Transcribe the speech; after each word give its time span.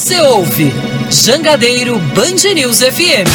Você 0.00 0.18
ouve 0.18 0.72
Jangadeiro 1.10 1.98
Band 1.98 2.54
News 2.54 2.78
FM. 2.78 3.28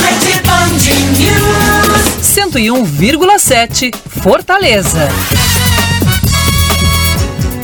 Rede 0.00 0.40
Band 0.46 0.80
News 1.18 2.22
101,7 2.22 3.94
Fortaleza. 3.94 5.06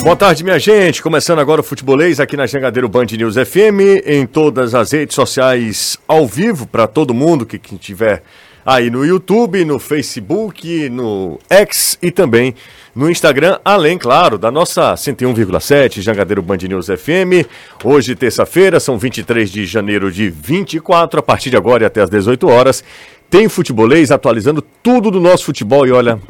Boa 0.03 0.15
tarde, 0.15 0.45
minha 0.45 0.59
gente. 0.59 1.03
Começando 1.03 1.39
agora 1.39 1.63
o 1.63 1.65
Futebolês 1.65 2.21
aqui 2.21 2.37
na 2.37 2.47
Jangadeiro 2.47 2.91
Band 2.91 3.07
News 3.17 3.37
FM, 3.37 4.05
em 4.05 4.27
todas 4.27 4.75
as 4.75 4.93
redes 4.93 5.15
sociais 5.15 5.97
ao 6.07 6.27
vivo 6.27 6.67
para 6.67 6.87
todo 6.87 7.15
mundo 7.15 7.47
que, 7.47 7.59
que 7.59 7.79
tiver 7.79 8.23
aí 8.65 8.91
no 8.91 9.05
YouTube, 9.05 9.65
no 9.65 9.79
Facebook, 9.79 10.89
no 10.89 11.39
X 11.49 11.99
e 12.03 12.11
também 12.11 12.55
no 12.95 13.11
Instagram, 13.11 13.59
além, 13.65 13.99
claro, 13.99 14.39
da 14.39 14.51
nossa 14.51 14.95
101,7 14.95 16.01
Jangadeiro 16.01 16.41
Band 16.41 16.59
News 16.69 16.87
FM. 16.87 17.47
Hoje, 17.83 18.15
terça-feira, 18.15 18.79
são 18.79 18.97
23 18.97 19.51
de 19.51 19.67
janeiro 19.67 20.13
de 20.13 20.31
24, 20.31 21.19
a 21.19 21.23
partir 21.23 21.51
de 21.51 21.57
agora 21.57 21.83
e 21.83 21.87
até 21.87 22.01
às 22.01 22.09
18 22.09 22.47
horas. 22.49 22.85
Tem 23.29 23.49
futebolês 23.49 24.13
atualizando 24.13 24.63
tudo 24.83 25.11
do 25.11 25.21
nosso 25.21 25.45
futebol 25.45 25.87
e 25.87 25.91
olha, 25.91 26.21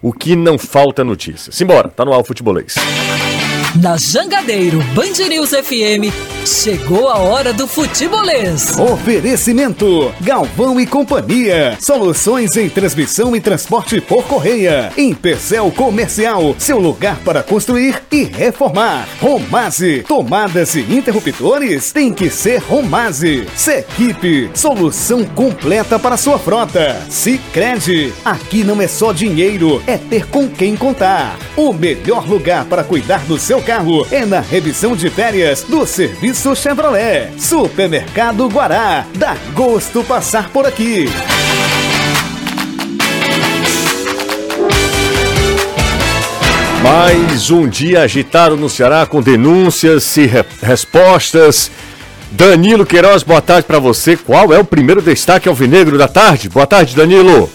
o 0.00 0.12
que 0.12 0.34
não 0.34 0.56
falta 0.56 1.04
notícia. 1.04 1.52
Simbora, 1.52 1.88
tá 1.88 2.04
no 2.04 2.12
ar 2.12 2.20
o 2.20 2.24
futebolês. 2.24 2.74
Na 3.80 3.96
Jangadeiro 3.96 4.82
Band 4.94 5.26
News 5.30 5.48
FM, 5.48 6.12
chegou 6.44 7.08
a 7.08 7.16
hora 7.16 7.54
do 7.54 7.66
futebolês. 7.66 8.78
Oferecimento: 8.78 10.12
Galvão 10.20 10.78
e 10.78 10.86
Companhia. 10.86 11.78
Soluções 11.80 12.54
em 12.58 12.68
transmissão 12.68 13.34
e 13.34 13.40
transporte 13.40 13.98
por 13.98 14.24
correia. 14.24 14.92
Empecel 14.98 15.70
Comercial, 15.70 16.54
seu 16.58 16.78
lugar 16.78 17.18
para 17.24 17.42
construir 17.42 18.02
e 18.12 18.24
reformar. 18.24 19.08
Romase, 19.18 20.04
tomadas 20.06 20.74
e 20.74 20.80
interruptores 20.80 21.92
tem 21.92 22.12
que 22.12 22.28
ser 22.28 22.58
Romase. 22.58 23.46
Sequipe, 23.56 24.50
solução 24.54 25.24
completa 25.24 25.98
para 25.98 26.18
sua 26.18 26.38
frota. 26.38 27.00
Sicredi, 27.08 28.12
aqui 28.22 28.64
não 28.64 28.82
é 28.82 28.86
só 28.86 29.12
dinheiro, 29.12 29.82
é 29.86 29.96
ter 29.96 30.26
com 30.26 30.46
quem 30.46 30.76
contar. 30.76 31.38
O 31.56 31.72
melhor 31.72 32.28
lugar 32.28 32.66
para 32.66 32.84
cuidar 32.84 33.24
do 33.24 33.38
seu 33.38 33.61
carro 33.62 34.06
é 34.10 34.26
na 34.26 34.40
revisão 34.40 34.96
de 34.96 35.08
férias 35.08 35.62
do 35.62 35.86
Serviço 35.86 36.54
Chevrolet. 36.56 37.30
Supermercado 37.38 38.48
Guará. 38.48 39.06
Dá 39.14 39.36
gosto 39.54 40.02
passar 40.02 40.50
por 40.50 40.66
aqui. 40.66 41.08
Mais 46.82 47.50
um 47.50 47.68
dia 47.68 48.02
agitado 48.02 48.56
no 48.56 48.68
Ceará 48.68 49.06
com 49.06 49.22
denúncias 49.22 50.16
e 50.16 50.26
re 50.26 50.44
respostas. 50.60 51.70
Danilo 52.32 52.84
Queiroz, 52.84 53.22
boa 53.22 53.40
tarde 53.40 53.66
para 53.66 53.78
você. 53.78 54.16
Qual 54.16 54.52
é 54.52 54.58
o 54.58 54.64
primeiro 54.64 55.00
destaque 55.00 55.48
alvinegro 55.48 55.96
da 55.96 56.08
tarde? 56.08 56.48
Boa 56.48 56.66
tarde, 56.66 56.96
Danilo. 56.96 57.48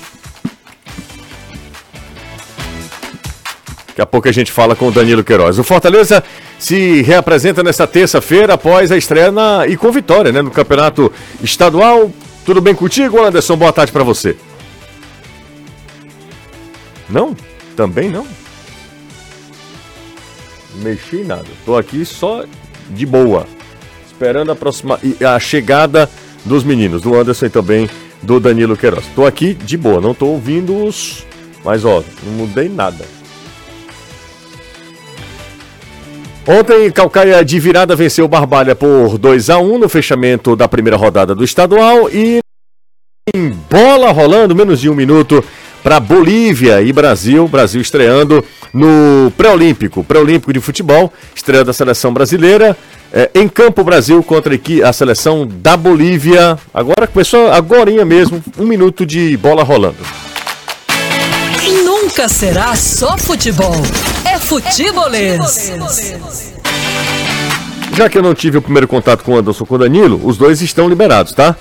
Daqui 3.98 4.04
a 4.04 4.06
pouco 4.06 4.30
a 4.30 4.32
gente 4.32 4.52
fala 4.52 4.76
com 4.76 4.90
o 4.90 4.92
Danilo 4.92 5.24
Queiroz. 5.24 5.58
O 5.58 5.64
Fortaleza 5.64 6.24
se 6.60 7.02
reapresenta 7.02 7.64
nesta 7.64 7.88
terça-feira 7.88 8.54
após 8.54 8.92
a 8.92 8.98
estreia 8.98 9.32
na, 9.32 9.66
e 9.66 9.76
com 9.76 9.92
vitória 9.92 10.32
né, 10.32 10.40
no 10.40 10.52
Campeonato 10.52 11.12
Estadual. 11.42 12.12
Tudo 12.46 12.62
bem 12.62 12.76
contigo, 12.76 13.20
Anderson? 13.20 13.58
Boa 13.58 13.74
tarde 13.74 13.92
para 13.92 14.04
você. 14.04 14.38
Não? 17.10 17.36
Também 17.76 18.08
não? 18.08 18.28
Mexi 20.76 21.24
nada. 21.24 21.48
Tô 21.66 21.76
aqui 21.76 22.06
só 22.06 22.46
de 22.92 23.04
boa. 23.04 23.48
Esperando 24.06 24.52
a, 24.52 24.56
próxima, 24.56 25.00
a 25.28 25.40
chegada 25.40 26.08
dos 26.46 26.64
meninos, 26.64 27.02
do 27.02 27.20
Anderson 27.20 27.48
e 27.48 27.50
também 27.50 27.90
do 28.22 28.40
Danilo 28.40 28.78
Queiroz. 28.78 29.06
Tô 29.16 29.26
aqui 29.26 29.56
de 29.56 29.76
boa, 29.76 30.00
não 30.00 30.14
tô 30.14 30.28
ouvindo 30.28 30.86
os. 30.86 31.26
Mas 31.66 31.84
ó, 31.84 32.04
não 32.24 32.34
mudei 32.34 32.70
nada. 32.70 33.17
Ontem, 36.48 36.90
Calcaia 36.92 37.44
de 37.44 37.60
virada 37.60 37.94
venceu 37.94 38.26
Barbalha 38.26 38.74
por 38.74 39.18
2 39.18 39.50
a 39.50 39.58
1 39.58 39.80
no 39.80 39.90
fechamento 39.90 40.56
da 40.56 40.66
primeira 40.66 40.96
rodada 40.96 41.36
do 41.36 41.44
estadual 41.44 42.10
e 42.10 42.40
em 43.36 43.50
bola 43.70 44.14
rolando, 44.14 44.56
menos 44.56 44.80
de 44.80 44.90
um 44.90 44.96
minuto 44.96 45.44
para 45.84 46.00
Bolívia 46.00 46.82
e 46.82 46.94
Brasil. 46.94 47.50
Brasil 47.50 47.82
estreando 47.82 48.46
no 48.74 49.30
pré-olímpico, 49.36 50.06
pré-olímpico 50.06 50.54
de 50.54 50.62
futebol, 50.62 51.12
estreia 51.36 51.66
da 51.66 51.74
seleção 51.74 52.14
brasileira. 52.14 52.78
É, 53.12 53.30
em 53.36 53.50
campo 53.50 53.84
Brasil 53.84 54.24
contra 54.24 54.58
a 54.86 54.94
seleção 54.94 55.46
da 55.46 55.76
Bolívia. 55.76 56.58
Agora 56.74 57.08
começou 57.08 57.52
agora 57.52 57.92
mesmo, 58.06 58.42
um 58.58 58.66
minuto 58.66 59.06
de 59.06 59.36
bola 59.36 59.64
rolando. 59.64 59.98
Nunca 61.84 62.30
será 62.30 62.74
só 62.74 63.18
futebol. 63.18 63.76
É 64.34 64.38
futebolês. 64.40 65.72
Já 67.94 68.10
que 68.10 68.18
eu 68.18 68.22
não 68.22 68.36
tive 68.36 68.58
o 68.58 68.62
primeiro 68.62 68.88
contato 68.88 69.24
com 69.24 69.34
o 69.34 69.38
Anderson 69.38 69.66
com 69.66 69.76
o 69.76 69.78
Danilo, 69.78 70.20
os 70.24 70.38
dois 70.38 70.62
estão 70.62 70.90
liberados, 70.90 71.34
tá? 71.34 71.56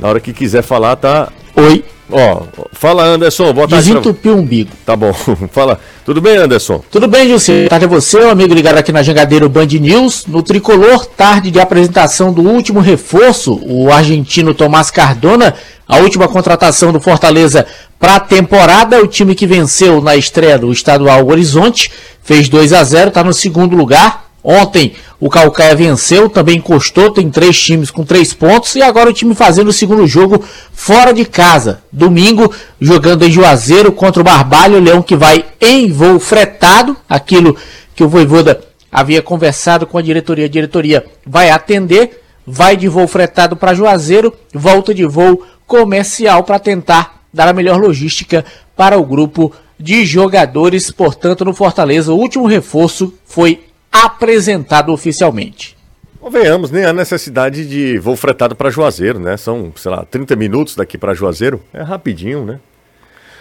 Na 0.00 0.08
hora 0.08 0.20
que 0.20 0.32
quiser 0.32 0.62
falar, 0.62 0.96
tá. 0.96 1.28
Oi. 1.56 1.84
Ó, 2.12 2.42
fala 2.72 3.04
Anderson, 3.04 3.52
boa 3.52 3.66
tarde. 3.66 3.88
Desentupiu 3.88 4.34
o 4.34 4.38
umbigo. 4.38 4.70
Tá 4.84 4.94
bom, 4.94 5.12
fala. 5.50 5.80
Tudo 6.04 6.20
bem, 6.20 6.36
Anderson? 6.36 6.82
Tudo 6.90 7.08
bem, 7.08 7.26
Gilson. 7.26 7.52
Boa 7.52 7.68
tarde 7.70 7.84
a 7.86 7.88
você, 7.88 8.18
um 8.18 8.30
amigo 8.30 8.52
ligado 8.52 8.76
aqui 8.76 8.92
na 8.92 9.02
Jangadeiro 9.02 9.48
Band 9.48 9.66
News. 9.66 10.26
No 10.26 10.42
tricolor, 10.42 11.06
tarde 11.06 11.50
de 11.50 11.58
apresentação 11.58 12.32
do 12.32 12.42
último 12.42 12.80
reforço, 12.80 13.58
o 13.62 13.90
argentino 13.90 14.52
Tomás 14.52 14.90
Cardona, 14.90 15.54
a 15.88 15.98
última 15.98 16.28
contratação 16.28 16.92
do 16.92 17.00
Fortaleza 17.00 17.66
para 17.98 18.16
a 18.16 18.20
temporada. 18.20 19.00
O 19.00 19.06
time 19.06 19.34
que 19.34 19.46
venceu 19.46 20.02
na 20.02 20.14
estreia 20.16 20.58
do 20.58 20.70
estadual 20.70 21.26
Horizonte 21.26 21.90
fez 22.22 22.48
2 22.48 22.72
a 22.72 22.84
0 22.84 23.08
está 23.08 23.24
no 23.24 23.32
segundo 23.32 23.74
lugar. 23.74 24.31
Ontem 24.44 24.94
o 25.20 25.30
Calcaia 25.30 25.76
venceu, 25.76 26.28
também 26.28 26.56
encostou, 26.56 27.12
tem 27.12 27.30
três 27.30 27.60
times 27.60 27.92
com 27.92 28.04
três 28.04 28.34
pontos 28.34 28.74
e 28.74 28.82
agora 28.82 29.08
o 29.08 29.12
time 29.12 29.34
fazendo 29.34 29.68
o 29.68 29.72
segundo 29.72 30.04
jogo 30.06 30.44
fora 30.72 31.14
de 31.14 31.24
casa. 31.24 31.82
Domingo, 31.92 32.52
jogando 32.80 33.24
em 33.24 33.30
Juazeiro 33.30 33.92
contra 33.92 34.20
o 34.20 34.24
Barbalho, 34.24 34.78
o 34.78 34.80
Leão 34.80 35.00
que 35.00 35.14
vai 35.14 35.44
em 35.60 35.92
voo 35.92 36.18
fretado, 36.18 36.96
aquilo 37.08 37.56
que 37.94 38.02
o 38.02 38.08
Voivoda 38.08 38.60
havia 38.90 39.22
conversado 39.22 39.86
com 39.86 39.96
a 39.96 40.02
diretoria. 40.02 40.46
A 40.46 40.48
diretoria 40.48 41.04
vai 41.24 41.50
atender, 41.50 42.20
vai 42.44 42.76
de 42.76 42.88
voo 42.88 43.06
fretado 43.06 43.54
para 43.54 43.74
Juazeiro, 43.74 44.34
volta 44.52 44.92
de 44.92 45.04
voo 45.06 45.44
comercial 45.68 46.42
para 46.42 46.58
tentar 46.58 47.22
dar 47.32 47.46
a 47.46 47.52
melhor 47.52 47.80
logística 47.80 48.44
para 48.76 48.98
o 48.98 49.06
grupo 49.06 49.52
de 49.78 50.04
jogadores. 50.04 50.90
Portanto, 50.90 51.44
no 51.44 51.54
Fortaleza, 51.54 52.12
o 52.12 52.18
último 52.18 52.46
reforço 52.46 53.14
foi 53.24 53.60
apresentado 53.92 54.92
oficialmente. 54.92 55.76
Convenhamos, 56.18 56.70
nem 56.70 56.84
a 56.84 56.92
necessidade 56.92 57.68
de 57.68 57.98
voo 57.98 58.16
fretado 58.16 58.54
para 58.56 58.70
Juazeiro, 58.70 59.18
né? 59.18 59.36
São, 59.36 59.72
sei 59.76 59.90
lá, 59.90 60.04
30 60.04 60.34
minutos 60.36 60.76
daqui 60.76 60.96
para 60.96 61.14
Juazeiro. 61.14 61.60
É 61.74 61.82
rapidinho, 61.82 62.44
né? 62.44 62.60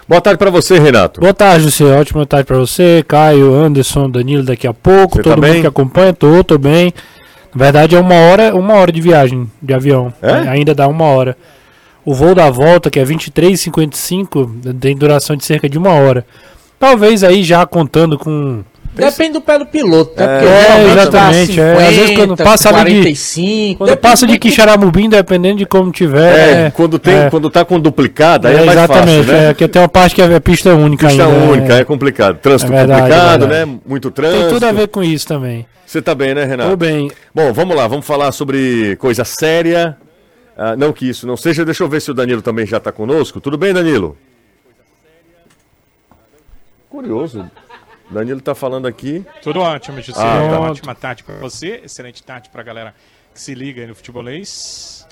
Boa 0.08 0.20
tarde 0.20 0.38
para 0.38 0.50
você, 0.50 0.80
Renato. 0.80 1.22
Boa 1.22 1.34
tarde, 1.34 1.72
você. 1.72 1.84
Ótima 1.84 2.26
tarde 2.26 2.46
para 2.46 2.58
você, 2.58 3.06
Caio, 3.08 3.54
Anderson, 3.54 4.10
Danilo 4.10 4.44
daqui 4.44 4.68
a 4.68 4.74
pouco, 4.74 5.16
você 5.16 5.22
todo 5.22 5.36
tá 5.36 5.42
mundo 5.42 5.52
bem? 5.52 5.62
que 5.62 5.68
acompanha, 5.68 6.12
tô, 6.12 6.44
tô 6.44 6.58
bem. 6.58 6.92
Na 7.54 7.66
verdade 7.66 7.96
é 7.96 8.00
uma 8.00 8.16
hora, 8.16 8.56
uma 8.56 8.74
hora 8.74 8.92
de 8.92 9.00
viagem 9.00 9.50
de 9.62 9.74
avião. 9.74 10.14
É? 10.22 10.50
Ainda 10.50 10.74
dá 10.74 10.88
uma 10.88 11.06
hora. 11.06 11.38
O 12.04 12.14
voo 12.16 12.34
da 12.34 12.50
volta, 12.50 12.90
que 12.90 13.00
é 13.00 13.06
23,55, 13.06 14.80
tem 14.80 14.98
duração 14.98 15.36
de 15.36 15.46
cerca 15.46 15.70
de 15.70 15.78
uma 15.78 15.92
hora. 15.92 16.26
Talvez 16.80 17.24
aí 17.24 17.44
já 17.44 17.66
contando 17.66 18.18
com. 18.18 18.64
Depende 18.94 19.34
do 19.34 19.41
pé 19.41 19.57
do 19.57 19.66
piloto, 19.66 20.13
né? 20.19 20.44
É, 20.44 20.81
é 20.81 20.91
exatamente. 20.91 21.53
50, 21.53 21.62
é. 21.62 21.88
Às 21.88 21.96
vezes 21.96 22.16
quando 22.18 22.38
passa 22.38 22.69
45, 22.69 23.70
de, 23.70 23.76
quando 23.78 23.97
passa 23.97 24.28
de 24.28 24.38
Quixaramubim, 24.38 25.09
dependendo 25.09 25.58
de 25.59 25.66
como 25.66 25.91
tiver. 25.91 26.38
É, 26.38 26.66
é 26.67 26.72
quando, 26.72 26.99
tem, 26.99 27.14
é. 27.14 27.29
quando 27.29 27.49
tá 27.49 27.64
com 27.64 27.79
duplicada, 27.79 28.49
aí 28.49 28.55
é, 28.55 28.61
é 28.61 28.66
mais 28.66 28.78
exatamente, 28.78 29.26
fácil, 29.26 29.34
né? 29.34 29.49
É, 29.49 29.53
que 29.53 29.67
tem 29.67 29.82
uma 29.82 29.88
parte 29.88 30.16
que 30.16 30.22
é 30.22 30.40
pista 30.40 30.76
única 30.76 31.08
pista 31.08 31.23
ainda. 31.23 31.35
Pista 31.35 31.52
única, 31.52 31.73
é, 31.76 31.84
complicado. 31.85 32.38
Trânsito 32.40 32.73
é 32.73 32.76
verdade, 32.76 33.02
complicado, 33.02 33.47
né? 33.47 33.79
Muito 33.85 34.11
trânsito. 34.11 34.41
Tem 34.41 34.49
tudo 34.49 34.66
a 34.66 34.72
ver 34.72 34.88
com 34.90 35.02
isso 35.02 35.28
também. 35.28 35.66
Você 35.85 36.02
tá 36.02 36.14
bem, 36.14 36.34
né, 36.34 36.44
Renato? 36.44 36.70
Tô 36.70 36.78
bem. 36.78 37.09
Bom, 37.34 37.52
vamos 37.53 37.76
lá, 37.76 37.87
vamos 37.87 38.05
falar 38.05 38.32
sobre 38.32 38.96
coisa 38.97 39.23
séria. 39.23 39.97
Ah, 40.58 40.76
não 40.76 40.91
que 40.91 41.09
isso 41.09 41.26
não 41.26 41.37
seja, 41.37 41.66
deixa 41.66 41.84
eu 41.84 41.90
ver 41.90 42.02
se 42.02 42.11
o 42.11 42.14
Danilo 42.14 42.41
também 42.41 42.66
já 42.66 42.78
está 42.78 42.91
conosco. 42.91 43.40
Tudo 43.40 43.58
bem, 43.58 43.73
Danilo? 43.73 44.17
Curioso. 46.90 47.49
Danilo 48.11 48.40
está 48.40 48.53
falando 48.53 48.87
aqui. 48.87 49.25
Tudo 49.41 49.61
ótimo, 49.61 50.02
José. 50.02 50.19
Ah, 50.22 50.49
tá. 50.49 50.59
Ótima 50.59 50.93
tarde 50.93 51.23
para 51.23 51.35
você, 51.35 51.81
excelente 51.85 52.22
tarde 52.22 52.49
para 52.49 52.61
a 52.61 52.63
galera 52.63 52.96
que 53.34 53.40
se 53.40 53.55
liga 53.55 53.81
aí 53.81 53.87
no 53.87 53.96
futebolês. 53.96 55.08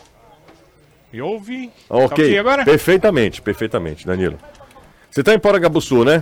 Me 1.11 1.21
ouve? 1.21 1.71
Ok, 1.89 2.07
tá 2.07 2.13
okay 2.13 2.37
agora? 2.37 2.65
perfeitamente, 2.65 3.41
perfeitamente, 3.41 4.05
Danilo. 4.05 4.37
Você 5.09 5.21
está 5.21 5.33
em 5.33 5.39
Poragabuçu, 5.39 6.03
né? 6.03 6.21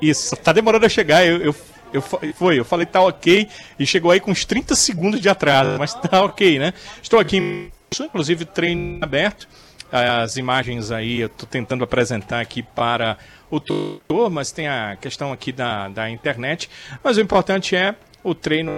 Isso, 0.00 0.36
tá 0.36 0.52
demorando 0.52 0.86
a 0.86 0.88
chegar. 0.88 1.26
Eu, 1.26 1.38
eu 1.38 1.54
Eu, 1.92 2.02
foi, 2.02 2.58
eu 2.58 2.64
falei 2.64 2.86
tá 2.86 3.00
ok 3.00 3.48
e 3.78 3.86
chegou 3.86 4.10
aí 4.10 4.18
com 4.18 4.32
uns 4.32 4.44
30 4.44 4.74
segundos 4.74 5.20
de 5.20 5.28
atraso, 5.28 5.78
mas 5.78 5.94
tá 5.94 6.24
ok, 6.24 6.58
né? 6.58 6.74
Estou 7.00 7.20
aqui, 7.20 7.70
inclusive 8.00 8.44
treino 8.44 8.98
aberto. 9.00 9.46
As 9.92 10.36
imagens 10.36 10.90
aí 10.90 11.20
eu 11.20 11.26
estou 11.28 11.48
tentando 11.48 11.84
apresentar 11.84 12.40
aqui 12.40 12.64
para 12.64 13.16
o 13.54 13.60
tutor, 13.60 14.30
mas 14.30 14.50
tem 14.50 14.68
a 14.68 14.96
questão 14.96 15.32
aqui 15.32 15.52
da, 15.52 15.88
da 15.88 16.10
internet. 16.10 16.68
Mas 17.02 17.16
o 17.16 17.20
importante 17.20 17.76
é 17.76 17.94
o 18.22 18.34
treino 18.34 18.72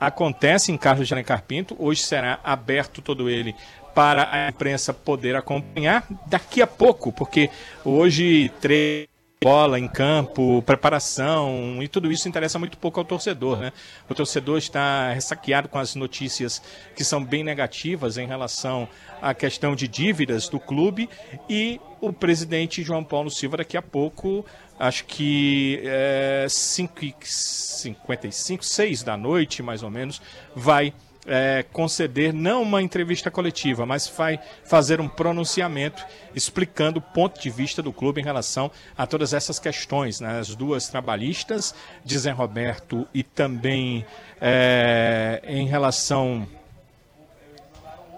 acontece 0.00 0.70
em 0.70 0.78
Carlos 0.78 1.08
de 1.08 1.14
Alencar 1.14 1.42
Pinto. 1.42 1.76
Hoje 1.78 2.02
será 2.02 2.38
aberto 2.42 3.02
todo 3.02 3.28
ele 3.28 3.54
para 3.94 4.28
a 4.30 4.48
imprensa 4.48 4.94
poder 4.94 5.34
acompanhar 5.34 6.06
daqui 6.26 6.62
a 6.62 6.66
pouco, 6.66 7.12
porque 7.12 7.50
hoje 7.84 8.50
treino 8.60 9.08
bola 9.40 9.78
em 9.78 9.86
campo, 9.86 10.62
preparação 10.62 11.80
e 11.80 11.86
tudo 11.86 12.10
isso 12.10 12.28
interessa 12.28 12.58
muito 12.58 12.76
pouco 12.76 12.98
ao 12.98 13.04
torcedor, 13.04 13.58
né? 13.58 13.72
O 14.08 14.14
torcedor 14.14 14.58
está 14.58 15.12
ressaqueado 15.12 15.68
com 15.68 15.78
as 15.78 15.94
notícias 15.94 16.60
que 16.96 17.04
são 17.04 17.22
bem 17.22 17.44
negativas 17.44 18.18
em 18.18 18.26
relação 18.26 18.88
à 19.22 19.32
questão 19.32 19.76
de 19.76 19.86
dívidas 19.86 20.48
do 20.48 20.58
clube 20.58 21.08
e 21.48 21.80
o 22.00 22.12
presidente 22.12 22.82
João 22.82 23.04
Paulo 23.04 23.30
Silva 23.30 23.58
daqui 23.58 23.76
a 23.76 23.82
pouco, 23.82 24.44
acho 24.78 25.04
que 25.04 25.80
é, 25.84 26.46
5 26.48 26.94
55, 27.20 28.64
6 28.64 29.02
da 29.04 29.16
noite 29.16 29.62
mais 29.62 29.84
ou 29.84 29.90
menos, 29.90 30.20
vai 30.54 30.92
é, 31.28 31.64
conceder 31.72 32.32
não 32.32 32.62
uma 32.62 32.82
entrevista 32.82 33.30
coletiva, 33.30 33.84
mas 33.84 34.06
vai 34.08 34.40
fazer 34.64 35.00
um 35.00 35.08
pronunciamento 35.08 36.04
explicando 36.34 36.98
o 36.98 37.02
ponto 37.02 37.40
de 37.40 37.50
vista 37.50 37.82
do 37.82 37.92
clube 37.92 38.20
em 38.20 38.24
relação 38.24 38.70
a 38.96 39.06
todas 39.06 39.32
essas 39.32 39.58
questões, 39.58 40.20
né? 40.20 40.40
as 40.40 40.54
duas 40.54 40.88
trabalhistas 40.88 41.74
Zé 42.06 42.30
Roberto 42.30 43.06
e 43.12 43.22
também 43.22 44.04
é, 44.40 45.42
em 45.46 45.66
relação. 45.66 46.48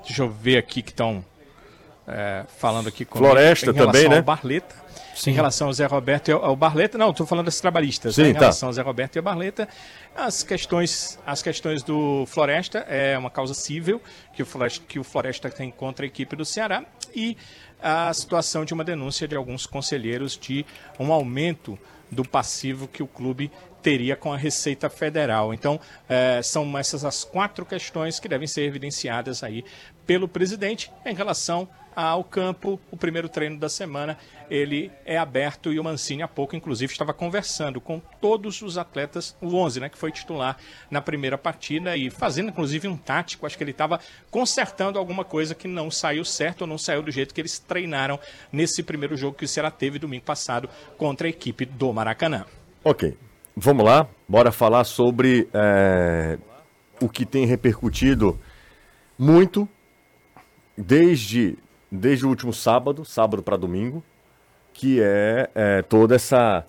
Deixa 0.05 0.23
eu 0.23 0.31
ver 0.31 0.59
aqui 0.59 0.83
que 0.83 0.91
estão 0.91 1.25
é, 2.07 2.45
falando 2.59 2.89
aqui 2.89 3.05
com 3.05 3.19
Floresta 3.19 3.73
também, 3.73 4.09
né? 4.09 4.23
Barleta. 4.23 4.75
Sim. 5.21 5.33
Em 5.33 5.35
relação 5.35 5.67
ao 5.67 5.73
Zé 5.73 5.85
Roberto 5.85 6.29
e 6.29 6.33
ao, 6.33 6.57
Barleta, 6.57 6.97
não, 6.97 7.11
estou 7.11 7.27
falando 7.27 7.45
das 7.45 7.61
trabalhistas. 7.61 8.15
Sim, 8.15 8.23
né? 8.23 8.29
Em 8.31 8.33
tá. 8.33 8.41
relação 8.41 8.71
ao 8.71 8.73
Zé 8.73 8.81
Roberto 8.81 9.17
e 9.17 9.19
ao 9.19 9.23
Barleta, 9.23 9.69
as 10.17 10.43
questões, 10.43 11.19
as 11.27 11.43
questões 11.43 11.83
do 11.83 12.25
Floresta 12.27 12.79
é 12.89 13.19
uma 13.19 13.29
causa 13.29 13.53
civil 13.53 14.01
que 14.33 14.43
o 14.43 14.47
Floresta, 14.47 14.83
que 14.89 14.99
o 14.99 15.05
Floresta 15.05 15.51
tem 15.51 15.71
contra 15.71 16.07
a 16.07 16.09
equipe 16.09 16.35
do 16.35 16.45
Ceará 16.47 16.85
e 17.15 17.37
a 17.83 18.13
situação 18.15 18.65
de 18.65 18.73
uma 18.73 18.83
denúncia 18.83 19.29
de 19.29 19.37
alguns 19.37 19.67
conselheiros 19.67 20.39
de 20.39 20.65
um 20.99 21.13
aumento 21.13 21.79
do 22.11 22.27
passivo 22.27 22.89
que 22.89 23.03
o 23.03 23.07
clube 23.07 23.53
teria 23.83 24.17
com 24.17 24.33
a 24.33 24.39
Receita 24.39 24.89
Federal. 24.89 25.53
Então, 25.53 25.79
é, 26.09 26.41
são 26.43 26.79
essas 26.79 27.05
as 27.05 27.25
quatro 27.25 27.67
questões 27.67 28.19
que 28.19 28.29
devem 28.29 28.47
ser 28.47 28.63
evidenciadas 28.63 29.43
aí 29.43 29.65
pelo 30.07 30.27
presidente 30.27 30.91
em 31.05 31.15
relação 31.15 31.69
ao 31.95 32.25
campo. 32.25 32.81
O 32.91 32.97
primeiro 32.97 33.29
treino 33.29 33.59
da 33.59 33.69
semana 33.69 34.17
ele 34.51 34.91
é 35.05 35.17
aberto 35.17 35.73
e 35.73 35.79
o 35.79 35.85
Mancini 35.85 36.23
há 36.23 36.29
pouco, 36.29 36.57
inclusive, 36.57 36.93
estava 36.93 37.15
conversando 37.15 37.81
com 37.81 38.01
todos 38.21 38.63
os 38.63 38.77
atletas, 38.77 39.37
o 39.41 39.55
11, 39.55 39.81
né, 39.81 39.89
que 39.89 39.99
foi 39.99 40.11
titular 40.11 40.57
na 40.91 41.01
primeira 41.01 41.39
partida 41.39 41.97
e 41.97 42.11
fazendo, 42.11 42.49
inclusive, 42.49 42.89
um 42.89 42.97
tático. 42.97 43.47
Acho 43.47 43.57
que 43.57 43.63
ele 43.63 43.71
estava 43.71 44.01
consertando 44.31 44.99
alguma 44.99 45.25
coisa 45.25 45.55
que 45.55 45.69
não 45.69 45.91
saiu 45.91 46.25
certo 46.25 46.63
ou 46.63 46.67
não 46.67 46.79
saiu 46.79 47.03
do 47.03 47.11
jeito 47.11 47.33
que 47.33 47.41
eles 47.41 47.59
treinaram 47.59 48.19
nesse 48.53 48.83
primeiro 48.83 49.17
jogo 49.17 49.37
que 49.37 49.45
o 49.45 49.49
Ceará 49.49 49.71
teve 49.71 49.99
domingo 49.99 50.25
passado 50.25 50.69
contra 50.99 51.27
a 51.27 51.31
equipe 51.31 51.65
do 51.65 51.93
Maracanã. 51.93 52.45
Ok, 52.83 53.17
vamos 53.57 53.85
lá, 53.85 54.09
bora 54.29 54.51
falar 54.51 54.85
sobre 54.85 55.49
é, 55.53 56.39
o 57.01 57.09
que 57.09 57.25
tem 57.25 57.47
repercutido 57.47 58.41
muito 59.19 59.69
desde 60.77 61.59
desde 61.91 62.25
o 62.25 62.29
último 62.29 62.53
sábado, 62.53 63.05
sábado 63.05 63.43
para 63.43 63.57
domingo, 63.57 64.03
que 64.73 65.01
é, 65.03 65.51
é, 65.55 65.83
toda 65.83 66.15
essa 66.15 66.65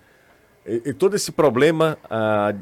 e, 0.66 0.94
todo 0.94 1.16
esse 1.16 1.32
problema 1.32 1.98
ah, 2.10 2.54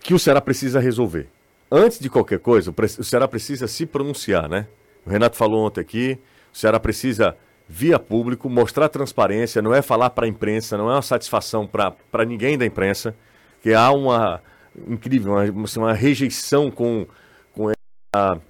que 0.00 0.14
o 0.14 0.18
Ceará 0.18 0.40
precisa 0.40 0.80
resolver. 0.80 1.28
Antes 1.70 1.98
de 2.00 2.10
qualquer 2.10 2.40
coisa, 2.40 2.74
o 2.98 3.04
Ceará 3.04 3.28
precisa 3.28 3.68
se 3.68 3.86
pronunciar, 3.86 4.48
né? 4.48 4.66
O 5.06 5.10
Renato 5.10 5.36
falou 5.36 5.66
ontem 5.66 5.80
aqui, 5.80 6.18
o 6.52 6.56
Ceará 6.56 6.80
precisa 6.80 7.36
via 7.68 7.98
público 7.98 8.50
mostrar 8.50 8.88
transparência, 8.88 9.62
não 9.62 9.72
é 9.72 9.80
falar 9.80 10.10
para 10.10 10.26
a 10.26 10.28
imprensa, 10.28 10.76
não 10.76 10.90
é 10.90 10.94
uma 10.94 11.02
satisfação 11.02 11.66
para 11.66 12.24
ninguém 12.26 12.58
da 12.58 12.66
imprensa, 12.66 13.14
que 13.62 13.72
há 13.72 13.92
uma 13.92 14.42
incrível, 14.88 15.34
uma, 15.34 15.64
uma 15.76 15.92
rejeição 15.92 16.70
com, 16.70 17.06
com 17.54 17.68
a 17.68 17.72
é, 18.16 18.40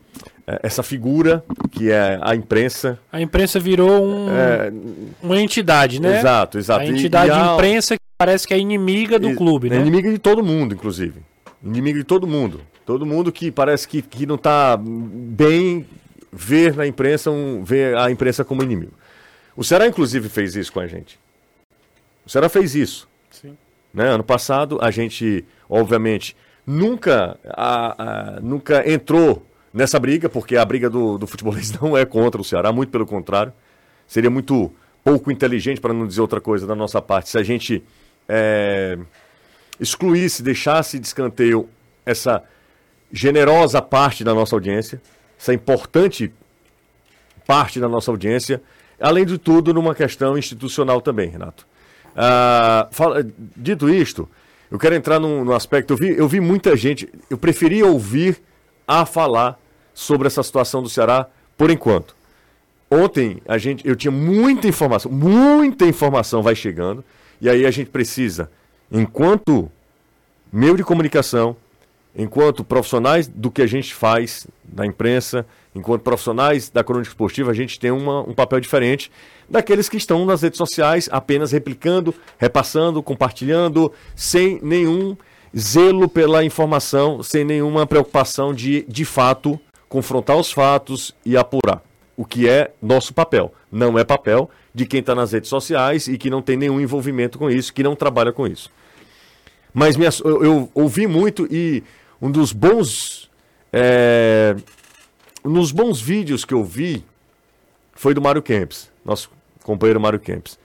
essa 0.63 0.83
figura 0.83 1.45
que 1.71 1.91
é 1.91 2.19
a 2.23 2.35
imprensa. 2.35 2.99
A 3.13 3.21
imprensa 3.21 3.61
virou 3.61 4.05
um, 4.05 4.29
é, 4.31 4.73
uma 5.23 5.41
entidade, 5.41 6.01
né? 6.01 6.19
Exato, 6.19 6.59
exato. 6.59 6.83
A 6.83 6.87
entidade 6.87 7.33
de 7.33 7.53
imprensa 7.55 7.95
que 7.95 8.01
parece 8.19 8.47
que 8.47 8.55
é 8.55 8.59
inimiga 8.59 9.19
do 9.19 9.31
e, 9.31 9.37
clube, 9.37 9.69
é 9.69 9.71
né? 9.71 9.77
É 9.77 9.81
inimiga 9.81 10.11
de 10.11 10.19
todo 10.19 10.43
mundo, 10.43 10.75
inclusive. 10.75 11.21
Inimiga 11.65 11.99
de 11.99 12.05
todo 12.05 12.27
mundo. 12.27 12.61
Todo 12.87 13.07
mundo 13.07 13.31
que 13.31 13.51
parece 13.51 13.87
que, 13.87 14.03
que 14.03 14.27
não 14.27 14.37
está 14.37 14.77
bem 14.77 15.87
ver 16.33 16.75
na 16.75 16.87
imprensa, 16.87 17.31
um, 17.31 17.63
ver 17.63 17.97
a 17.97 18.11
imprensa 18.11 18.45
como 18.45 18.63
inimigo. 18.63 18.93
O 19.57 19.63
Ceará, 19.63 19.87
inclusive, 19.87 20.29
fez 20.29 20.57
isso 20.57 20.73
com 20.73 20.81
a 20.81 20.87
gente. 20.87 21.19
O 22.25 22.31
Ceará 22.31 22.49
fez 22.49 22.75
isso. 22.75 23.09
Sim. 23.31 23.57
Né? 23.93 24.07
Ano 24.07 24.25
passado, 24.25 24.79
a 24.81 24.91
gente, 24.91 25.45
obviamente, 25.69 26.37
nunca, 26.67 27.39
a, 27.49 28.37
a, 28.37 28.41
nunca 28.41 28.89
entrou 28.91 29.45
nessa 29.73 29.99
briga, 29.99 30.29
porque 30.29 30.57
a 30.57 30.65
briga 30.65 30.91
do, 30.91 31.19
do 31.19 31.27
futebolês 31.27 31.73
não 31.81 31.97
é 31.97 32.05
contra 32.05 32.41
o 32.41 32.45
Ceará, 32.45 32.73
muito 32.73 32.91
pelo 32.91 33.07
contrário. 33.07 33.53
Seria 34.07 34.31
muito 34.31 34.73
pouco 35.05 35.31
inteligente, 35.31 35.81
para 35.81 35.95
não 35.95 36.07
dizer 36.07 36.21
outra 36.21 36.41
coisa 36.41 36.67
da 36.67 36.75
nossa 36.75 37.01
parte, 37.01 37.31
se 37.31 37.39
a 37.39 37.43
gente 37.43 37.83
é, 38.29 38.99
excluísse, 39.79 40.43
deixasse 40.43 40.99
de 40.99 41.07
escanteio 41.07 41.69
essa 42.05 42.43
generosa 43.13 43.81
parte 43.81 44.23
da 44.23 44.35
nossa 44.35 44.55
audiência, 44.55 45.01
essa 45.39 45.55
importante 45.55 46.33
parte 47.47 47.81
da 47.81 47.89
nossa 47.89 48.11
audiência, 48.11 48.63
além 49.01 49.25
de 49.25 49.39
tudo, 49.39 49.73
numa 49.73 49.95
questão 49.95 50.37
institucional 50.37 51.01
também, 51.01 51.31
Renato. 51.31 51.67
Ah, 52.15 52.89
fala, 52.91 53.27
dito 53.57 53.89
isto, 53.89 54.29
eu 54.71 54.79
quero 54.79 54.95
entrar 54.95 55.19
num, 55.19 55.45
num 55.45 55.53
aspecto. 55.53 55.95
Eu 55.95 55.97
vi, 55.97 56.17
eu 56.17 56.29
vi 56.29 56.41
muita 56.41 56.77
gente, 56.77 57.09
eu 57.29 57.39
preferia 57.39 57.87
ouvir 57.87 58.41
a 58.91 59.07
falar 59.07 59.57
sobre 59.95 60.27
essa 60.27 60.43
situação 60.43 60.83
do 60.83 60.89
Ceará 60.89 61.29
por 61.57 61.71
enquanto. 61.71 62.17
Ontem 62.91 63.41
a 63.47 63.57
gente, 63.57 63.87
eu 63.87 63.95
tinha 63.95 64.11
muita 64.11 64.67
informação, 64.67 65.13
muita 65.13 65.87
informação 65.87 66.43
vai 66.43 66.57
chegando, 66.57 67.05
e 67.41 67.49
aí 67.49 67.65
a 67.65 67.71
gente 67.71 67.89
precisa, 67.89 68.51
enquanto 68.91 69.71
meio 70.53 70.77
de 70.77 70.83
comunicação, 70.83 71.57
enquanto 72.17 72.65
profissionais 72.65 73.29
do 73.29 73.49
que 73.49 73.63
a 73.63 73.67
gente 73.67 73.95
faz 73.95 74.49
da 74.65 74.85
imprensa, 74.85 75.47
enquanto 75.73 76.03
profissionais 76.03 76.69
da 76.69 76.83
crônica 76.83 77.09
esportiva, 77.09 77.53
a 77.53 77.55
gente 77.55 77.79
tem 77.79 77.93
uma, 77.93 78.23
um 78.23 78.35
papel 78.35 78.59
diferente 78.59 79.09
daqueles 79.49 79.89
que 79.89 79.99
estão 79.99 80.27
nas 80.27 80.43
redes 80.43 80.59
sociais 80.59 81.09
apenas 81.13 81.53
replicando, 81.53 82.13
repassando, 82.39 83.01
compartilhando, 83.05 83.93
sem 84.17 84.59
nenhum 84.61 85.17
zelo 85.57 86.09
pela 86.09 86.45
informação, 86.45 87.23
sem 87.23 87.45
nenhuma 87.45 87.87
preocupação 87.87 88.55
de, 88.55 88.85
de 88.89 89.05
fato, 89.05 89.59
confrontar 89.89 90.37
os 90.37 90.53
fatos 90.53 91.15
e 91.25 91.37
apurar. 91.37 91.83
O 92.17 92.25
que 92.25 92.49
é 92.49 92.73
nosso 92.81 93.15
papel. 93.15 93.53
Não 93.73 93.99
é 93.99 94.05
papel 94.05 94.51
de 94.75 94.87
quem 94.87 95.01
está 95.01 95.15
nas 95.15 95.33
redes 95.33 95.49
sociais 95.49 96.07
e 96.07 96.19
que 96.19 96.31
não 96.31 96.43
tem 96.43 96.57
nenhum 96.57 96.81
envolvimento 96.81 97.39
com 97.39 97.51
isso, 97.51 97.73
que 97.73 97.83
não 97.83 97.97
trabalha 97.97 98.33
com 98.33 98.47
isso. 98.47 98.71
Mas 99.73 99.97
minha, 99.97 100.11
eu, 100.25 100.45
eu, 100.45 100.71
ouvi 100.75 101.07
muito 101.07 101.47
e 101.51 101.83
um 102.21 102.31
dos 102.31 102.53
bons. 102.53 103.31
É, 103.73 104.57
nos 105.45 105.73
bons 105.73 106.01
vídeos 106.01 106.45
que 106.45 106.53
eu 106.53 106.63
vi 106.65 107.05
foi 107.95 108.13
do 108.13 108.21
Mário 108.21 108.43
Kempis, 108.43 108.91
nosso 109.05 109.31
companheiro 109.63 110.01
Mário 110.01 110.19
Kempis. 110.19 110.59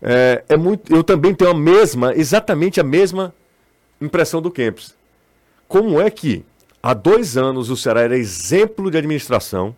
É, 0.00 0.44
é 0.48 0.56
muito, 0.56 0.94
eu 0.94 1.02
também 1.02 1.34
tenho 1.34 1.50
a 1.50 1.54
mesma, 1.54 2.14
exatamente 2.14 2.80
a 2.80 2.84
mesma 2.84 3.34
impressão 4.04 4.42
do 4.42 4.50
Kempis. 4.50 4.94
Como 5.68 6.00
é 6.00 6.10
que 6.10 6.44
há 6.82 6.92
dois 6.92 7.36
anos 7.36 7.70
o 7.70 7.76
Ceará 7.76 8.02
era 8.02 8.16
exemplo 8.16 8.90
de 8.90 8.98
administração? 8.98 9.74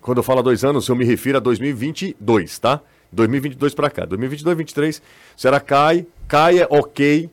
Quando 0.00 0.18
eu 0.18 0.22
falo 0.22 0.42
dois 0.42 0.64
anos, 0.64 0.88
eu 0.88 0.96
me 0.96 1.04
refiro 1.04 1.38
a 1.38 1.40
2022, 1.40 2.58
tá? 2.58 2.80
2022 3.12 3.74
para 3.74 3.90
cá. 3.90 4.04
2022, 4.04 4.44
2023, 4.44 4.98
o 5.36 5.40
Ceará 5.40 5.60
cai, 5.60 6.06
cai 6.28 6.60
é 6.60 6.66
ok, 6.70 7.28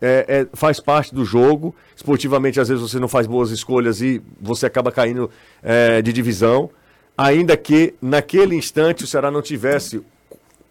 é, 0.00 0.24
é, 0.28 0.56
faz 0.56 0.80
parte 0.80 1.14
do 1.14 1.24
jogo. 1.24 1.74
Esportivamente, 1.94 2.58
às 2.58 2.68
vezes 2.68 2.82
você 2.82 2.98
não 2.98 3.08
faz 3.08 3.26
boas 3.26 3.50
escolhas 3.50 4.00
e 4.00 4.22
você 4.40 4.66
acaba 4.66 4.90
caindo 4.90 5.30
é, 5.62 6.00
de 6.00 6.12
divisão. 6.12 6.70
Ainda 7.16 7.56
que 7.56 7.94
naquele 8.00 8.56
instante 8.56 9.04
o 9.04 9.06
Ceará 9.06 9.30
não 9.30 9.42
tivesse 9.42 10.02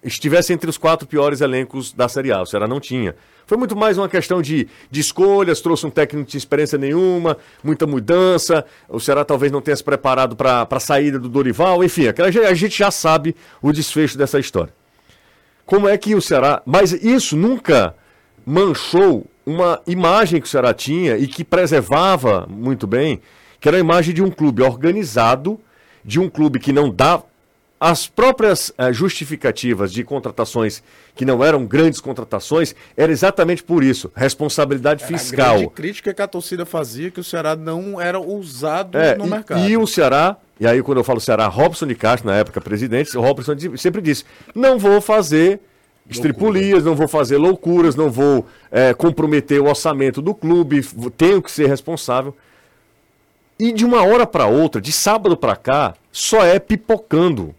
estivesse 0.03 0.53
entre 0.53 0.69
os 0.69 0.77
quatro 0.77 1.07
piores 1.07 1.41
elencos 1.41 1.91
da 1.91 2.07
Série 2.07 2.31
A. 2.31 2.41
O 2.41 2.45
Ceará 2.45 2.67
não 2.67 2.79
tinha. 2.79 3.15
Foi 3.45 3.57
muito 3.57 3.75
mais 3.75 3.97
uma 3.97 4.07
questão 4.07 4.41
de, 4.41 4.67
de 4.91 4.99
escolhas, 4.99 5.59
trouxe 5.59 5.85
um 5.85 5.89
técnico 5.89 6.09
que 6.11 6.17
não 6.17 6.23
tinha 6.23 6.37
experiência 6.37 6.77
nenhuma, 6.77 7.37
muita 7.63 7.87
mudança. 7.87 8.63
O 8.87 8.99
Ceará 8.99 9.25
talvez 9.25 9.51
não 9.51 9.61
tenha 9.61 9.75
se 9.75 9.83
preparado 9.83 10.35
para 10.35 10.67
a 10.69 10.79
saída 10.79 11.17
do 11.17 11.27
Dorival. 11.27 11.83
Enfim, 11.83 12.03
a 12.07 12.53
gente 12.53 12.77
já 12.77 12.91
sabe 12.91 13.35
o 13.61 13.71
desfecho 13.71 14.17
dessa 14.17 14.39
história. 14.39 14.73
Como 15.65 15.87
é 15.87 15.97
que 15.97 16.15
o 16.15 16.21
Ceará. 16.21 16.61
Mas 16.65 16.91
isso 16.91 17.35
nunca 17.35 17.95
manchou 18.45 19.25
uma 19.45 19.81
imagem 19.87 20.39
que 20.39 20.47
o 20.47 20.49
Ceará 20.49 20.73
tinha 20.73 21.17
e 21.17 21.27
que 21.27 21.43
preservava 21.43 22.47
muito 22.47 22.85
bem, 22.85 23.19
que 23.59 23.67
era 23.67 23.77
a 23.77 23.79
imagem 23.79 24.13
de 24.13 24.21
um 24.21 24.29
clube 24.29 24.61
organizado, 24.61 25.59
de 26.05 26.19
um 26.19 26.29
clube 26.29 26.59
que 26.59 26.71
não 26.71 26.91
dá 26.91 27.21
as 27.79 28.07
próprias 28.07 28.69
uh, 28.69 28.91
justificativas 28.91 29.93
de 29.93 30.03
contratações 30.03 30.83
que 31.15 31.23
não 31.23 31.43
eram 31.43 31.65
grandes 31.65 32.01
contratações 32.01 32.75
era 32.97 33.11
exatamente 33.11 33.63
por 33.63 33.83
isso, 33.83 34.11
responsabilidade 34.13 35.03
era 35.03 35.17
fiscal. 35.17 35.55
A 35.55 35.57
grande 35.59 35.69
crítica 35.69 36.13
que 36.13 36.21
a 36.21 36.27
torcida 36.27 36.65
fazia 36.65 37.09
que 37.09 37.19
o 37.19 37.23
Ceará 37.23 37.55
não 37.55 37.99
era 37.99 38.19
usado 38.19 38.97
é, 38.97 39.15
no 39.15 39.27
e, 39.27 39.29
mercado. 39.29 39.69
E 39.69 39.77
o 39.77 39.87
Ceará, 39.87 40.35
e 40.59 40.67
aí 40.67 40.83
quando 40.83 40.97
eu 40.97 41.03
falo 41.03 41.21
Ceará, 41.21 41.47
Robson 41.47 41.87
de 41.87 41.95
Castro, 41.95 42.29
na 42.29 42.35
época 42.35 42.59
presidente, 42.59 43.17
o 43.17 43.21
Robson 43.21 43.55
sempre 43.77 44.01
disse: 44.01 44.25
não 44.53 44.77
vou 44.77 44.99
fazer 44.99 45.61
estripulias, 46.09 46.83
não 46.83 46.95
vou 46.95 47.07
fazer 47.07 47.37
loucuras, 47.37 47.95
não 47.95 48.09
vou 48.09 48.45
é, 48.71 48.93
comprometer 48.93 49.61
o 49.61 49.67
orçamento 49.67 50.21
do 50.21 50.33
clube, 50.33 50.81
tenho 51.15 51.41
que 51.41 51.51
ser 51.51 51.67
responsável. 51.67 52.35
E 53.57 53.71
de 53.71 53.85
uma 53.85 54.03
hora 54.03 54.25
para 54.25 54.47
outra, 54.47 54.81
de 54.81 54.91
sábado 54.91 55.35
para 55.37 55.55
cá, 55.55 55.93
só 56.11 56.43
é 56.43 56.59
pipocando 56.59 57.53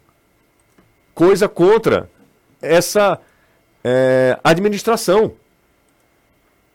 coisa 1.20 1.46
contra 1.50 2.08
essa 2.62 3.20
é, 3.84 4.38
administração. 4.42 5.34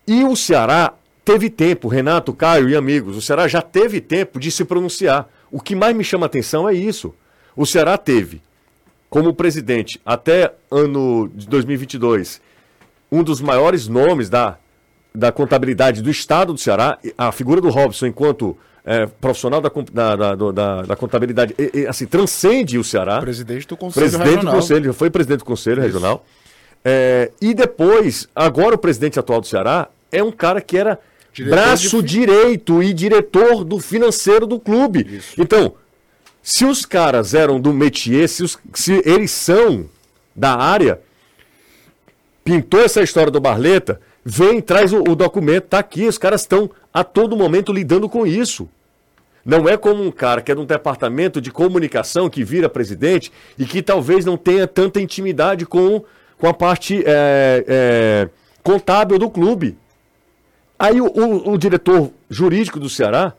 E 0.07 0.23
o 0.23 0.35
Ceará 0.35 0.93
teve 1.25 1.49
tempo, 1.49 1.87
Renato, 1.87 2.31
Caio 2.31 2.69
e 2.69 2.75
amigos, 2.75 3.17
o 3.17 3.21
Ceará 3.23 3.47
já 3.47 3.59
teve 3.59 3.99
tempo 3.99 4.39
de 4.39 4.51
se 4.51 4.63
pronunciar. 4.63 5.27
O 5.49 5.59
que 5.59 5.75
mais 5.75 5.95
me 5.95 6.03
chama 6.03 6.27
atenção 6.27 6.69
é 6.69 6.75
isso. 6.75 7.11
O 7.55 7.65
Ceará 7.65 7.97
teve, 7.97 8.39
como 9.09 9.33
presidente, 9.33 9.99
até 10.05 10.53
ano 10.69 11.27
de 11.33 11.47
2022, 11.47 12.39
um 13.11 13.23
dos 13.23 13.41
maiores 13.41 13.87
nomes 13.87 14.29
da, 14.29 14.59
da 15.11 15.31
contabilidade 15.31 16.03
do 16.03 16.11
estado 16.11 16.53
do 16.53 16.59
Ceará, 16.59 16.99
a 17.17 17.31
figura 17.31 17.59
do 17.59 17.71
Robson 17.71 18.05
enquanto 18.05 18.55
é, 18.85 19.07
profissional 19.07 19.59
da, 19.59 19.71
da, 20.15 20.35
da, 20.35 20.81
da 20.83 20.95
contabilidade, 20.95 21.55
e, 21.57 21.79
e, 21.79 21.87
assim, 21.87 22.05
transcende 22.05 22.77
o 22.77 22.83
Ceará. 22.83 23.19
Presidente 23.19 23.67
do 23.67 23.75
Conselho 23.75 24.03
presidente 24.03 24.29
Regional. 24.29 24.53
do 24.53 24.59
Conselho, 24.59 24.93
foi 24.93 25.09
presidente 25.09 25.39
do 25.39 25.45
Conselho 25.45 25.79
Isso. 25.79 25.87
Regional. 25.87 26.25
É, 26.83 27.31
e 27.41 27.55
depois, 27.55 28.29
agora 28.35 28.75
o 28.75 28.77
presidente 28.77 29.19
atual 29.19 29.41
do 29.41 29.47
Ceará 29.47 29.89
é 30.11 30.23
um 30.23 30.31
cara 30.31 30.61
que 30.61 30.77
era 30.77 30.99
diretor 31.33 31.55
braço 31.55 32.03
de... 32.03 32.19
direito 32.19 32.83
e 32.83 32.93
diretor 32.93 33.63
do 33.63 33.79
financeiro 33.79 34.45
do 34.45 34.59
clube. 34.59 35.17
Isso. 35.17 35.41
Então, 35.41 35.73
se 36.43 36.63
os 36.63 36.85
caras 36.85 37.33
eram 37.33 37.59
do 37.59 37.73
métier, 37.73 38.29
se, 38.29 38.43
os, 38.43 38.59
se 38.71 39.01
eles 39.03 39.31
são 39.31 39.89
da 40.35 40.55
área, 40.55 41.01
pintou 42.43 42.81
essa 42.81 43.01
história 43.01 43.31
do 43.31 43.41
Barleta, 43.41 43.99
vem, 44.23 44.61
traz 44.61 44.93
o, 44.93 44.99
o 44.99 45.15
documento, 45.15 45.63
tá 45.63 45.79
aqui, 45.79 46.07
os 46.07 46.19
caras 46.19 46.41
estão 46.41 46.69
a 46.93 47.03
todo 47.03 47.35
momento 47.35 47.73
lidando 47.73 48.07
com 48.07 48.27
isso. 48.27 48.69
Não 49.45 49.69
é 49.69 49.77
como 49.77 50.03
um 50.03 50.11
cara 50.11 50.41
que 50.41 50.51
é 50.51 50.55
de 50.55 50.61
um 50.61 50.65
departamento 50.65 51.39
de 51.39 51.51
comunicação 51.51 52.27
que 52.27 52.43
vira 52.43 52.67
presidente 52.67 53.31
e 53.59 53.65
que 53.65 53.83
talvez 53.83 54.25
não 54.25 54.35
tenha 54.35 54.65
tanta 54.65 54.99
intimidade 54.99 55.67
com, 55.67 56.03
com 56.35 56.47
a 56.47 56.53
parte 56.53 57.03
é, 57.05 57.63
é, 57.67 58.29
contábil 58.63 59.19
do 59.19 59.29
clube. 59.29 59.77
Aí 60.79 60.99
o, 60.99 61.05
o, 61.05 61.51
o, 61.51 61.57
diretor 61.59 62.11
jurídico 62.27 62.79
do 62.79 62.89
Ceará, 62.89 63.33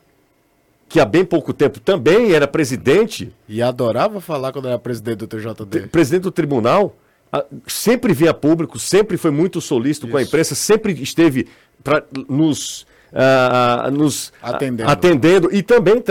que 0.87 0.99
há 0.99 1.05
bem 1.05 1.25
pouco 1.25 1.53
tempo 1.53 1.79
também 1.81 2.31
era 2.31 2.47
presidente. 2.47 3.31
E 3.47 3.61
adorava 3.61 4.21
falar 4.21 4.53
quando 4.53 4.69
era 4.69 4.79
presidente 4.79 5.17
do 5.17 5.27
TJD. 5.27 5.87
Presidente 5.87 6.23
do 6.23 6.31
tribunal, 6.31 6.95
sempre 7.67 8.13
via 8.13 8.33
público, 8.33 8.79
sempre 8.79 9.17
foi 9.17 9.29
muito 9.29 9.59
solícito 9.59 10.05
Isso. 10.05 10.11
com 10.11 10.17
a 10.17 10.23
imprensa, 10.23 10.55
sempre 10.55 10.93
esteve 10.93 11.47
para 11.83 12.03
nos 12.29 12.87
uh, 13.11 13.91
nos 13.91 14.33
atendendo. 14.41 14.89
atendendo 14.89 15.53
e 15.53 15.61
também 15.61 16.03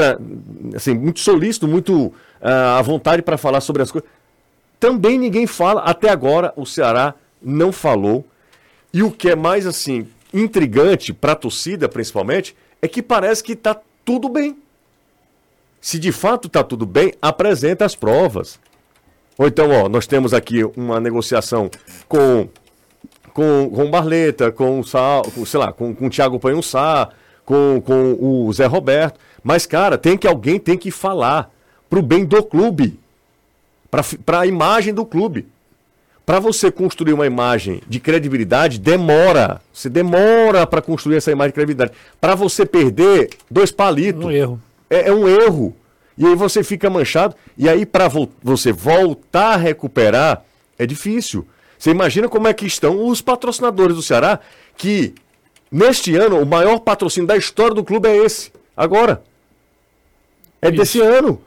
assim, 0.75 0.95
muito 0.95 1.21
solícito, 1.21 1.69
muito 1.69 2.07
uh, 2.07 2.13
à 2.79 2.83
vontade 2.83 3.23
para 3.23 3.37
falar 3.37 3.61
sobre 3.61 3.83
as 3.83 3.91
coisas. 3.91 4.09
Também 4.79 5.19
ninguém 5.19 5.47
fala, 5.47 5.83
até 5.83 6.11
agora 6.11 6.53
o 6.57 6.67
Ceará 6.67 7.15
não 7.43 7.73
falou. 7.73 8.25
E 8.93 9.03
o 9.03 9.11
que 9.11 9.31
é 9.31 9.37
mais 9.37 9.67
assim 9.67 10.07
intrigante 10.33 11.13
para 11.13 11.33
a 11.33 11.37
torcida, 11.37 11.89
principalmente, 11.89 12.57
é 12.81 12.89
que 12.89 13.03
parece 13.03 13.43
que 13.43 13.53
está 13.53 13.79
tudo 14.05 14.29
bem. 14.29 14.57
Se 15.81 15.99
de 15.99 16.13
fato 16.13 16.47
está 16.47 16.63
tudo 16.63 16.85
bem, 16.85 17.13
apresenta 17.21 17.85
as 17.85 17.95
provas. 17.95 18.59
Ou 19.39 19.47
então, 19.47 19.71
ó, 19.71 19.89
nós 19.89 20.07
temos 20.07 20.33
aqui 20.33 20.65
uma 20.77 20.99
negociação 20.99 21.71
com 22.09 22.49
com, 23.37 23.91
Barleta, 23.91 24.51
com 24.51 24.81
o 24.81 24.85
Sal, 24.85 25.23
com, 25.35 25.45
sei 25.45 25.61
lá, 25.61 25.71
com, 25.71 25.95
com 25.95 26.07
o 26.07 26.11
Thiago 26.11 26.41
Panhussá, 26.41 27.11
com, 27.45 27.83
com 27.85 28.17
o 28.19 28.51
Zé 28.51 28.65
Roberto. 28.65 29.21
Mas, 29.45 29.67
cara, 29.67 29.99
tem 29.99 30.17
que 30.17 30.27
alguém 30.27 30.59
tem 30.59 30.79
que 30.79 30.91
falar 30.91 31.51
pro 31.91 32.01
bem 32.01 32.25
do 32.25 32.43
clube, 32.43 32.99
para 34.25 34.41
a 34.41 34.47
imagem 34.47 34.95
do 34.95 35.05
clube. 35.05 35.47
Para 36.25 36.41
você 36.41 36.73
construir 36.73 37.13
uma 37.13 37.27
imagem 37.27 37.83
de 37.87 38.01
credibilidade, 38.01 38.81
demora. 38.81 39.61
Você 39.73 39.91
demora 39.91 40.67
para 40.67 40.81
construir 40.81 41.17
essa 41.17 41.31
imagem 41.31 41.51
de 41.51 41.55
credibilidade. 41.55 41.93
Para 42.19 42.35
você 42.35 42.65
perder, 42.65 43.31
dois 43.51 43.71
palitos. 43.71 44.25
Um 44.25 44.31
erro. 44.31 44.61
É, 44.89 45.09
é, 45.09 45.13
um 45.13 45.29
erro. 45.29 45.77
E 46.17 46.27
aí 46.27 46.35
você 46.35 46.65
fica 46.65 46.89
manchado. 46.89 47.37
E 47.57 47.69
aí, 47.69 47.85
para 47.85 48.09
vo 48.09 48.29
você 48.43 48.73
voltar 48.73 49.53
a 49.53 49.57
recuperar, 49.57 50.43
é 50.79 50.87
difícil. 50.87 51.47
Você 51.79 51.91
imagina 51.91 52.29
como 52.29 52.49
é 52.49 52.55
que 52.55 52.67
estão 52.67 53.07
os 53.07 53.21
patrocinadores 53.21 53.97
do 53.97 54.03
Ceará, 54.03 54.41
que 54.77 55.15
neste 55.71 56.17
ano 56.17 56.41
o 56.41 56.47
maior 56.47 56.79
patrocínio 56.81 57.27
da 57.27 57.37
história 57.37 57.75
do 57.75 57.85
clube 57.85 58.09
é 58.09 58.17
esse. 58.17 58.53
Agora. 58.77 59.23
É 60.61 60.69
Isso. 60.69 60.77
desse 60.77 61.01
ano. 61.01 61.41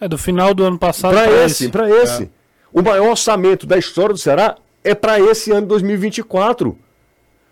É 0.00 0.08
do 0.08 0.18
final 0.18 0.52
do 0.52 0.64
ano 0.64 0.78
passado 0.78 1.14
para 1.14 1.44
esse. 1.44 1.68
Para 1.68 1.88
esse. 1.88 2.24
É. 2.24 2.28
O 2.72 2.82
maior 2.82 3.10
orçamento 3.10 3.66
da 3.66 3.78
história 3.78 4.12
do 4.12 4.18
Ceará 4.18 4.56
é 4.82 4.94
para 4.94 5.20
esse 5.20 5.52
ano 5.52 5.66
2024. 5.66 6.76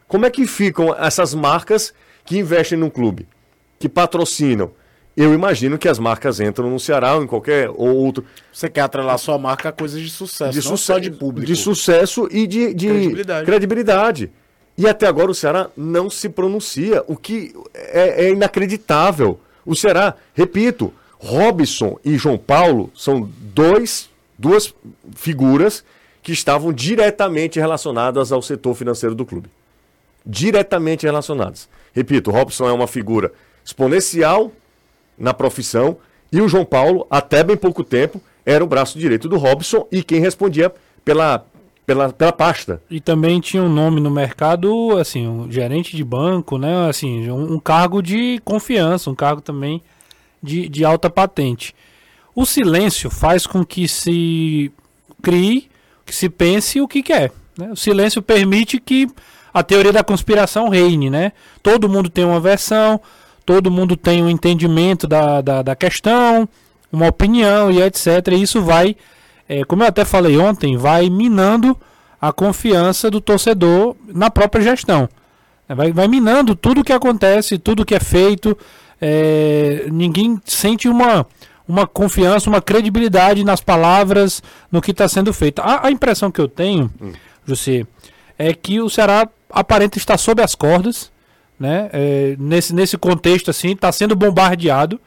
Como 0.08 0.26
é 0.26 0.30
que 0.30 0.46
ficam 0.46 0.94
essas 0.94 1.34
marcas 1.34 1.94
que 2.24 2.38
investem 2.38 2.76
no 2.76 2.90
clube, 2.90 3.28
que 3.78 3.88
patrocinam? 3.88 4.72
Eu 5.16 5.34
imagino 5.34 5.76
que 5.76 5.88
as 5.88 5.98
marcas 5.98 6.40
entram 6.40 6.70
no 6.70 6.78
Ceará 6.78 7.16
ou 7.16 7.22
em 7.22 7.26
qualquer 7.26 7.70
outro. 7.74 8.24
Você 8.52 8.68
quer 8.68 8.82
atrelar 8.82 9.18
sua 9.18 9.38
marca 9.38 9.68
a 9.68 9.72
coisas 9.72 10.00
de 10.00 10.08
sucesso, 10.08 10.52
de 10.52 10.58
não 10.58 10.76
sucesso, 10.76 10.84
só 10.84 10.98
de 10.98 11.10
público. 11.10 11.46
De 11.46 11.56
sucesso 11.56 12.28
e 12.30 12.46
de, 12.46 12.72
de 12.72 12.88
credibilidade. 12.88 13.46
credibilidade. 13.46 14.30
E 14.78 14.88
até 14.88 15.06
agora 15.06 15.30
o 15.30 15.34
Ceará 15.34 15.68
não 15.76 16.08
se 16.08 16.28
pronuncia, 16.28 17.04
o 17.06 17.16
que 17.16 17.52
é, 17.74 18.26
é 18.26 18.30
inacreditável. 18.30 19.38
O 19.66 19.74
Ceará, 19.74 20.14
repito, 20.32 20.92
Robson 21.18 21.98
e 22.02 22.16
João 22.16 22.38
Paulo 22.38 22.90
são 22.94 23.28
dois, 23.38 24.08
duas 24.38 24.72
figuras 25.14 25.84
que 26.22 26.32
estavam 26.32 26.72
diretamente 26.72 27.58
relacionadas 27.58 28.32
ao 28.32 28.40
setor 28.40 28.74
financeiro 28.74 29.14
do 29.14 29.26
clube. 29.26 29.50
Diretamente 30.24 31.04
relacionadas. 31.04 31.68
Repito, 31.92 32.30
Robson 32.30 32.68
é 32.68 32.72
uma 32.72 32.86
figura 32.86 33.32
exponencial 33.64 34.52
na 35.20 35.34
profissão. 35.34 35.98
E 36.32 36.40
o 36.40 36.48
João 36.48 36.64
Paulo, 36.64 37.06
até 37.10 37.44
bem 37.44 37.56
pouco 37.56 37.84
tempo, 37.84 38.20
era 38.44 38.64
o 38.64 38.66
braço 38.66 38.98
direito 38.98 39.28
do 39.28 39.36
Robson 39.36 39.86
e 39.92 40.02
quem 40.02 40.20
respondia 40.20 40.72
pela, 41.04 41.44
pela, 41.86 42.12
pela 42.12 42.32
pasta. 42.32 42.82
E 42.90 43.00
também 43.00 43.40
tinha 43.40 43.62
um 43.62 43.68
nome 43.68 44.00
no 44.00 44.10
mercado, 44.10 44.96
assim, 44.98 45.28
um 45.28 45.50
gerente 45.50 45.96
de 45.96 46.02
banco, 46.02 46.56
né? 46.56 46.88
Assim, 46.88 47.30
um, 47.30 47.54
um 47.54 47.60
cargo 47.60 48.02
de 48.02 48.40
confiança, 48.44 49.10
um 49.10 49.14
cargo 49.14 49.40
também 49.40 49.82
de, 50.42 50.68
de 50.68 50.84
alta 50.84 51.10
patente. 51.10 51.74
O 52.34 52.46
silêncio 52.46 53.10
faz 53.10 53.46
com 53.46 53.64
que 53.64 53.86
se 53.86 54.72
crie, 55.20 55.68
que 56.06 56.14
se 56.14 56.28
pense 56.28 56.80
o 56.80 56.88
que 56.88 57.02
quer. 57.02 57.32
Né? 57.58 57.70
O 57.72 57.76
silêncio 57.76 58.22
permite 58.22 58.80
que 58.80 59.08
a 59.52 59.62
teoria 59.62 59.92
da 59.92 60.04
conspiração 60.04 60.68
reine, 60.68 61.10
né? 61.10 61.32
Todo 61.62 61.88
mundo 61.88 62.08
tem 62.08 62.24
uma 62.24 62.40
versão, 62.40 63.00
todo 63.50 63.68
mundo 63.68 63.96
tem 63.96 64.22
um 64.22 64.30
entendimento 64.30 65.08
da, 65.08 65.40
da, 65.40 65.60
da 65.60 65.74
questão, 65.74 66.48
uma 66.92 67.08
opinião 67.08 67.68
e 67.68 67.82
etc. 67.82 68.28
E 68.30 68.42
isso 68.42 68.62
vai, 68.62 68.94
é, 69.48 69.64
como 69.64 69.82
eu 69.82 69.88
até 69.88 70.04
falei 70.04 70.38
ontem, 70.38 70.76
vai 70.76 71.10
minando 71.10 71.76
a 72.20 72.32
confiança 72.32 73.10
do 73.10 73.20
torcedor 73.20 73.96
na 74.06 74.30
própria 74.30 74.62
gestão. 74.62 75.08
É, 75.68 75.74
vai, 75.74 75.90
vai 75.90 76.06
minando 76.06 76.54
tudo 76.54 76.82
o 76.82 76.84
que 76.84 76.92
acontece, 76.92 77.58
tudo 77.58 77.84
que 77.84 77.92
é 77.92 77.98
feito. 77.98 78.56
É, 79.00 79.88
ninguém 79.90 80.40
sente 80.44 80.88
uma, 80.88 81.26
uma 81.66 81.88
confiança, 81.88 82.48
uma 82.48 82.62
credibilidade 82.62 83.42
nas 83.42 83.60
palavras, 83.60 84.40
no 84.70 84.80
que 84.80 84.92
está 84.92 85.08
sendo 85.08 85.32
feito. 85.32 85.60
A, 85.60 85.88
a, 85.88 85.90
impressão 85.90 86.30
que 86.30 86.40
eu 86.40 86.46
tenho, 86.46 86.88
hum. 87.02 87.10
José, 87.44 87.84
é 88.38 88.54
que 88.54 88.80
o 88.80 88.88
Ceará 88.88 89.28
aparenta 89.50 89.98
estar 89.98 90.18
sob 90.18 90.40
as 90.40 90.54
cordas, 90.54 91.10
né? 91.60 91.90
É, 91.92 92.36
nesse, 92.38 92.74
nesse 92.74 92.96
contexto 92.96 93.50
assim, 93.50 93.72
está 93.72 93.92
sendo 93.92 94.16
bombardeado, 94.16 94.98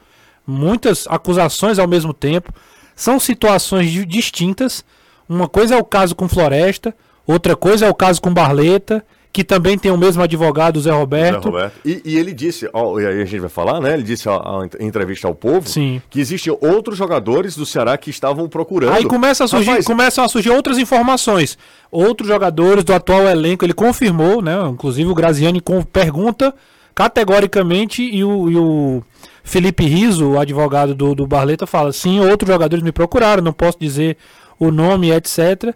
muitas 0.46 1.04
acusações 1.08 1.80
ao 1.80 1.88
mesmo 1.88 2.14
tempo, 2.14 2.54
são 2.94 3.18
situações 3.18 3.90
distintas. 4.06 4.84
Uma 5.28 5.48
coisa 5.48 5.74
é 5.74 5.78
o 5.78 5.84
caso 5.84 6.14
com 6.14 6.28
Floresta, 6.28 6.94
outra 7.26 7.56
coisa 7.56 7.86
é 7.86 7.90
o 7.90 7.94
caso 7.94 8.22
com 8.22 8.32
Barleta, 8.32 9.04
que 9.34 9.42
também 9.42 9.76
tem 9.76 9.90
o 9.90 9.98
mesmo 9.98 10.22
advogado, 10.22 10.76
o 10.76 10.80
Zé 10.80 10.92
Roberto. 10.92 11.42
Zé 11.42 11.48
Roberto. 11.48 11.80
E, 11.84 12.00
e, 12.04 12.16
ele 12.16 12.32
disse, 12.32 12.70
ó, 12.72 13.00
e 13.00 13.04
aí 13.04 13.20
a 13.20 13.24
gente 13.24 13.40
vai 13.40 13.48
falar, 13.48 13.80
né? 13.80 13.92
Ele 13.92 14.04
disse 14.04 14.28
ó, 14.28 14.64
em 14.78 14.86
entrevista 14.86 15.26
ao 15.26 15.34
povo 15.34 15.68
Sim. 15.68 16.00
que 16.08 16.20
existiam 16.20 16.56
outros 16.60 16.96
jogadores 16.96 17.56
do 17.56 17.66
Ceará 17.66 17.98
que 17.98 18.10
estavam 18.10 18.48
procurando. 18.48 18.92
Aí 18.92 19.04
começa 19.04 19.42
a 19.42 19.48
surgir, 19.48 19.70
Rapaz, 19.70 19.86
começam 19.86 20.24
a 20.24 20.28
surgir 20.28 20.50
outras 20.50 20.78
informações. 20.78 21.58
Outros 21.90 22.28
jogadores 22.28 22.84
do 22.84 22.94
atual 22.94 23.26
elenco, 23.26 23.64
ele 23.64 23.74
confirmou, 23.74 24.40
né? 24.40 24.56
Inclusive 24.68 25.10
o 25.10 25.14
Graziani 25.16 25.60
pergunta 25.92 26.54
categoricamente 26.94 28.04
e 28.04 28.22
o, 28.22 28.48
e 28.48 28.56
o 28.56 29.02
Felipe 29.42 29.84
Riso, 29.84 30.28
o 30.28 30.38
advogado 30.38 30.94
do, 30.94 31.12
do 31.12 31.26
Barleta, 31.26 31.66
fala: 31.66 31.92
sim, 31.92 32.20
outros 32.20 32.48
jogadores 32.48 32.84
me 32.84 32.92
procuraram, 32.92 33.42
não 33.42 33.52
posso 33.52 33.78
dizer 33.80 34.16
o 34.60 34.70
nome, 34.70 35.10
etc., 35.10 35.74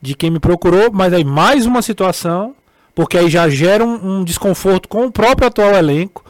de 0.00 0.14
quem 0.14 0.30
me 0.30 0.40
procurou, 0.40 0.90
mas 0.90 1.12
aí 1.12 1.22
mais 1.22 1.66
uma 1.66 1.82
situação 1.82 2.54
porque 2.94 3.18
aí 3.18 3.28
já 3.28 3.48
gera 3.48 3.84
um, 3.84 4.20
um, 4.20 4.24
desconforto 4.24 4.88
com 4.88 5.06
o 5.06 5.12
próprio 5.12 5.48
atual 5.48 5.74
elenco. 5.74 6.24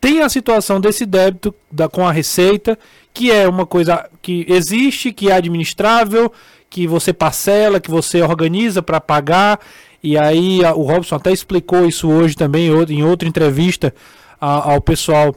Tem 0.00 0.20
a 0.20 0.28
situação 0.28 0.80
desse 0.80 1.04
débito 1.04 1.54
da, 1.70 1.88
com 1.88 2.06
a 2.06 2.12
Receita, 2.12 2.78
que 3.12 3.30
é 3.30 3.48
uma 3.48 3.66
coisa 3.66 4.08
que 4.20 4.44
existe, 4.48 5.12
que 5.12 5.30
é 5.30 5.32
administrável, 5.34 6.32
que 6.68 6.86
você 6.86 7.12
parcela, 7.12 7.80
que 7.80 7.90
você 7.90 8.22
organiza 8.22 8.82
para 8.82 9.00
pagar. 9.00 9.58
E 10.02 10.18
aí 10.18 10.60
o 10.74 10.82
Robson 10.82 11.16
até 11.16 11.32
explicou 11.32 11.86
isso 11.86 12.08
hoje 12.08 12.36
também 12.36 12.68
em 12.88 13.02
outra 13.02 13.28
entrevista 13.28 13.94
ao 14.40 14.80
pessoal 14.80 15.34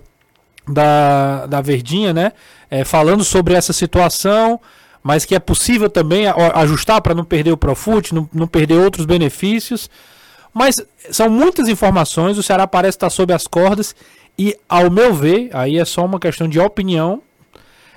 da, 0.67 1.46
da 1.46 1.62
Verdinha, 1.62 2.13
né? 2.13 2.34
É, 2.69 2.84
falando 2.84 3.24
sobre 3.24 3.53
essa 3.53 3.72
situação, 3.72 4.60
mas 5.01 5.24
que 5.24 5.34
é 5.34 5.39
possível 5.39 5.89
também 5.89 6.25
ajustar 6.55 7.01
para 7.01 7.15
não 7.15 7.24
perder 7.24 7.51
o 7.51 7.57
Profut, 7.57 8.13
não, 8.13 8.29
não 8.34 8.48
perder 8.48 8.75
outros 8.75 9.05
benefícios. 9.05 9.89
Mas 10.58 10.76
são 11.12 11.30
muitas 11.30 11.68
informações, 11.68 12.38
o 12.38 12.44
Ceará 12.44 12.66
parece 12.66 12.98
estar 12.98 13.10
sob 13.12 13.32
as 13.32 13.46
cordas 13.46 13.96
e, 14.38 14.58
ao 14.68 14.90
meu 14.90 15.14
ver, 15.14 15.50
aí 15.54 15.78
é 15.78 15.86
só 15.86 16.04
uma 16.04 16.20
questão 16.20 16.48
de 16.48 16.60
opinião, 16.60 17.22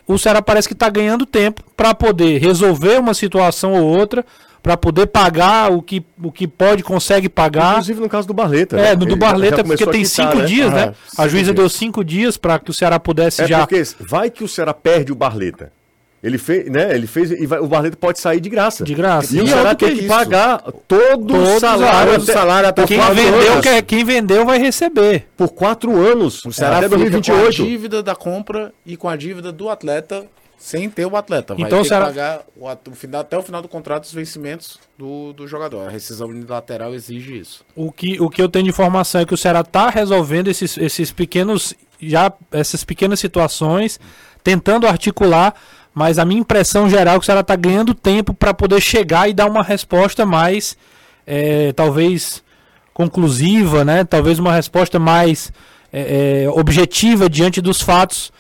o 0.06 0.18
Ceará 0.18 0.42
parece 0.42 0.68
que 0.68 0.74
está 0.74 0.90
ganhando 0.90 1.24
tempo 1.24 1.62
para 1.76 1.94
poder 1.94 2.38
resolver 2.38 2.98
uma 2.98 3.14
situação 3.14 3.72
ou 3.72 3.84
outra, 3.84 4.26
para 4.62 4.76
poder 4.76 5.06
pagar 5.06 5.72
o 5.72 5.80
que, 5.80 6.04
o 6.22 6.30
que 6.30 6.46
pode, 6.46 6.82
consegue 6.82 7.28
pagar. 7.28 7.72
Inclusive 7.72 8.00
no 8.00 8.08
caso 8.08 8.28
do 8.28 8.34
Barleta. 8.34 8.76
É, 8.76 8.90
né? 8.90 8.96
no 8.96 9.06
do 9.06 9.16
Barleta, 9.16 9.64
porque 9.64 9.86
tem 9.86 10.02
quitar, 10.02 10.26
cinco 10.26 10.38
né? 10.38 10.44
dias, 10.44 10.72
né? 10.72 10.94
a 11.16 11.28
juíza 11.28 11.44
dias. 11.44 11.56
deu 11.56 11.68
cinco 11.68 12.04
dias 12.04 12.36
para 12.36 12.58
que 12.58 12.70
o 12.70 12.74
Ceará 12.74 13.00
pudesse 13.00 13.42
é 13.42 13.46
já. 13.46 13.66
Porque 13.66 13.82
vai 14.00 14.30
que 14.30 14.44
o 14.44 14.48
Ceará 14.48 14.74
perde 14.74 15.12
o 15.12 15.14
Barleta. 15.14 15.72
Ele 16.22 16.36
fez, 16.36 16.70
né? 16.70 16.94
Ele 16.94 17.06
fez 17.06 17.30
e 17.30 17.46
vai, 17.46 17.60
o 17.60 17.66
Barreto 17.66 17.96
pode 17.96 18.20
sair 18.20 18.40
de 18.40 18.50
graça. 18.50 18.84
De 18.84 18.94
graça. 18.94 19.34
E, 19.34 19.38
e 19.38 19.42
o 19.42 19.46
Ceará 19.46 19.74
tem 19.74 19.94
que, 19.94 20.02
que 20.02 20.06
pagar 20.06 20.62
todo 20.86 21.34
o 21.34 21.58
salário, 21.58 22.14
até, 22.14 22.32
salário 22.32 22.68
até 22.68 22.86
quem 22.86 22.98
vendeu, 22.98 23.60
quer, 23.62 23.82
quem 23.82 24.04
vendeu 24.04 24.44
vai 24.44 24.58
receber 24.58 25.26
por 25.36 25.48
quatro 25.48 25.96
anos. 25.96 26.44
O 26.44 26.52
Ceará 26.52 26.78
até 26.78 26.88
2028. 26.88 27.40
Com 27.40 27.62
a 27.62 27.66
dívida 27.66 28.02
da 28.02 28.14
compra 28.14 28.72
e 28.84 28.96
com 28.96 29.08
a 29.08 29.16
dívida 29.16 29.50
do 29.50 29.70
atleta 29.70 30.26
sem 30.58 30.90
ter 30.90 31.06
o 31.06 31.16
atleta. 31.16 31.54
Vai 31.54 31.64
então, 31.64 31.82
ter 31.82 31.88
Ceará... 31.88 32.08
que 32.08 32.10
pagar 32.12 32.42
o, 32.54 32.90
o 32.90 32.94
final, 32.94 33.22
até 33.22 33.38
o 33.38 33.42
final 33.42 33.62
do 33.62 33.68
contrato 33.68 34.04
os 34.04 34.12
vencimentos 34.12 34.78
do, 34.98 35.32
do 35.32 35.48
jogador. 35.48 35.88
A 35.88 35.90
rescisão 35.90 36.28
unilateral 36.28 36.92
exige 36.92 37.38
isso. 37.38 37.64
O 37.74 37.90
que, 37.90 38.20
o 38.20 38.28
que 38.28 38.42
eu 38.42 38.48
tenho 38.48 38.64
de 38.64 38.70
informação 38.70 39.22
é 39.22 39.24
que 39.24 39.32
o 39.32 39.38
Ceará 39.38 39.60
está 39.60 39.88
resolvendo 39.88 40.48
esses, 40.48 40.76
esses 40.76 41.10
pequenos 41.10 41.74
já 42.02 42.32
essas 42.52 42.84
pequenas 42.84 43.20
situações, 43.20 43.98
tentando 44.42 44.86
articular 44.86 45.54
mas 45.94 46.18
a 46.18 46.24
minha 46.24 46.40
impressão 46.40 46.88
geral 46.88 47.16
é 47.16 47.18
que 47.18 47.26
Ceará 47.26 47.40
está 47.40 47.56
ganhando 47.56 47.94
tempo 47.94 48.32
para 48.32 48.54
poder 48.54 48.80
chegar 48.80 49.28
e 49.28 49.32
dar 49.32 49.46
uma 49.46 49.62
resposta 49.62 50.24
mais, 50.24 50.76
é, 51.26 51.72
talvez, 51.72 52.42
conclusiva, 52.94 53.84
né? 53.84 54.04
talvez 54.04 54.38
uma 54.38 54.52
resposta 54.52 54.98
mais 54.98 55.52
é, 55.92 56.44
é, 56.44 56.50
objetiva 56.50 57.28
diante 57.28 57.60
dos 57.60 57.80
fatos. 57.80 58.32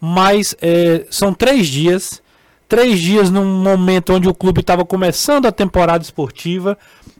Mas 0.00 0.54
é, 0.60 1.06
são 1.10 1.32
três 1.32 1.68
dias, 1.68 2.22
três 2.68 2.98
dias 3.00 3.30
num 3.30 3.44
momento 3.44 4.12
onde 4.12 4.28
o 4.28 4.34
clube 4.34 4.60
estava 4.60 4.84
começando 4.84 5.46
a 5.46 5.52
temporada 5.52 6.02
esportiva, 6.02 6.76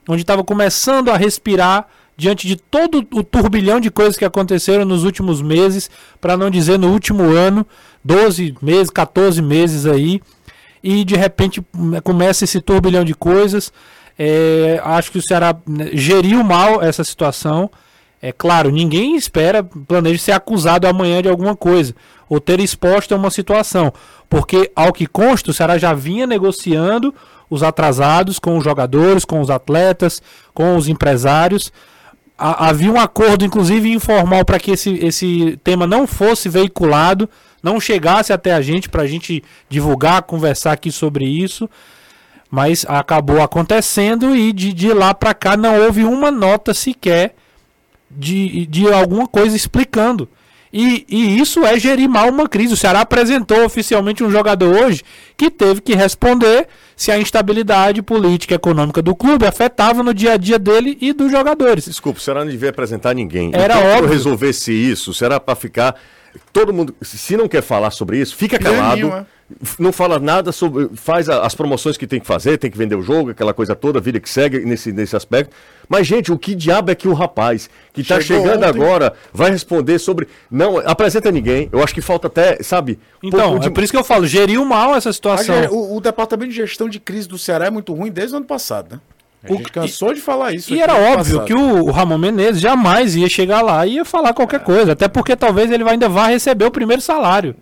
onde 0.08 0.22
estava 0.22 0.44
começando 0.44 1.10
a 1.10 1.16
respirar 1.16 1.88
diante 2.16 2.46
de 2.46 2.56
todo 2.56 3.06
o 3.12 3.22
turbilhão 3.22 3.78
de 3.78 3.90
coisas 3.90 4.16
que 4.16 4.24
aconteceram 4.24 4.84
nos 4.84 5.04
últimos 5.04 5.42
meses, 5.42 5.90
para 6.20 6.36
não 6.36 6.48
dizer 6.48 6.78
no 6.78 6.90
último 6.90 7.24
ano, 7.24 7.66
12 8.04 8.54
meses, 8.62 8.90
14 8.90 9.42
meses 9.42 9.84
aí, 9.84 10.22
e 10.82 11.04
de 11.04 11.14
repente 11.14 11.60
hum, 11.76 11.92
começa 12.02 12.44
esse 12.44 12.60
turbilhão 12.60 13.04
de 13.04 13.14
coisas. 13.14 13.72
É, 14.18 14.80
acho 14.82 15.12
que 15.12 15.18
o 15.18 15.22
Ceará 15.22 15.54
né, 15.66 15.90
geriu 15.92 16.42
mal 16.42 16.82
essa 16.82 17.04
situação. 17.04 17.70
É 18.22 18.32
claro, 18.32 18.70
ninguém 18.70 19.14
espera, 19.14 19.62
planeja 19.62 20.18
ser 20.18 20.32
acusado 20.32 20.86
amanhã 20.86 21.20
de 21.20 21.28
alguma 21.28 21.54
coisa, 21.54 21.94
ou 22.30 22.40
ter 22.40 22.60
exposto 22.60 23.12
a 23.12 23.16
uma 23.16 23.30
situação, 23.30 23.92
porque 24.28 24.72
ao 24.74 24.90
que 24.90 25.06
consta, 25.06 25.50
o 25.50 25.54
Ceará 25.54 25.76
já 25.76 25.92
vinha 25.92 26.26
negociando 26.26 27.14
os 27.50 27.62
atrasados 27.62 28.38
com 28.38 28.56
os 28.56 28.64
jogadores, 28.64 29.24
com 29.24 29.40
os 29.40 29.50
atletas, 29.50 30.22
com 30.54 30.76
os 30.76 30.88
empresários 30.88 31.70
havia 32.38 32.92
um 32.92 33.00
acordo, 33.00 33.44
inclusive 33.44 33.90
informal, 33.90 34.44
para 34.44 34.58
que 34.58 34.72
esse, 34.72 34.94
esse 35.04 35.58
tema 35.64 35.86
não 35.86 36.06
fosse 36.06 36.48
veiculado, 36.48 37.28
não 37.62 37.80
chegasse 37.80 38.32
até 38.32 38.52
a 38.52 38.60
gente, 38.60 38.88
para 38.88 39.02
a 39.02 39.06
gente 39.06 39.42
divulgar, 39.68 40.22
conversar 40.22 40.72
aqui 40.72 40.92
sobre 40.92 41.24
isso. 41.24 41.68
Mas 42.50 42.86
acabou 42.88 43.42
acontecendo 43.42 44.36
e 44.36 44.52
de, 44.52 44.72
de 44.72 44.92
lá 44.92 45.12
para 45.12 45.34
cá 45.34 45.56
não 45.56 45.80
houve 45.80 46.04
uma 46.04 46.30
nota 46.30 46.72
sequer 46.72 47.34
de, 48.10 48.66
de 48.66 48.92
alguma 48.92 49.26
coisa 49.26 49.56
explicando. 49.56 50.28
E, 50.72 51.06
e, 51.08 51.40
isso 51.40 51.64
é 51.64 51.78
gerir 51.78 52.08
mal 52.08 52.28
uma 52.28 52.48
crise. 52.48 52.74
O 52.74 52.76
Ceará 52.76 53.00
apresentou 53.00 53.64
oficialmente 53.64 54.22
um 54.22 54.30
jogador 54.30 54.74
hoje 54.74 55.02
que 55.36 55.50
teve 55.50 55.80
que 55.80 55.94
responder 55.94 56.68
se 56.96 57.12
a 57.12 57.18
instabilidade 57.18 58.00
política 58.00 58.54
e 58.54 58.56
econômica 58.56 59.02
do 59.02 59.14
clube 59.14 59.46
afetava 59.46 60.02
no 60.02 60.14
dia 60.14 60.32
a 60.32 60.36
dia 60.38 60.58
dele 60.58 60.96
e 61.00 61.12
dos 61.12 61.30
jogadores. 61.30 61.84
Desculpa, 61.84 62.18
o 62.18 62.22
Ceará 62.22 62.42
não 62.42 62.50
devia 62.50 62.70
apresentar 62.70 63.14
ninguém. 63.14 63.50
Era 63.54 63.76
então, 63.76 63.90
óbvio. 63.98 64.08
resolvesse 64.08 64.72
isso, 64.72 65.12
será 65.12 65.38
para 65.38 65.54
ficar 65.54 65.94
todo 66.52 66.72
mundo, 66.72 66.94
se 67.02 67.36
não 67.36 67.48
quer 67.48 67.62
falar 67.62 67.90
sobre 67.90 68.18
isso, 68.18 68.34
fica 68.36 68.58
calado. 68.58 69.08
É. 69.08 69.26
Não 69.78 69.92
fala 69.92 70.18
nada 70.18 70.50
sobre. 70.50 70.90
Faz 70.96 71.28
as 71.28 71.54
promoções 71.54 71.96
que 71.96 72.04
tem 72.04 72.18
que 72.18 72.26
fazer, 72.26 72.58
tem 72.58 72.68
que 72.68 72.76
vender 72.76 72.96
o 72.96 73.02
jogo, 73.02 73.30
aquela 73.30 73.54
coisa 73.54 73.76
toda, 73.76 74.00
vida 74.00 74.18
que 74.18 74.28
segue 74.28 74.58
nesse, 74.64 74.90
nesse 74.90 75.14
aspecto. 75.14 75.54
Mas, 75.88 76.04
gente, 76.04 76.32
o 76.32 76.38
que 76.38 76.52
diabo 76.52 76.90
é 76.90 76.96
que 76.96 77.06
o 77.06 77.12
rapaz 77.12 77.70
que 77.92 78.00
está 78.00 78.20
chegando 78.20 78.56
ontem. 78.56 78.66
agora 78.66 79.12
vai 79.32 79.52
responder 79.52 80.00
sobre. 80.00 80.26
Não, 80.50 80.78
apresenta 80.78 81.30
ninguém. 81.30 81.68
Eu 81.70 81.80
acho 81.80 81.94
que 81.94 82.00
falta 82.00 82.26
até, 82.26 82.60
sabe. 82.60 82.98
Então, 83.22 83.60
de... 83.60 83.68
é 83.68 83.70
por 83.70 83.84
isso 83.84 83.92
que 83.92 83.98
eu 83.98 84.02
falo, 84.02 84.26
geriu 84.26 84.64
mal 84.64 84.96
essa 84.96 85.12
situação. 85.12 85.66
O, 85.70 85.96
o, 85.96 86.00
departamento 86.00 86.50
de 86.50 86.56
gestão 86.56 86.85
de 86.88 87.00
crise 87.00 87.28
do 87.28 87.38
Ceará 87.38 87.66
é 87.66 87.70
muito 87.70 87.92
ruim 87.94 88.10
desde 88.10 88.34
o 88.34 88.38
ano 88.38 88.46
passado, 88.46 88.94
né? 88.94 89.00
A 89.42 89.52
gente 89.52 89.70
cansou 89.70 90.12
de 90.12 90.20
falar 90.20 90.52
isso. 90.52 90.74
E 90.74 90.80
era 90.80 90.94
óbvio 90.94 91.40
passado. 91.40 91.44
que 91.44 91.54
o, 91.54 91.90
Ramon 91.90 92.18
Menezes 92.18 92.60
jamais 92.60 93.14
ia 93.14 93.28
chegar 93.28 93.62
lá 93.62 93.86
e 93.86 93.94
ia 93.94 94.04
falar 94.04 94.32
qualquer 94.32 94.60
é. 94.60 94.64
coisa. 94.64 94.92
Até 94.92 95.06
porque 95.06 95.36
talvez 95.36 95.70
ele 95.70 95.88
ainda 95.88 96.08
vá 96.08 96.26
receber 96.26 96.64
o 96.64 96.70
primeiro 96.70 97.00
salário. 97.00 97.54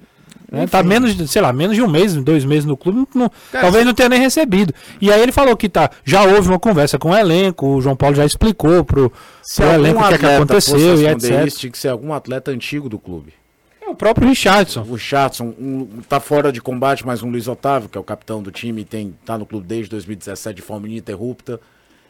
Né? 0.51 0.67
Tá 0.67 0.83
menos, 0.83 1.31
sei 1.31 1.43
lá, 1.43 1.53
menos 1.53 1.75
de 1.75 1.83
um 1.83 1.89
mês, 1.89 2.15
dois 2.15 2.45
meses 2.45 2.65
no 2.65 2.77
clube, 2.77 3.07
não, 3.15 3.31
talvez 3.51 3.85
não 3.85 3.93
tenha 3.93 4.09
nem 4.09 4.21
recebido. 4.21 4.73
E 5.01 5.11
aí 5.13 5.21
ele 5.21 5.33
falou 5.33 5.57
que 5.57 5.69
tá, 5.69 5.91
já 6.05 6.23
houve 6.23 6.49
uma 6.49 6.61
conversa 6.61 6.97
com 6.97 7.11
o 7.11 7.17
elenco, 7.17 7.67
o 7.67 7.81
João 7.81 7.97
Paulo 7.97 8.15
já 8.15 8.25
explicou 8.25 8.85
pro, 8.85 9.13
pro 9.57 9.67
elenco 9.67 10.01
o 10.01 10.09
que, 10.09 10.15
é 10.15 10.19
que 10.19 10.27
aconteceu 10.27 11.01
e 11.01 11.09
etc. 11.09 11.47
Isso, 11.47 11.59
tinha 11.59 11.73
que 11.73 11.79
ser 11.79 11.89
algum 11.89 12.13
atleta 12.13 12.53
antigo 12.53 12.89
do 12.89 12.99
clube. 12.99 13.33
O 13.95 13.97
próprio 13.97 14.29
Richardson. 14.29 14.81
O 14.81 14.95
Richardson 14.95 15.55
um, 15.57 16.03
tá 16.09 16.19
fora 16.19 16.51
de 16.51 16.61
combate, 16.61 17.07
mas 17.07 17.23
um 17.23 17.31
Luiz 17.31 17.47
Otávio, 17.47 17.89
que 17.89 17.97
é 17.97 18.01
o 18.01 18.03
capitão 18.03 18.43
do 18.43 18.51
time, 18.51 18.85
tem 18.85 19.17
tá 19.25 19.39
no 19.39 19.47
clube 19.47 19.69
desde 19.69 19.89
2017 19.91 20.57
de 20.57 20.63
forma 20.63 20.89
ininterrupta. 20.89 21.61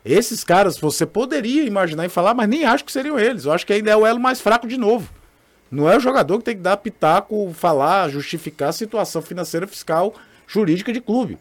Esses 0.03 0.42
caras 0.42 0.79
você 0.79 1.05
poderia 1.05 1.62
imaginar 1.64 2.07
e 2.07 2.09
falar, 2.09 2.33
mas 2.33 2.49
nem 2.49 2.64
acho 2.64 2.87
que 2.87 2.90
seriam 2.90 3.18
eles. 3.18 3.44
Eu 3.44 3.53
acho 3.53 3.66
que 3.66 3.73
ainda 3.75 3.90
é 3.90 3.97
o 3.97 4.07
elo 4.07 4.18
mais 4.18 4.40
fraco 4.40 4.66
de 4.66 4.79
novo. 4.79 5.12
Não 5.70 5.87
é 5.87 5.94
o 5.94 6.01
jogador 6.01 6.38
que 6.38 6.44
tem 6.44 6.57
que 6.57 6.62
dar 6.62 6.79
pitaco, 6.79 7.53
falar, 7.53 8.09
justificar 8.09 8.70
a 8.70 8.73
situação 8.73 9.20
financeira, 9.20 9.66
fiscal, 9.66 10.14
jurídica 10.47 10.90
de 10.90 11.03
clube. 11.03 11.37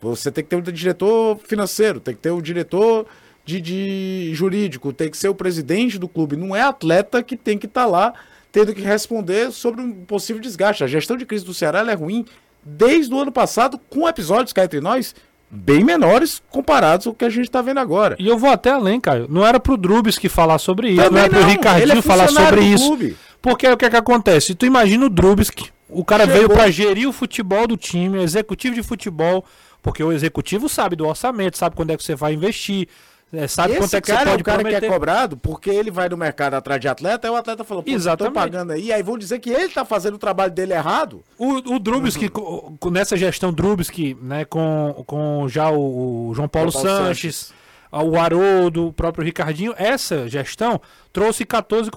Você 0.00 0.30
tem 0.30 0.44
que 0.44 0.50
ter 0.50 0.56
um 0.56 0.62
diretor 0.62 1.38
financeiro, 1.38 1.98
tem 1.98 2.14
que 2.14 2.20
ter 2.20 2.30
o 2.30 2.36
um 2.36 2.42
diretor 2.42 3.04
de, 3.44 3.60
de, 3.60 4.30
jurídico, 4.32 4.92
tem 4.92 5.10
que 5.10 5.16
ser 5.16 5.28
o 5.28 5.34
presidente 5.34 5.98
do 5.98 6.08
clube. 6.08 6.36
Não 6.36 6.54
é 6.54 6.62
atleta 6.62 7.20
que 7.20 7.36
tem 7.36 7.58
que 7.58 7.66
estar 7.66 7.82
tá 7.82 7.88
lá 7.88 8.14
tendo 8.50 8.74
que 8.74 8.80
responder 8.80 9.52
sobre 9.52 9.80
um 9.80 9.92
possível 10.04 10.40
desgaste. 10.40 10.84
A 10.84 10.86
gestão 10.86 11.16
de 11.16 11.26
crise 11.26 11.44
do 11.44 11.54
Ceará 11.54 11.80
é 11.80 11.94
ruim 11.94 12.24
desde 12.64 13.12
o 13.12 13.20
ano 13.20 13.32
passado, 13.32 13.80
com 13.88 14.08
episódios 14.08 14.52
cá 14.52 14.64
entre 14.64 14.80
nós, 14.80 15.14
bem 15.50 15.82
menores 15.82 16.42
comparados 16.50 17.06
ao 17.06 17.14
que 17.14 17.24
a 17.24 17.30
gente 17.30 17.44
está 17.44 17.62
vendo 17.62 17.80
agora. 17.80 18.16
E 18.18 18.28
eu 18.28 18.38
vou 18.38 18.50
até 18.50 18.70
além, 18.70 19.00
Caio. 19.00 19.26
Não 19.28 19.46
era 19.46 19.58
pro 19.58 19.76
Drubis 19.76 20.18
que 20.18 20.28
falar 20.28 20.58
sobre 20.58 20.90
isso, 20.90 21.02
Também 21.02 21.12
não 21.12 21.18
era 21.20 21.30
pro 21.30 21.44
Ricardinho 21.44 21.98
é 21.98 22.02
falar 22.02 22.28
sobre 22.28 22.62
isso. 22.62 22.86
Clube. 22.86 23.16
Porque 23.40 23.68
o 23.68 23.76
que 23.76 23.84
é 23.84 23.90
que 23.90 23.96
acontece? 23.96 24.54
Tu 24.54 24.66
imagina 24.66 25.06
o 25.06 25.08
Drubis, 25.08 25.48
que 25.48 25.70
o 25.88 26.04
cara 26.04 26.24
Chegou. 26.24 26.36
veio 26.36 26.50
para 26.50 26.70
gerir 26.70 27.08
o 27.08 27.12
futebol 27.12 27.66
do 27.66 27.76
time, 27.76 28.22
executivo 28.22 28.74
de 28.74 28.82
futebol, 28.82 29.44
porque 29.82 30.02
o 30.02 30.12
executivo 30.12 30.68
sabe 30.68 30.96
do 30.96 31.06
orçamento, 31.06 31.56
sabe 31.56 31.76
quando 31.76 31.90
é 31.90 31.96
que 31.96 32.02
você 32.02 32.14
vai 32.14 32.34
investir, 32.34 32.88
é, 33.32 33.46
sabe 33.46 33.72
Esse 33.72 33.80
quanto 33.80 33.94
é 33.94 34.00
que 34.00 34.06
cara 34.10 34.18
você 34.18 34.30
pode 34.30 34.40
é 34.40 34.42
o 34.42 34.44
cara 34.44 34.58
prometer. 34.58 34.80
que 34.80 34.86
é 34.86 34.88
cobrado 34.88 35.36
porque 35.36 35.70
ele 35.70 35.90
vai 35.90 36.08
no 36.08 36.16
mercado 36.16 36.54
atrás 36.54 36.80
de 36.80 36.88
atleta, 36.88 37.28
e 37.28 37.30
o 37.30 37.36
atleta 37.36 37.62
falou, 37.62 37.82
pô, 37.82 37.90
Exatamente. 37.90 38.34
tô 38.34 38.40
pagando 38.40 38.72
aí, 38.72 38.90
aí 38.90 39.02
vão 39.02 39.18
dizer 39.18 39.38
que 39.38 39.50
ele 39.50 39.68
tá 39.68 39.84
fazendo 39.84 40.14
o 40.14 40.18
trabalho 40.18 40.52
dele 40.52 40.72
errado. 40.72 41.22
O, 41.36 41.74
o 41.74 41.78
Drubsky, 41.78 42.30
uhum. 42.34 42.76
com, 42.80 42.90
nessa 42.90 43.16
gestão 43.16 43.52
Drubsky, 43.52 44.16
né, 44.20 44.44
com, 44.46 45.04
com 45.06 45.46
já 45.48 45.68
o, 45.70 46.28
o 46.28 46.34
João 46.34 46.48
Paulo, 46.48 46.70
João 46.70 46.82
Paulo 46.84 46.98
Sanches, 47.04 47.36
Sanches, 47.36 47.54
o 47.92 48.18
Haroldo, 48.18 48.88
o 48.88 48.92
próprio 48.92 49.24
Ricardinho, 49.24 49.74
essa 49.76 50.26
gestão 50.28 50.80
trouxe 51.12 51.44
14, 51.44 51.90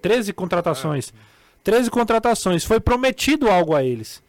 13 0.00 0.32
contratações. 0.34 1.12
É. 1.26 1.30
13 1.62 1.90
contratações. 1.90 2.64
Foi 2.64 2.80
prometido 2.80 3.50
algo 3.50 3.74
a 3.74 3.84
eles 3.84 4.22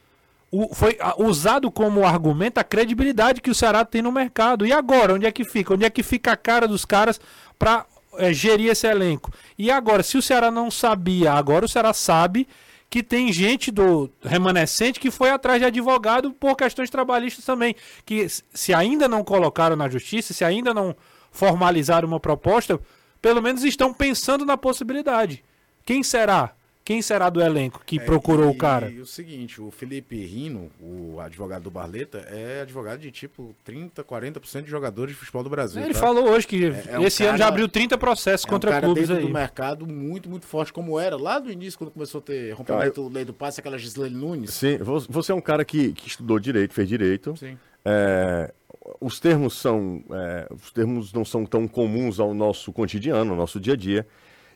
foi 0.73 0.97
usado 1.17 1.71
como 1.71 2.05
argumento 2.05 2.57
a 2.57 2.63
credibilidade 2.63 3.41
que 3.41 3.49
o 3.49 3.55
Ceará 3.55 3.85
tem 3.85 4.01
no 4.01 4.11
mercado. 4.11 4.65
E 4.65 4.73
agora, 4.73 5.13
onde 5.13 5.25
é 5.25 5.31
que 5.31 5.45
fica? 5.45 5.73
Onde 5.73 5.85
é 5.85 5.89
que 5.89 6.03
fica 6.03 6.33
a 6.33 6.37
cara 6.37 6.67
dos 6.67 6.83
caras 6.83 7.21
para 7.57 7.85
é, 8.17 8.33
gerir 8.33 8.69
esse 8.69 8.85
elenco? 8.85 9.31
E 9.57 9.71
agora, 9.71 10.03
se 10.03 10.17
o 10.17 10.21
Ceará 10.21 10.51
não 10.51 10.69
sabia, 10.69 11.31
agora 11.33 11.65
o 11.65 11.69
Ceará 11.69 11.93
sabe 11.93 12.47
que 12.89 13.01
tem 13.01 13.31
gente 13.31 13.71
do 13.71 14.11
remanescente 14.21 14.99
que 14.99 15.09
foi 15.09 15.29
atrás 15.29 15.61
de 15.61 15.65
advogado 15.65 16.33
por 16.33 16.57
questões 16.57 16.89
trabalhistas 16.89 17.45
também. 17.45 17.73
Que 18.05 18.27
se 18.53 18.73
ainda 18.73 19.07
não 19.07 19.23
colocaram 19.23 19.77
na 19.77 19.87
justiça, 19.87 20.33
se 20.33 20.43
ainda 20.43 20.73
não 20.73 20.93
formalizaram 21.31 22.09
uma 22.09 22.19
proposta, 22.19 22.77
pelo 23.21 23.41
menos 23.41 23.63
estão 23.63 23.93
pensando 23.93 24.45
na 24.45 24.57
possibilidade. 24.57 25.41
Quem 25.85 26.03
será? 26.03 26.53
Quem 26.91 27.01
será 27.01 27.29
do 27.29 27.41
elenco 27.41 27.81
que 27.85 27.97
é, 27.97 28.03
procurou 28.03 28.47
e, 28.47 28.51
o 28.51 28.57
cara? 28.57 28.91
E 28.91 28.99
o 28.99 29.05
seguinte, 29.05 29.61
o 29.61 29.71
Felipe 29.71 30.17
Rino, 30.25 30.69
o 30.77 31.21
advogado 31.21 31.63
do 31.63 31.71
Barleta, 31.71 32.17
é 32.29 32.59
advogado 32.63 32.99
de 32.99 33.09
tipo 33.11 33.55
30, 33.63 34.03
40% 34.03 34.63
de 34.63 34.69
jogadores 34.69 35.13
de 35.13 35.17
futebol 35.17 35.41
do 35.41 35.49
Brasil. 35.49 35.81
É, 35.81 35.85
ele 35.85 35.93
tá? 35.93 36.01
falou 36.01 36.29
hoje 36.29 36.45
que 36.45 36.65
é, 36.65 36.97
é 36.97 37.03
esse 37.03 37.23
um 37.23 37.29
ano 37.29 37.37
já 37.37 37.47
abriu 37.47 37.69
30 37.69 37.97
processos 37.97 38.45
contra 38.45 38.71
um 38.71 38.73
cara 38.73 38.85
clubes 38.85 39.09
aí. 39.09 39.21
do 39.21 39.29
mercado 39.29 39.87
muito, 39.87 40.29
muito 40.29 40.45
forte, 40.45 40.73
como 40.73 40.99
era 40.99 41.15
lá 41.15 41.39
do 41.39 41.49
início, 41.49 41.79
quando 41.79 41.91
começou 41.91 42.19
a 42.19 42.21
ter 42.23 42.51
rompimento 42.51 43.03
do 43.03 43.13
lei 43.13 43.23
do 43.23 43.33
passe, 43.33 43.61
aquela 43.61 43.77
Gislene 43.77 44.13
Nunes. 44.13 44.53
Sim, 44.53 44.77
você 45.07 45.31
é 45.31 45.35
um 45.35 45.39
cara 45.39 45.63
que, 45.63 45.93
que 45.93 46.09
estudou 46.09 46.39
direito, 46.39 46.73
fez 46.73 46.89
direito. 46.89 47.37
Sim. 47.37 47.57
É, 47.85 48.53
os 48.99 49.17
termos 49.17 49.57
são. 49.57 50.03
É, 50.11 50.47
os 50.53 50.73
termos 50.73 51.13
não 51.13 51.23
são 51.23 51.45
tão 51.45 51.69
comuns 51.69 52.19
ao 52.19 52.33
nosso 52.33 52.73
cotidiano, 52.73 53.31
ao 53.31 53.37
nosso 53.37 53.61
dia 53.61 53.75
a 53.75 53.77
dia 53.77 54.05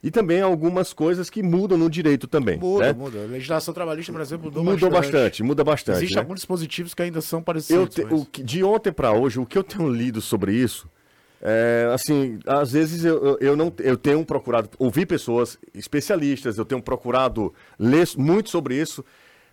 e 0.05 0.11
também 0.11 0.39
algumas 0.39 0.93
coisas 0.93 1.31
que 1.31 1.41
mudam 1.41 1.79
no 1.79 1.89
direito 1.89 2.27
também. 2.27 2.59
Muda, 2.59 2.85
né? 2.85 2.93
muda. 2.93 3.23
A 3.23 3.25
legislação 3.25 3.73
trabalhista, 3.73 4.11
por 4.11 4.21
exemplo, 4.21 4.45
mudou, 4.45 4.63
mudou 4.63 4.87
bastante. 4.91 5.13
bastante. 5.13 5.43
Muda 5.43 5.63
bastante. 5.63 5.97
Existem 5.97 6.17
né? 6.17 6.21
alguns 6.21 6.35
dispositivos 6.35 6.93
que 6.93 7.01
ainda 7.01 7.21
são 7.21 7.41
parecidos. 7.41 7.95
Te, 7.95 8.03
mas... 8.03 8.13
o, 8.13 8.27
de 8.31 8.63
ontem 8.63 8.91
para 8.91 9.11
hoje, 9.13 9.39
o 9.39 9.47
que 9.47 9.57
eu 9.57 9.63
tenho 9.63 9.89
lido 9.89 10.21
sobre 10.21 10.53
isso, 10.53 10.87
é, 11.41 11.89
assim, 11.91 12.37
às 12.45 12.71
vezes 12.71 13.03
eu, 13.03 13.39
eu, 13.41 13.57
não, 13.57 13.73
eu 13.79 13.97
tenho 13.97 14.23
procurado 14.23 14.69
ouvir 14.77 15.07
pessoas 15.07 15.57
especialistas, 15.73 16.59
eu 16.59 16.65
tenho 16.65 16.83
procurado 16.83 17.51
ler 17.79 18.07
muito 18.15 18.51
sobre 18.51 18.79
isso, 18.79 19.03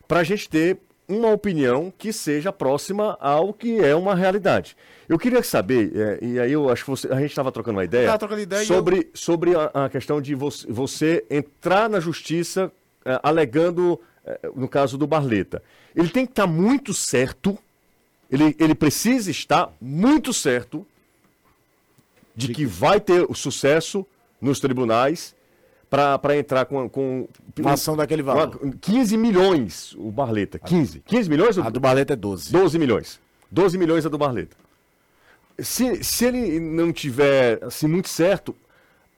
para 0.07 0.21
a 0.21 0.25
gente 0.25 0.51
ter 0.51 0.77
uma 1.09 1.31
opinião 1.31 1.93
que 1.97 2.13
seja 2.13 2.53
próxima 2.53 3.17
ao 3.21 3.53
que 3.53 3.79
é 3.79 3.95
uma 3.95 4.15
realidade. 4.15 4.77
Eu 5.09 5.19
queria 5.19 5.43
saber, 5.43 5.93
é, 5.95 6.19
e 6.25 6.41
aí 6.41 6.53
eu 6.53 6.71
acho 6.71 6.85
que 6.85 6.91
você, 6.91 7.09
a 7.09 7.21
gente 7.21 7.31
estava 7.31 7.53
trocando 7.53 7.77
uma 7.77 7.85
ideia, 7.85 8.07
ideia 8.39 8.65
sobre, 8.65 8.99
eu... 8.99 9.05
sobre 9.13 9.55
a, 9.55 9.85
a, 9.85 9.89
questão 9.89 10.21
de 10.21 10.35
você, 10.35 10.67
você, 10.69 11.25
entrar 11.29 11.89
na 11.89 12.01
justiça 12.01 12.73
é, 13.05 13.21
alegando, 13.23 14.01
é, 14.25 14.51
no 14.55 14.69
caso 14.69 14.97
do 14.97 15.07
Barleta. 15.07 15.63
Ele 15.95 16.09
tem 16.09 16.25
que 16.25 16.33
estar 16.33 16.47
tá 16.47 16.49
muito 16.49 16.95
certo, 16.95 17.59
ele, 18.31 18.57
ele 18.59 18.75
precisa 18.75 19.31
estar 19.31 19.73
muito 19.81 20.33
certo 20.33 20.87
de 22.35 22.49
que 22.49 22.65
vai 22.65 22.99
ter 22.99 23.27
o 23.29 23.35
sucesso 23.35 24.07
nos 24.41 24.59
tribunais 24.61 25.35
para 25.93 26.39
entrar 26.39 26.65
com, 26.65 26.89
com 26.89 27.29
uma 27.59 27.73
ação 27.73 27.95
daquele 27.95 28.23
valor. 28.23 28.59
15 28.81 29.15
milhões 29.19 29.95
o 29.99 30.11
Barleta. 30.11 30.59
15. 30.59 31.01
15 31.01 31.29
milhões? 31.29 31.59
A 31.59 31.69
do 31.69 31.79
Barleta 31.79 32.15
é 32.15 32.17
12. 32.17 32.51
12 32.51 32.79
milhões. 32.79 33.21
12 33.51 33.77
milhões 33.77 34.07
a 34.07 34.09
do 34.09 34.17
Barleta. 34.17 34.57
Se, 35.59 36.03
se 36.03 36.25
ele 36.25 36.59
não 36.59 36.95
tiver 36.95 37.63
assim, 37.63 37.87
muito 37.87 38.09
certo, 38.09 38.57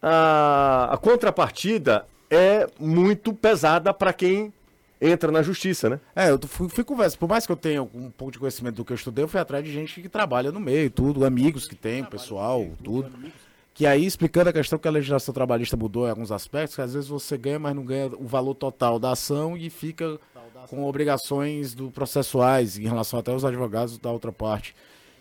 a, 0.02 0.88
a 0.90 0.96
contrapartida 0.96 2.04
é 2.28 2.66
muito 2.80 3.32
pesada 3.32 3.94
para 3.94 4.12
quem 4.12 4.52
entra 5.00 5.30
na 5.30 5.42
justiça, 5.42 5.88
né? 5.88 6.00
É, 6.16 6.30
eu 6.30 6.40
fui, 6.40 6.68
fui 6.68 6.82
conversa. 6.82 7.16
Por 7.16 7.28
mais 7.28 7.46
que 7.46 7.52
eu 7.52 7.56
tenha 7.56 7.84
um 7.84 8.10
pouco 8.10 8.32
de 8.32 8.38
conhecimento 8.40 8.74
do 8.74 8.84
que 8.84 8.92
eu 8.92 8.96
estudei, 8.96 9.22
eu 9.22 9.28
fui 9.28 9.38
atrás 9.38 9.64
de 9.64 9.72
gente 9.72 10.02
que 10.02 10.08
trabalha 10.08 10.50
no 10.50 10.58
meio, 10.58 10.90
tudo, 10.90 11.24
amigos 11.24 11.68
que 11.68 11.76
tem, 11.76 12.02
pessoal, 12.02 12.66
tudo. 12.82 13.12
Que 13.74 13.86
aí, 13.86 14.06
explicando 14.06 14.50
a 14.50 14.52
questão 14.52 14.78
que 14.78 14.86
a 14.86 14.90
legislação 14.90 15.34
trabalhista 15.34 15.76
mudou 15.76 16.06
em 16.06 16.10
alguns 16.10 16.30
aspectos, 16.30 16.76
que 16.76 16.80
às 16.80 16.94
vezes 16.94 17.08
você 17.08 17.36
ganha, 17.36 17.58
mas 17.58 17.74
não 17.74 17.84
ganha 17.84 18.06
o 18.06 18.24
valor 18.24 18.54
total 18.54 19.00
da 19.00 19.10
ação 19.10 19.56
e 19.56 19.68
fica 19.68 20.16
com 20.68 20.84
obrigações 20.84 21.74
do 21.74 21.90
processuais 21.90 22.78
em 22.78 22.84
relação 22.84 23.18
até 23.18 23.32
aos 23.32 23.44
advogados 23.44 23.98
da 23.98 24.12
outra 24.12 24.30
parte. 24.30 24.76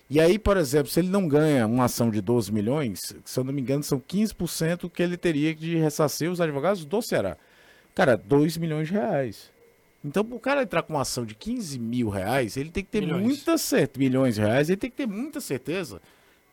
E 0.08 0.20
aí, 0.20 0.38
por 0.38 0.56
exemplo, 0.56 0.88
se 0.88 1.00
ele 1.00 1.08
não 1.08 1.26
ganha 1.26 1.66
uma 1.66 1.86
ação 1.86 2.10
de 2.10 2.20
12 2.20 2.52
milhões, 2.52 3.00
se 3.24 3.40
eu 3.40 3.42
não 3.42 3.52
me 3.52 3.60
engano, 3.60 3.82
são 3.82 3.98
15% 3.98 4.88
que 4.88 5.02
ele 5.02 5.16
teria 5.16 5.52
de 5.52 5.76
ressarcir 5.76 6.30
os 6.30 6.40
advogados 6.40 6.84
do 6.84 7.02
Ceará. 7.02 7.36
Cara, 7.92 8.16
2 8.16 8.56
milhões 8.56 8.86
de 8.86 8.94
reais. 8.94 9.50
Então, 10.04 10.24
o 10.30 10.38
cara 10.38 10.62
entrar 10.62 10.82
com 10.82 10.92
uma 10.92 11.02
ação 11.02 11.24
de 11.24 11.34
15 11.34 11.78
mil 11.80 12.08
reais, 12.08 12.56
ele 12.56 12.70
tem 12.70 12.84
que 12.84 12.90
ter 12.90 13.00
milhões. 13.00 13.24
muita 13.24 13.58
certeza. 13.58 13.98
Milhões 13.98 14.34
de 14.36 14.42
reais, 14.42 14.68
ele 14.68 14.76
tem 14.76 14.90
que 14.90 14.96
ter 14.96 15.06
muita 15.08 15.40
certeza 15.40 16.00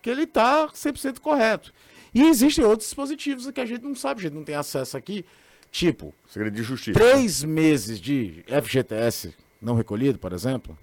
que 0.01 0.09
ele 0.09 0.23
está 0.23 0.67
100% 0.67 1.19
correto. 1.19 1.73
E 2.13 2.23
existem 2.23 2.65
outros 2.65 2.87
dispositivos 2.87 3.49
que 3.51 3.61
a 3.61 3.65
gente 3.65 3.83
não 3.83 3.95
sabe, 3.95 4.19
a 4.19 4.23
gente 4.23 4.33
não 4.33 4.43
tem 4.43 4.55
acesso 4.55 4.97
aqui. 4.97 5.25
Tipo, 5.71 6.13
segredo 6.27 6.55
de 6.55 6.63
justiça. 6.63 6.99
Três 6.99 7.43
meses 7.43 7.99
de 7.99 8.43
FGTS 8.47 9.33
não 9.61 9.75
recolhido, 9.75 10.19
por 10.19 10.33
exemplo. 10.33 10.77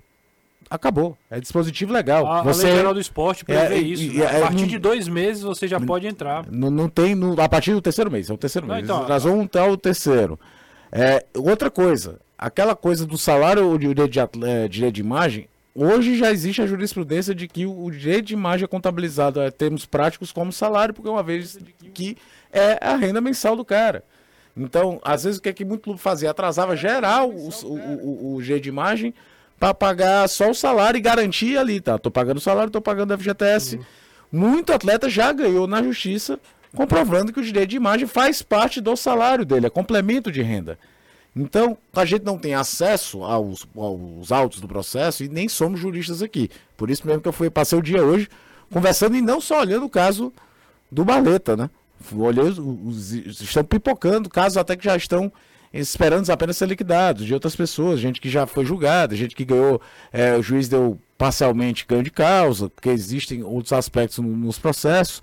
Acabou. 0.71 1.17
É 1.31 1.41
dispositivo 1.41 1.93
legal. 1.93 2.27
A, 2.27 2.43
você, 2.43 2.67
a 2.67 2.69
Lei 2.69 2.77
Geral 2.77 2.95
do 2.95 3.01
Esporte 3.01 3.45
prevê 3.45 3.75
é, 3.75 3.79
isso. 3.79 4.13
Né? 4.13 4.25
É, 4.25 4.37
a 4.39 4.41
partir 4.41 4.67
de 4.67 4.79
dois 4.79 5.09
meses 5.09 5.43
você 5.43 5.67
já 5.67 5.81
pode 5.81 6.07
entrar. 6.07 6.47
Não, 6.51 6.71
não 6.71 6.89
tem. 6.89 7.15
No, 7.15 7.41
a 7.41 7.49
partir 7.49 7.73
do 7.73 7.81
terceiro 7.81 8.11
mês. 8.11 8.29
É 8.29 8.35
o 8.35 8.39
terceiro 8.39 8.67
não, 8.67 8.75
mês. 8.75 8.87
Então, 8.87 9.09
Nós 9.09 9.25
vamos 9.25 9.47
o 9.47 9.77
terceiro. 9.77 10.39
É, 10.93 11.25
outra 11.35 11.71
coisa. 11.71 12.21
Aquela 12.37 12.77
coisa 12.77 13.07
do 13.07 13.19
salário 13.19 13.67
ou 13.67 13.79
direito 13.79 14.09
de, 14.09 14.69
direito 14.69 14.95
de 14.95 15.01
imagem 15.01 15.49
Hoje 15.75 16.17
já 16.17 16.31
existe 16.31 16.61
a 16.61 16.67
jurisprudência 16.67 17.35
de 17.35 17.47
que 17.47 17.65
o 17.67 17.91
direito 17.91 18.27
de 18.27 18.35
imagem 18.35 18.65
é 18.65 18.69
contabilizado 18.69 19.41
a 19.41 19.51
termos 19.51 19.87
práticos 19.87 20.33
como 20.33 20.53
salário, 20.53 20.93
porque 20.93 21.09
uma 21.09 21.23
vez 21.23 21.59
que 21.95 22.17
é 22.53 22.79
a 22.81 22.97
renda 22.97 23.21
mensal 23.21 23.55
do 23.55 23.65
cara. 23.65 24.03
Então, 24.57 25.01
às 25.05 25.25
vezes 25.25 25.39
o 25.39 25.43
que 25.43 25.49
é 25.49 25.53
que 25.53 25.65
muito 25.65 25.83
clube 25.83 26.01
fazia? 26.01 26.31
Atrasava 26.31 26.75
geral 26.77 27.31
o, 27.31 27.49
o, 27.49 27.75
o, 27.75 28.35
o 28.35 28.43
direito 28.43 28.65
de 28.65 28.69
imagem 28.69 29.15
para 29.59 29.73
pagar 29.73 30.29
só 30.29 30.51
o 30.51 30.55
salário 30.55 30.99
e 30.99 31.01
garantir 31.01 31.57
ali, 31.57 31.81
tá? 31.81 31.99
Tô 31.99 32.11
pagando 32.11 32.39
o 32.39 32.41
salário, 32.41 32.71
tô 32.71 32.81
pagando 32.81 33.15
o 33.15 33.19
FGTS. 33.19 33.77
Uhum. 33.77 33.85
Muito 34.31 34.73
atleta 34.73 35.09
já 35.09 35.33
ganhou 35.33 35.67
na 35.67 35.83
justiça 35.83 36.39
comprovando 36.75 37.33
que 37.33 37.41
o 37.41 37.43
direito 37.43 37.71
de 37.71 37.77
imagem 37.77 38.07
faz 38.07 38.43
parte 38.43 38.81
do 38.81 38.97
salário 38.97 39.45
dele, 39.45 39.67
é 39.67 39.71
complemento 39.71 40.31
de 40.31 40.43
renda. 40.43 40.79
Então, 41.35 41.77
a 41.93 42.05
gente 42.05 42.25
não 42.25 42.39
tem 42.39 42.55
acesso 42.55 43.23
aos, 43.23 43.67
aos 43.77 44.33
autos 44.33 44.61
do 44.61 44.69
processo 44.69 45.23
e 45.23 45.29
nem 45.29 45.49
somos 45.49 45.79
juristas 45.79 46.23
aqui. 46.23 46.51
Por 46.77 46.91
isso 46.91 47.07
mesmo 47.07 47.23
que 47.23 47.29
eu 47.29 47.33
fui, 47.33 47.49
passei 47.49 47.79
o 47.79 47.83
dia 47.83 48.03
hoje 48.03 48.29
conversando 48.71 49.17
e 49.17 49.23
não 49.23 49.41
só 49.41 49.61
olhando 49.61 49.87
o 49.87 49.91
caso 49.91 50.33
do 50.91 51.05
Baleta, 51.05 51.57
né? 51.57 51.71
Olhei, 52.17 52.45
os, 52.45 52.59
os, 52.59 53.41
estão 53.41 53.65
pipocando 53.65 54.29
casos 54.29 54.57
até 54.57 54.77
que 54.77 54.85
já 54.85 54.97
estão 54.97 55.33
esperando 55.73 56.29
apenas 56.31 56.57
ser 56.57 56.67
liquidados, 56.67 57.27
de 57.27 57.35
outras 57.35 57.55
pessoas, 57.55 58.01
gente 58.01 58.21
que 58.21 58.31
já 58.31 58.47
foi 58.47 58.65
julgada, 58.65 59.15
gente 59.15 59.37
que 59.37 59.45
ganhou, 59.45 59.81
é, 60.13 60.35
o 60.37 60.43
juiz 60.43 60.69
deu 60.69 60.99
parcialmente 61.17 61.85
ganho 61.87 62.03
de 62.03 62.11
causa, 62.11 62.71
porque 62.71 62.89
existem 62.89 63.43
outros 63.43 63.73
aspectos 63.73 64.19
no, 64.19 64.29
nos 64.29 64.59
processos, 64.59 65.23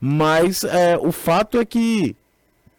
mas 0.00 0.62
é, 0.64 0.98
o 0.98 1.10
fato 1.10 1.58
é 1.58 1.64
que 1.64 2.14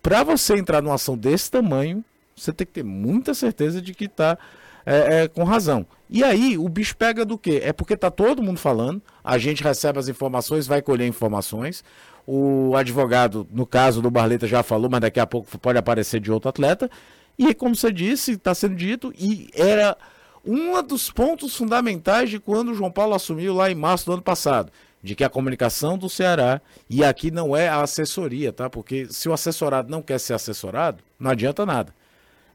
para 0.03 0.23
você 0.23 0.55
entrar 0.55 0.81
numa 0.81 0.95
ação 0.95 1.17
desse 1.17 1.49
tamanho, 1.49 2.03
você 2.41 2.53
tem 2.53 2.65
que 2.65 2.73
ter 2.73 2.83
muita 2.83 3.33
certeza 3.33 3.81
de 3.81 3.93
que 3.93 4.05
está 4.05 4.37
é, 4.85 5.23
é, 5.23 5.27
com 5.27 5.43
razão. 5.43 5.85
E 6.09 6.23
aí, 6.23 6.57
o 6.57 6.67
bicho 6.67 6.97
pega 6.97 7.23
do 7.23 7.37
quê? 7.37 7.61
É 7.63 7.71
porque 7.71 7.95
tá 7.95 8.09
todo 8.09 8.41
mundo 8.41 8.59
falando, 8.59 9.01
a 9.23 9.37
gente 9.37 9.63
recebe 9.63 9.99
as 9.99 10.07
informações, 10.07 10.65
vai 10.65 10.81
colher 10.81 11.07
informações. 11.07 11.83
O 12.25 12.75
advogado, 12.75 13.47
no 13.51 13.65
caso 13.65 14.01
do 14.01 14.09
Barleta, 14.09 14.47
já 14.47 14.63
falou, 14.63 14.89
mas 14.89 15.01
daqui 15.01 15.19
a 15.19 15.27
pouco 15.27 15.57
pode 15.59 15.77
aparecer 15.77 16.19
de 16.19 16.31
outro 16.31 16.49
atleta. 16.49 16.89
E 17.37 17.53
como 17.53 17.75
você 17.75 17.91
disse, 17.91 18.31
está 18.31 18.53
sendo 18.55 18.75
dito, 18.75 19.13
e 19.17 19.49
era 19.53 19.95
um 20.43 20.81
dos 20.81 21.11
pontos 21.11 21.55
fundamentais 21.55 22.29
de 22.29 22.39
quando 22.39 22.69
o 22.69 22.75
João 22.75 22.91
Paulo 22.91 23.13
assumiu 23.13 23.53
lá 23.53 23.69
em 23.69 23.75
março 23.75 24.05
do 24.05 24.13
ano 24.13 24.21
passado, 24.21 24.71
de 25.01 25.15
que 25.15 25.23
a 25.23 25.29
comunicação 25.29 25.97
do 25.97 26.09
Ceará, 26.09 26.61
e 26.89 27.03
aqui 27.03 27.29
não 27.29 27.55
é 27.55 27.67
a 27.67 27.81
assessoria, 27.81 28.51
tá? 28.51 28.69
Porque 28.69 29.07
se 29.09 29.29
o 29.29 29.33
assessorado 29.33 29.89
não 29.89 30.01
quer 30.01 30.19
ser 30.19 30.33
assessorado, 30.33 31.03
não 31.19 31.31
adianta 31.31 31.65
nada. 31.65 31.93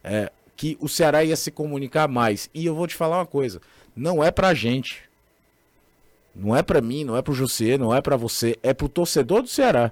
É, 0.05 0.31
que 0.55 0.77
o 0.81 0.89
Ceará 0.89 1.25
ia 1.25 1.35
se 1.35 1.51
comunicar 1.51 2.07
mais. 2.07 2.49
E 2.55 2.67
eu 2.67 2.75
vou 2.75 2.87
te 2.87 2.95
falar 2.95 3.19
uma 3.19 3.27
coisa, 3.27 3.61
não 3.97 4.23
é 4.23 4.31
pra 4.31 4.55
gente. 4.55 5.03
Não 6.35 6.55
é 6.55 6.63
pra 6.63 6.81
mim, 6.81 7.05
não 7.05 7.17
é 7.17 7.23
pro 7.23 7.33
José, 7.33 7.79
não 7.79 7.95
é 7.95 8.01
pra 8.01 8.17
você, 8.17 8.57
é 8.63 8.75
pro 8.75 8.89
torcedor 8.89 9.43
do 9.43 9.49
Ceará. 9.49 9.91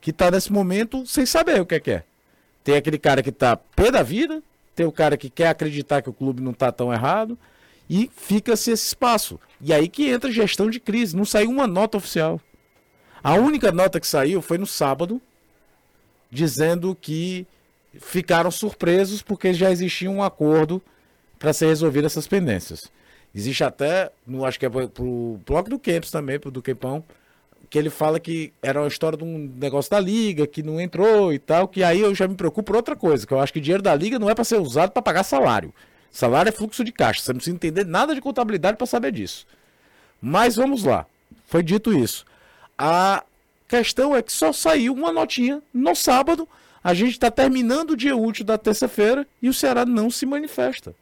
Que 0.00 0.12
tá 0.12 0.30
nesse 0.30 0.52
momento 0.52 1.06
sem 1.06 1.24
saber 1.24 1.60
o 1.60 1.66
que 1.66 1.76
é 1.76 1.80
que 1.80 1.90
é. 1.90 2.04
Tem 2.62 2.76
aquele 2.76 2.98
cara 2.98 3.22
que 3.22 3.32
tá 3.32 3.56
pé 3.56 3.90
da 3.90 4.02
vida, 4.02 4.42
tem 4.74 4.84
o 4.84 4.92
cara 4.92 5.16
que 5.16 5.30
quer 5.30 5.48
acreditar 5.48 6.02
que 6.02 6.10
o 6.10 6.12
clube 6.12 6.42
não 6.42 6.52
tá 6.52 6.70
tão 6.70 6.92
errado, 6.92 7.38
e 7.88 8.10
fica-se 8.14 8.72
esse 8.72 8.88
espaço. 8.88 9.38
E 9.60 9.72
aí 9.72 9.88
que 9.88 10.08
entra 10.08 10.30
gestão 10.30 10.68
de 10.68 10.80
crise. 10.80 11.16
Não 11.16 11.24
saiu 11.24 11.50
uma 11.50 11.66
nota 11.66 11.96
oficial. 11.96 12.40
A 13.22 13.34
única 13.34 13.72
nota 13.72 14.00
que 14.00 14.06
saiu 14.06 14.42
foi 14.42 14.58
no 14.58 14.66
sábado, 14.66 15.20
dizendo 16.30 16.94
que 16.94 17.46
ficaram 18.00 18.50
surpresos 18.50 19.22
porque 19.22 19.52
já 19.52 19.70
existia 19.70 20.10
um 20.10 20.22
acordo 20.22 20.82
para 21.38 21.52
ser 21.52 21.66
resolvido 21.66 22.06
essas 22.06 22.26
pendências. 22.26 22.90
Existe 23.34 23.62
até, 23.64 24.10
no, 24.26 24.44
acho 24.44 24.58
que 24.58 24.66
é 24.66 24.70
pro 24.70 25.38
bloco 25.46 25.68
do 25.68 25.78
Campos 25.78 26.10
também, 26.10 26.38
pro 26.38 26.50
do 26.50 26.62
Quempão, 26.62 27.04
que 27.68 27.78
ele 27.78 27.90
fala 27.90 28.18
que 28.18 28.52
era 28.62 28.80
uma 28.80 28.88
história 28.88 29.18
de 29.18 29.24
um 29.24 29.52
negócio 29.58 29.90
da 29.90 30.00
liga, 30.00 30.46
que 30.46 30.62
não 30.62 30.80
entrou 30.80 31.32
e 31.32 31.38
tal, 31.38 31.68
que 31.68 31.82
aí 31.82 32.00
eu 32.00 32.14
já 32.14 32.26
me 32.26 32.34
preocupo 32.34 32.68
por 32.68 32.76
outra 32.76 32.96
coisa, 32.96 33.26
que 33.26 33.32
eu 33.32 33.40
acho 33.40 33.52
que 33.52 33.58
o 33.58 33.62
dinheiro 33.62 33.82
da 33.82 33.94
liga 33.94 34.18
não 34.18 34.30
é 34.30 34.34
para 34.34 34.44
ser 34.44 34.58
usado 34.58 34.92
para 34.92 35.02
pagar 35.02 35.24
salário. 35.24 35.74
Salário 36.10 36.48
é 36.48 36.52
fluxo 36.52 36.82
de 36.82 36.92
caixa. 36.92 37.20
Você 37.20 37.32
não 37.32 37.36
precisa 37.36 37.54
entender 37.54 37.84
nada 37.84 38.14
de 38.14 38.22
contabilidade 38.22 38.78
para 38.78 38.86
saber 38.86 39.12
disso. 39.12 39.46
Mas 40.20 40.56
vamos 40.56 40.82
lá. 40.84 41.04
Foi 41.46 41.62
dito 41.62 41.92
isso. 41.92 42.24
A 42.78 43.22
questão 43.68 44.16
é 44.16 44.22
que 44.22 44.32
só 44.32 44.52
saiu 44.52 44.94
uma 44.94 45.12
notinha 45.12 45.62
no 45.74 45.94
sábado. 45.94 46.48
A 46.82 46.94
gente 46.94 47.12
está 47.12 47.30
terminando 47.30 47.90
o 47.90 47.96
dia 47.96 48.16
útil 48.16 48.44
da 48.44 48.56
terça-feira 48.56 49.26
e 49.42 49.48
o 49.48 49.54
Ceará 49.54 49.84
não 49.84 50.10
se 50.10 50.24
manifesta. 50.24 50.94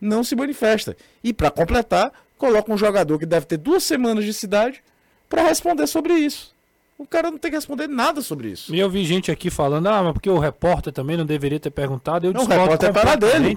Não 0.00 0.24
se 0.24 0.34
manifesta. 0.34 0.96
E 1.22 1.32
para 1.32 1.50
completar, 1.50 2.12
coloca 2.38 2.72
um 2.72 2.78
jogador 2.78 3.18
que 3.18 3.26
deve 3.26 3.46
ter 3.46 3.56
duas 3.56 3.84
semanas 3.84 4.24
de 4.24 4.32
cidade 4.32 4.82
para 5.28 5.42
responder 5.42 5.86
sobre 5.86 6.14
isso. 6.14 6.52
O 6.98 7.06
cara 7.06 7.30
não 7.30 7.38
tem 7.38 7.50
que 7.50 7.56
responder 7.56 7.88
nada 7.88 8.20
sobre 8.20 8.48
isso. 8.48 8.74
E 8.74 8.78
eu 8.78 8.88
vi 8.88 9.04
gente 9.04 9.30
aqui 9.30 9.50
falando, 9.50 9.88
ah, 9.88 10.02
mas 10.04 10.12
porque 10.12 10.30
o 10.30 10.38
repórter 10.38 10.92
também 10.92 11.16
não 11.16 11.26
deveria 11.26 11.58
ter 11.58 11.70
perguntado. 11.70 12.26
Eu 12.26 12.32
não, 12.32 12.44
o 12.44 12.46
repórter 12.46 12.90
é 12.90 12.92
para 12.92 13.16
dele. 13.16 13.56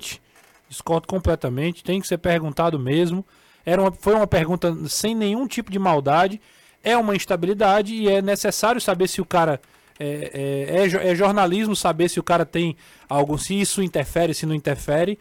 Discordo 0.68 1.08
completamente, 1.08 1.84
tem 1.84 2.02
que 2.02 2.08
ser 2.08 2.18
perguntado 2.18 2.80
mesmo. 2.80 3.24
Era 3.64 3.82
uma, 3.82 3.92
foi 3.92 4.14
uma 4.16 4.26
pergunta 4.26 4.76
sem 4.88 5.14
nenhum 5.14 5.48
tipo 5.48 5.72
de 5.72 5.78
maldade. 5.78 6.42
É 6.84 6.98
uma 6.98 7.16
instabilidade 7.16 7.94
e 7.94 8.10
é 8.10 8.22
necessário 8.22 8.80
saber 8.80 9.08
se 9.08 9.22
o 9.22 9.26
cara. 9.26 9.60
É, 10.00 10.32
é, 10.74 11.08
é, 11.08 11.12
é 11.12 11.16
jornalismo 11.16 11.76
saber 11.76 12.10
se 12.10 12.20
o 12.20 12.24
cara 12.24 12.46
tem 12.46 12.76
algo, 13.08 13.38
se 13.38 13.60
isso 13.60 13.82
interfere, 13.82 14.34
se 14.34 14.46
não 14.46 14.56
interfere. 14.56 15.18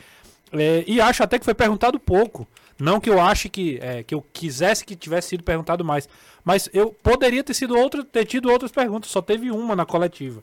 É, 0.52 0.84
e 0.86 1.00
acho 1.00 1.22
até 1.22 1.38
que 1.38 1.44
foi 1.44 1.54
perguntado 1.54 1.98
pouco. 1.98 2.46
Não 2.78 3.00
que 3.00 3.08
eu 3.08 3.20
ache 3.20 3.48
que, 3.48 3.78
é, 3.80 4.02
que 4.02 4.14
eu 4.14 4.24
quisesse 4.32 4.84
que 4.84 4.96
tivesse 4.96 5.28
sido 5.28 5.44
perguntado 5.44 5.84
mais. 5.84 6.08
Mas 6.44 6.68
eu 6.72 6.90
poderia 6.90 7.42
ter 7.44 7.54
sido 7.54 7.76
outro, 7.76 8.02
ter 8.04 8.24
tido 8.24 8.50
outras 8.50 8.72
perguntas, 8.72 9.10
só 9.10 9.22
teve 9.22 9.50
uma 9.50 9.76
na 9.76 9.86
coletiva. 9.86 10.40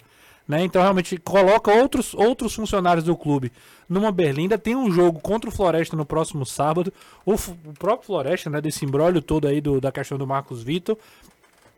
Né? 0.48 0.64
Então 0.64 0.82
realmente 0.82 1.18
coloca 1.18 1.72
outros, 1.72 2.14
outros 2.14 2.54
funcionários 2.56 3.06
do 3.06 3.16
clube 3.16 3.52
numa 3.88 4.12
berlinda. 4.12 4.58
Tem 4.58 4.76
um 4.76 4.92
jogo 4.92 5.20
contra 5.20 5.50
o 5.50 5.54
Floresta 5.54 5.96
no 5.96 6.06
próximo 6.06 6.46
sábado. 6.46 6.92
O, 7.26 7.34
o 7.34 7.74
próprio 7.78 8.08
Floresta, 8.08 8.50
né, 8.50 8.62
desse 8.62 8.86
embrólio 8.86 9.22
todo 9.22 9.48
aí 9.48 9.62
do, 9.62 9.80
da 9.80 9.92
questão 9.92 10.18
do 10.18 10.26
Marcos 10.26 10.64
Vitor. 10.64 10.98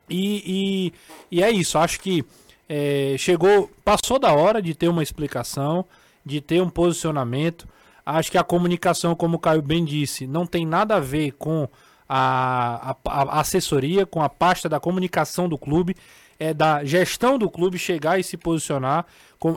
E, 0.09 0.91
e, 1.31 1.37
e, 1.37 1.43
é 1.43 1.49
isso, 1.49 1.77
acho 1.77 1.99
que 1.99 2.25
é, 2.67 3.15
chegou, 3.17 3.69
passou 3.83 4.19
da 4.19 4.33
hora 4.33 4.61
de 4.61 4.73
ter 4.73 4.87
uma 4.87 5.03
explicação, 5.03 5.85
de 6.25 6.41
ter 6.41 6.61
um 6.61 6.69
posicionamento. 6.69 7.67
Acho 8.05 8.31
que 8.31 8.37
a 8.37 8.43
comunicação, 8.43 9.15
como 9.15 9.37
o 9.37 9.39
Caio 9.39 9.61
bem 9.61 9.83
disse, 9.85 10.27
não 10.27 10.45
tem 10.45 10.65
nada 10.65 10.95
a 10.95 10.99
ver 10.99 11.31
com 11.33 11.67
a, 12.07 12.95
a, 13.05 13.21
a 13.21 13.39
assessoria, 13.39 14.05
com 14.05 14.21
a 14.21 14.29
pasta 14.29 14.67
da 14.67 14.79
comunicação 14.79 15.47
do 15.47 15.57
clube 15.57 15.95
é 16.39 16.53
da 16.53 16.83
gestão 16.83 17.37
do 17.37 17.49
clube 17.49 17.77
chegar 17.77 18.19
e 18.19 18.23
se 18.23 18.37
posicionar. 18.37 19.05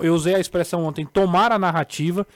Eu 0.02 0.14
usei 0.14 0.34
a 0.34 0.40
expressão 0.40 0.84
ontem, 0.84 1.04
tomar 1.04 1.52
a 1.52 1.58
narrativa, 1.58 2.26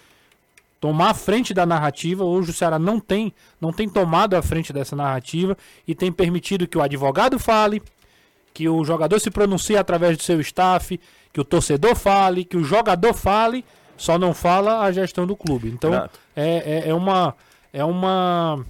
tomar 0.80 1.10
a 1.10 1.14
frente 1.14 1.52
da 1.52 1.66
narrativa. 1.66 2.24
Hoje 2.24 2.50
o 2.50 2.52
Ceará 2.52 2.78
não 2.78 2.98
tem, 2.98 3.32
não 3.60 3.72
tem 3.72 3.88
tomado 3.88 4.34
a 4.34 4.42
frente 4.42 4.72
dessa 4.72 4.96
narrativa 4.96 5.56
e 5.86 5.94
tem 5.94 6.10
permitido 6.10 6.66
que 6.66 6.78
o 6.78 6.82
advogado 6.82 7.38
fale, 7.38 7.82
que 8.52 8.68
o 8.68 8.84
jogador 8.84 9.18
se 9.18 9.30
pronuncie 9.30 9.76
através 9.76 10.16
do 10.16 10.22
seu 10.22 10.40
staff, 10.40 10.98
que 11.32 11.40
o 11.40 11.44
torcedor 11.44 11.94
fale, 11.94 12.44
que 12.44 12.56
o 12.56 12.64
jogador 12.64 13.14
fale, 13.14 13.64
só 13.96 14.18
não 14.18 14.34
fala 14.34 14.80
a 14.80 14.92
gestão 14.92 15.26
do 15.26 15.36
clube. 15.36 15.68
Então 15.68 15.94
é, 15.94 16.08
é, 16.84 16.88
é 16.88 16.94
uma 16.94 17.34
é 17.72 17.84
uma 17.84 18.64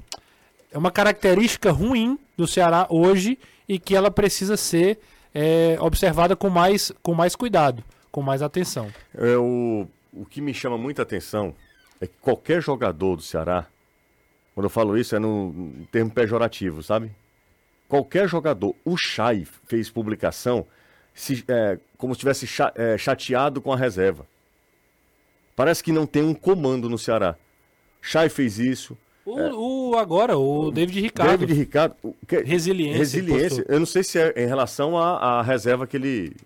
é 0.73 0.79
uma 0.79 0.91
característica 0.91 1.73
ruim 1.73 2.19
do 2.37 2.47
Ceará 2.47 2.87
hoje 2.89 3.39
e 3.69 3.79
que 3.79 3.95
ela 3.95 4.11
precisa 4.11 4.57
ser 4.57 4.99
é, 5.35 5.77
observada 5.81 6.35
com 6.37 6.49
mais, 6.49 6.93
com 7.03 7.15
mais 7.15 7.35
cuidado, 7.37 7.83
com 8.11 8.23
mais 8.23 8.43
atenção. 8.43 8.89
É, 9.15 9.37
o, 9.37 9.87
o 10.13 10.25
que 10.25 10.41
me 10.41 10.55
chama 10.55 10.79
muita 10.79 11.03
atenção 11.03 11.55
é 12.01 12.07
que 12.07 12.15
qualquer 12.21 12.63
jogador 12.63 13.17
do 13.17 13.23
Ceará, 13.23 13.67
quando 14.55 14.65
eu 14.65 14.71
falo 14.71 14.97
isso 14.97 15.15
é 15.15 15.19
no, 15.19 15.53
no 15.53 15.87
termo 15.87 16.11
pejorativo, 16.11 16.83
sabe? 16.83 17.11
Qualquer 17.91 18.29
jogador, 18.29 18.73
o 18.85 18.97
Chay 18.97 19.45
fez 19.67 19.91
publicação 19.91 20.65
se, 21.13 21.45
é, 21.49 21.77
como 21.99 22.15
se 22.15 22.25
estivesse 22.25 22.47
é, 22.77 22.97
chateado 22.97 23.61
com 23.61 23.73
a 23.73 23.77
reserva. 23.77 24.25
Parece 25.57 25.83
que 25.83 25.91
não 25.91 26.07
tem 26.07 26.23
um 26.23 26.33
comando 26.33 26.89
no 26.89 26.97
Ceará. 26.97 27.35
Chay 28.01 28.29
fez 28.29 28.61
isso, 28.61 28.97
o, 29.27 29.41
é. 29.41 29.53
o, 29.53 29.97
agora, 29.99 30.39
o 30.39 30.71
David 30.71 31.01
Ricardo. 31.01 31.31
David 31.31 31.53
Ricardo. 31.53 31.97
Que, 32.29 32.43
resiliência. 32.43 32.99
Resiliência. 32.99 33.65
Eu 33.69 33.81
não 33.81 33.87
sei 33.87 34.05
se 34.05 34.21
é 34.21 34.35
em 34.37 34.47
relação 34.47 34.97
à, 34.97 35.39
à 35.39 35.43
reserva 35.43 35.85
que 35.85 35.97
ele 35.97 36.37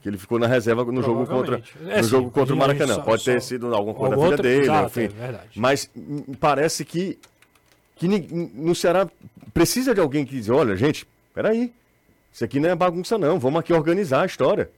que 0.00 0.08
ele 0.08 0.16
ficou 0.16 0.38
na 0.38 0.46
reserva 0.46 0.82
no 0.84 1.02
jogo 1.02 1.26
contra, 1.26 1.60
é, 1.88 1.98
no 1.98 2.04
sim, 2.04 2.10
jogo 2.10 2.30
contra 2.30 2.54
o 2.54 2.56
Maracanã. 2.56 2.94
Só, 2.94 3.02
Pode 3.02 3.24
ter 3.24 3.42
só, 3.42 3.48
sido 3.48 3.74
alguma 3.74 3.92
coisa 3.92 4.16
da 4.16 4.22
filha 4.22 4.36
dele, 4.38 4.62
exato, 4.62 5.00
enfim. 5.00 5.14
É 5.20 5.40
Mas 5.56 5.90
parece 6.38 6.84
que, 6.84 7.18
que 7.96 8.08
no 8.08 8.74
Ceará 8.74 9.10
precisa 9.50 9.94
de 9.94 10.00
alguém 10.00 10.24
que 10.24 10.36
diz, 10.36 10.48
olha, 10.48 10.76
gente, 10.76 11.06
peraí, 11.34 11.72
isso 12.32 12.44
aqui 12.44 12.60
não 12.60 12.68
é 12.68 12.74
bagunça 12.74 13.18
não, 13.18 13.38
vamos 13.38 13.60
aqui 13.60 13.72
organizar 13.72 14.22
a 14.22 14.26
história. 14.26 14.70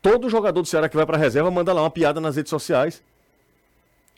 Todo 0.00 0.30
jogador 0.30 0.62
do 0.62 0.68
Ceará 0.68 0.88
que 0.88 0.96
vai 0.96 1.04
para 1.04 1.16
a 1.16 1.20
reserva 1.20 1.50
manda 1.50 1.72
lá 1.72 1.82
uma 1.82 1.90
piada 1.90 2.20
nas 2.20 2.36
redes 2.36 2.50
sociais. 2.50 3.02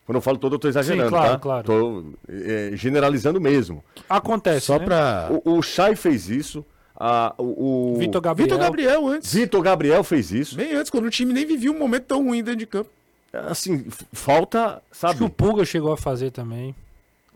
Quando 0.04 0.16
eu 0.16 0.22
falo 0.22 0.38
todo, 0.38 0.54
eu 0.54 0.56
estou 0.56 0.68
exagerando, 0.68 1.04
Sim, 1.04 1.10
claro, 1.10 1.32
tá? 1.32 1.38
claro. 1.38 1.64
Tô 1.64 2.04
é, 2.28 2.72
generalizando 2.74 3.40
mesmo. 3.40 3.82
Acontece, 4.08 4.66
Só 4.66 4.78
né? 4.78 4.84
para 4.84 5.30
O, 5.44 5.58
o 5.58 5.62
Chay 5.62 5.94
fez 5.94 6.28
isso. 6.28 6.64
A, 6.96 7.32
o, 7.38 7.94
o... 7.94 7.98
Vitor 7.98 8.20
Gabriel. 8.20 8.48
Vitor 8.48 8.58
Gabriel 8.58 9.08
antes. 9.08 9.32
Vitor 9.32 9.62
Gabriel 9.62 10.04
fez 10.04 10.32
isso. 10.32 10.56
Bem 10.56 10.74
antes, 10.74 10.90
quando 10.90 11.06
o 11.06 11.10
time 11.10 11.32
nem 11.32 11.46
vivia 11.46 11.70
um 11.70 11.78
momento 11.78 12.04
tão 12.04 12.24
ruim 12.24 12.42
dentro 12.42 12.58
de 12.58 12.66
campo. 12.66 12.90
Assim, 13.32 13.86
falta, 14.12 14.82
sabe? 14.90 15.12
Acho 15.12 15.18
que 15.18 15.24
o 15.24 15.30
Pulga 15.30 15.64
chegou 15.64 15.92
a 15.92 15.96
fazer 15.96 16.30
também. 16.30 16.74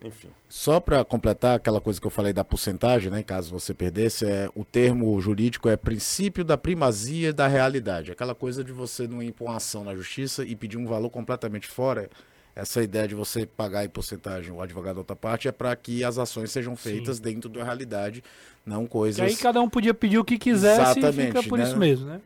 Enfim. 0.05 0.29
Só 0.49 0.79
para 0.79 1.05
completar 1.05 1.57
aquela 1.57 1.81
coisa 1.81 2.01
que 2.01 2.07
eu 2.07 2.11
falei 2.11 2.33
da 2.33 2.45
porcentagem, 2.45 3.11
né, 3.11 3.23
caso 3.23 3.51
você 3.51 3.73
perdesse, 3.73 4.27
é, 4.27 4.51
o 4.55 4.65
termo 4.65 5.19
jurídico 5.21 5.69
é 5.69 5.77
princípio 5.77 6.45
da 6.45 6.59
primazia 6.59 7.33
da 7.33 7.49
realidade. 7.49 8.13
Aquela 8.13 8.35
coisa 8.35 8.63
de 8.63 8.71
você 8.71 9.09
não 9.09 9.23
impor 9.23 9.49
uma 9.49 9.57
ação 9.57 9.83
na 9.83 9.95
justiça 9.95 10.45
e 10.45 10.55
pedir 10.55 10.77
um 10.77 10.87
valor 10.87 11.09
completamente 11.09 11.67
fora 11.67 12.11
essa 12.57 12.83
ideia 12.83 13.09
de 13.09 13.15
você 13.15 13.47
pagar 13.47 13.85
em 13.85 13.89
porcentagem 13.89 14.53
o 14.53 14.61
advogado 14.63 14.95
da 14.95 15.01
outra 15.01 15.17
parte 15.17 15.49
é 15.49 15.53
para 15.53 15.75
que 15.75 16.05
as 16.05 16.19
ações 16.19 16.53
sejam 16.53 16.77
feitas 16.77 17.17
Sim. 17.17 17.23
dentro 17.23 17.49
da 17.49 17.65
realidade, 17.65 18.23
não 18.65 18.87
coisas. 18.87 19.19
E 19.19 19.23
aí 19.23 19.37
cada 19.37 19.61
um 19.61 19.69
podia 19.69 19.93
pedir 19.93 20.19
o 20.19 20.25
que 20.25 20.39
quisesse 20.39 20.99
Exatamente, 20.99 21.21
e 21.21 21.27
fica 21.27 21.43
por 21.43 21.59
né? 21.59 21.65
isso 21.65 21.77
mesmo, 21.77 22.07
né? 22.07 22.21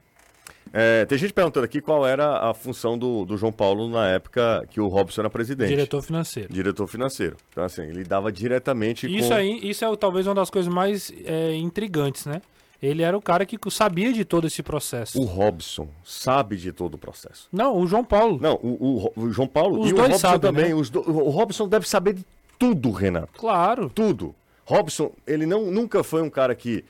É, 0.72 1.04
tem 1.06 1.18
gente 1.18 1.32
perguntando 1.32 1.64
aqui 1.64 1.80
qual 1.80 2.06
era 2.06 2.50
a 2.50 2.54
função 2.54 2.98
do, 2.98 3.24
do 3.24 3.36
João 3.36 3.52
Paulo 3.52 3.88
na 3.88 4.08
época 4.08 4.66
que 4.70 4.80
o 4.80 4.88
Robson 4.88 5.22
era 5.22 5.30
presidente. 5.30 5.68
Diretor 5.68 6.02
financeiro. 6.02 6.52
Diretor 6.52 6.86
financeiro. 6.86 7.36
Então, 7.50 7.64
assim, 7.64 7.82
ele 7.82 8.04
dava 8.04 8.30
diretamente 8.32 9.06
isso 9.06 9.28
com... 9.28 9.34
Aí, 9.34 9.58
isso 9.62 9.84
é 9.84 9.96
talvez 9.96 10.26
uma 10.26 10.34
das 10.34 10.50
coisas 10.50 10.72
mais 10.72 11.12
é, 11.24 11.54
intrigantes, 11.54 12.26
né? 12.26 12.42
Ele 12.80 13.02
era 13.02 13.16
o 13.16 13.20
cara 13.20 13.44
que 13.44 13.58
sabia 13.70 14.12
de 14.12 14.24
todo 14.24 14.46
esse 14.46 14.62
processo. 14.62 15.20
O 15.20 15.24
Robson 15.24 15.88
sabe 16.04 16.56
de 16.56 16.72
todo 16.72 16.94
o 16.94 16.98
processo. 16.98 17.48
Não, 17.52 17.76
o 17.76 17.86
João 17.88 18.04
Paulo. 18.04 18.38
Não, 18.40 18.54
o, 18.62 19.10
o, 19.16 19.22
o 19.24 19.32
João 19.32 19.48
Paulo 19.48 19.80
Os 19.80 19.90
e 19.90 19.92
dois 19.92 19.98
o 19.98 20.12
Robson 20.12 20.18
sabem, 20.18 20.40
também. 20.40 20.74
Né? 20.74 20.82
Do, 20.92 21.00
o 21.00 21.28
Robson 21.28 21.66
deve 21.66 21.88
saber 21.88 22.14
de 22.14 22.24
tudo, 22.56 22.92
Renato. 22.92 23.32
Claro. 23.36 23.90
Tudo. 23.92 24.32
Robson, 24.64 25.10
ele 25.26 25.44
não, 25.44 25.70
nunca 25.70 26.04
foi 26.04 26.22
um 26.22 26.30
cara 26.30 26.54
que. 26.54 26.84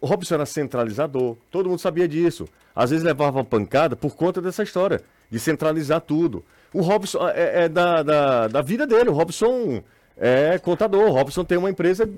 O 0.00 0.06
Robson 0.06 0.34
era 0.34 0.46
centralizador, 0.46 1.36
todo 1.50 1.68
mundo 1.68 1.78
sabia 1.78 2.08
disso. 2.08 2.48
Às 2.74 2.90
vezes 2.90 3.04
levava 3.04 3.38
uma 3.38 3.44
pancada 3.44 3.94
por 3.94 4.14
conta 4.16 4.40
dessa 4.40 4.62
história. 4.62 5.00
de 5.30 5.38
centralizar 5.38 6.00
tudo. 6.00 6.44
O 6.72 6.80
Robson 6.80 7.28
é, 7.28 7.64
é 7.64 7.68
da, 7.68 8.02
da, 8.02 8.48
da, 8.48 8.62
vida 8.62 8.86
dele. 8.86 9.08
O 9.08 9.12
Robson 9.12 9.82
é 10.16 10.58
contador. 10.58 11.08
O 11.08 11.12
Robson 11.12 11.44
tem 11.44 11.56
uma 11.56 11.70
empresa 11.70 12.08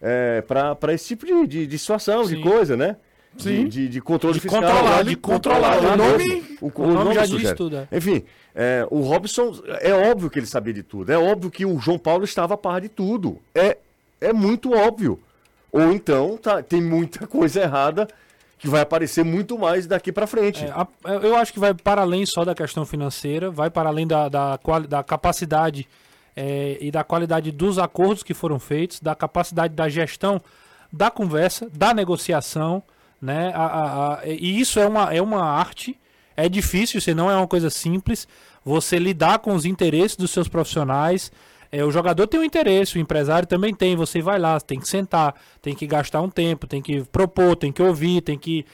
é, 0.00 0.42
para 0.42 0.92
esse 0.92 1.08
tipo 1.08 1.26
de, 1.26 1.46
de, 1.46 1.66
de 1.66 1.78
situação, 1.78 2.24
Sim. 2.24 2.36
de 2.36 2.42
coisa, 2.42 2.76
né? 2.76 2.96
Sim. 3.38 3.68
De, 3.68 3.88
de, 3.88 4.00
controle 4.00 4.34
de 4.34 4.40
fiscal. 4.40 4.62
Controlar, 4.62 5.04
de 5.04 5.16
controlar. 5.16 5.78
O 5.78 5.96
nome, 5.96 6.56
o, 6.60 6.66
o, 6.66 6.82
o 6.82 6.92
nome 6.92 7.14
já 7.14 7.26
diz 7.26 7.52
tudo. 7.52 7.76
É. 7.76 7.88
Enfim, 7.92 8.24
é, 8.54 8.86
o 8.90 9.00
Robson, 9.00 9.52
é 9.80 9.92
óbvio 9.92 10.28
que 10.28 10.38
ele 10.38 10.46
sabia 10.46 10.72
de 10.72 10.82
tudo. 10.82 11.12
É 11.12 11.18
óbvio 11.18 11.50
que 11.50 11.64
o 11.64 11.78
João 11.78 11.98
Paulo 11.98 12.24
estava 12.24 12.54
a 12.54 12.56
par 12.56 12.80
de 12.80 12.88
tudo. 12.88 13.38
É, 13.54 13.76
é 14.20 14.32
muito 14.32 14.72
óbvio. 14.72 15.20
Ou 15.72 15.92
então 15.92 16.36
tá, 16.36 16.62
tem 16.62 16.82
muita 16.82 17.26
coisa 17.28 17.62
errada 17.62 18.08
que 18.58 18.68
vai 18.68 18.82
aparecer 18.82 19.24
muito 19.24 19.58
mais 19.58 19.86
daqui 19.86 20.12
para 20.12 20.26
frente. 20.26 20.64
É, 20.64 20.70
a, 20.70 20.86
eu 21.22 21.34
acho 21.36 21.52
que 21.52 21.58
vai 21.58 21.72
para 21.72 22.02
além 22.02 22.26
só 22.26 22.44
da 22.44 22.54
questão 22.54 22.84
financeira, 22.84 23.50
vai 23.50 23.70
para 23.70 23.88
além 23.88 24.06
da, 24.06 24.28
da, 24.28 24.58
da 24.88 25.02
capacidade 25.02 25.88
é, 26.36 26.76
e 26.80 26.90
da 26.90 27.02
qualidade 27.02 27.50
dos 27.50 27.78
acordos 27.78 28.22
que 28.22 28.34
foram 28.34 28.58
feitos, 28.58 29.00
da 29.00 29.14
capacidade 29.14 29.74
da 29.74 29.88
gestão 29.88 30.40
da 30.92 31.10
conversa, 31.10 31.68
da 31.72 31.94
negociação, 31.94 32.82
né? 33.20 33.52
A, 33.54 33.64
a, 33.64 34.14
a, 34.14 34.26
e 34.26 34.60
isso 34.60 34.80
é 34.80 34.86
uma, 34.86 35.14
é 35.14 35.22
uma 35.22 35.42
arte, 35.42 35.98
é 36.36 36.48
difícil, 36.48 37.00
você 37.00 37.14
não 37.14 37.30
é 37.30 37.36
uma 37.36 37.46
coisa 37.46 37.70
simples, 37.70 38.26
você 38.64 38.98
lidar 38.98 39.38
com 39.38 39.54
os 39.54 39.64
interesses 39.64 40.16
dos 40.16 40.30
seus 40.30 40.48
profissionais, 40.48 41.30
é, 41.72 41.84
o 41.84 41.90
jogador 41.90 42.26
tem 42.26 42.40
um 42.40 42.44
interesse, 42.44 42.98
o 42.98 43.00
empresário 43.00 43.46
também 43.46 43.72
tem. 43.72 43.94
Você 43.94 44.20
vai 44.20 44.38
lá, 44.38 44.60
tem 44.60 44.80
que 44.80 44.88
sentar, 44.88 45.34
tem 45.62 45.74
que 45.74 45.86
gastar 45.86 46.20
um 46.20 46.28
tempo, 46.28 46.66
tem 46.66 46.82
que 46.82 47.04
propor, 47.04 47.54
tem 47.54 47.70
que 47.70 47.82
ouvir, 47.82 48.22
tem 48.22 48.36
que 48.36 48.66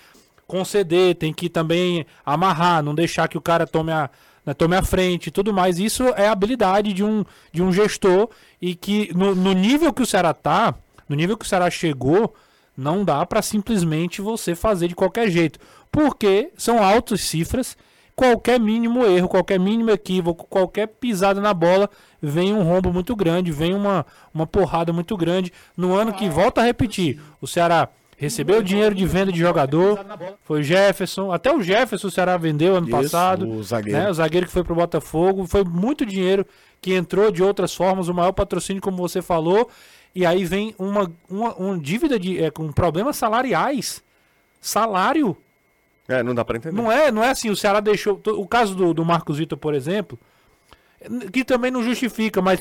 conceder, 0.46 1.16
tem 1.16 1.32
que 1.32 1.48
também 1.48 2.06
amarrar, 2.24 2.82
não 2.82 2.94
deixar 2.94 3.28
que 3.28 3.36
o 3.36 3.40
cara 3.40 3.66
tome 3.66 3.92
a, 3.92 4.08
né, 4.46 4.54
tome 4.54 4.76
a 4.76 4.82
frente 4.82 5.30
tudo 5.30 5.52
mais. 5.52 5.78
Isso 5.78 6.04
é 6.16 6.28
habilidade 6.28 6.92
de 6.92 7.04
um, 7.04 7.24
de 7.52 7.62
um 7.62 7.72
gestor 7.72 8.30
e 8.62 8.74
que 8.74 9.12
no, 9.14 9.34
no 9.34 9.52
nível 9.52 9.92
que 9.92 10.02
o 10.02 10.06
Ceará 10.06 10.32
tá, 10.32 10.74
no 11.08 11.16
nível 11.16 11.36
que 11.36 11.44
o 11.44 11.48
Ceará 11.48 11.68
chegou, 11.68 12.34
não 12.76 13.04
dá 13.04 13.26
para 13.26 13.42
simplesmente 13.42 14.22
você 14.22 14.54
fazer 14.54 14.88
de 14.88 14.94
qualquer 14.94 15.30
jeito, 15.30 15.58
porque 15.90 16.50
são 16.56 16.82
altas 16.82 17.22
cifras 17.22 17.76
qualquer 18.16 18.58
mínimo 18.58 19.04
erro, 19.04 19.28
qualquer 19.28 19.60
mínimo 19.60 19.90
equívoco, 19.90 20.46
qualquer 20.48 20.88
pisada 20.88 21.38
na 21.38 21.52
bola, 21.52 21.88
vem 22.20 22.54
um 22.54 22.62
rombo 22.62 22.90
muito 22.90 23.14
grande, 23.14 23.52
vem 23.52 23.74
uma, 23.74 24.06
uma 24.32 24.46
porrada 24.46 24.90
muito 24.90 25.14
grande. 25.18 25.52
No 25.76 25.94
ano 25.94 26.14
que 26.14 26.26
volta 26.30 26.62
a 26.62 26.64
repetir, 26.64 27.20
o 27.42 27.46
Ceará 27.46 27.90
recebeu 28.16 28.62
dinheiro 28.62 28.94
de 28.94 29.04
venda 29.04 29.30
de 29.30 29.38
jogador, 29.38 30.00
foi 30.42 30.62
Jefferson, 30.62 31.30
até 31.30 31.54
o 31.54 31.62
Jefferson 31.62 32.08
o 32.08 32.10
Ceará 32.10 32.38
vendeu 32.38 32.74
ano 32.74 32.88
Isso, 32.88 32.96
passado, 32.96 33.46
o 33.46 33.62
zagueiro. 33.62 33.98
Né, 33.98 34.10
o 34.10 34.14
zagueiro 34.14 34.46
que 34.46 34.52
foi 34.52 34.64
pro 34.64 34.74
Botafogo, 34.74 35.46
foi 35.46 35.62
muito 35.62 36.06
dinheiro 36.06 36.46
que 36.80 36.94
entrou 36.94 37.30
de 37.30 37.42
outras 37.42 37.74
formas, 37.74 38.08
o 38.08 38.14
maior 38.14 38.32
patrocínio 38.32 38.80
como 38.80 38.96
você 38.96 39.20
falou, 39.20 39.68
e 40.14 40.24
aí 40.24 40.46
vem 40.46 40.74
uma, 40.78 41.12
uma, 41.28 41.54
uma 41.56 41.78
dívida 41.78 42.18
de, 42.18 42.42
é, 42.42 42.50
com 42.50 42.72
problemas 42.72 43.18
salariais, 43.18 44.02
salário 44.58 45.36
é, 46.08 46.22
não 46.22 46.34
dá 46.34 46.44
para 46.44 46.56
entender. 46.56 46.74
Não 46.74 46.90
é, 46.90 47.10
não 47.10 47.22
é 47.22 47.30
assim, 47.30 47.50
o 47.50 47.56
Ceará 47.56 47.80
deixou. 47.80 48.20
O 48.26 48.46
caso 48.46 48.74
do, 48.74 48.94
do 48.94 49.04
Marcos 49.04 49.38
Vitor, 49.38 49.58
por 49.58 49.74
exemplo, 49.74 50.18
que 51.32 51.44
também 51.44 51.70
não 51.70 51.82
justifica, 51.82 52.40
mas 52.40 52.60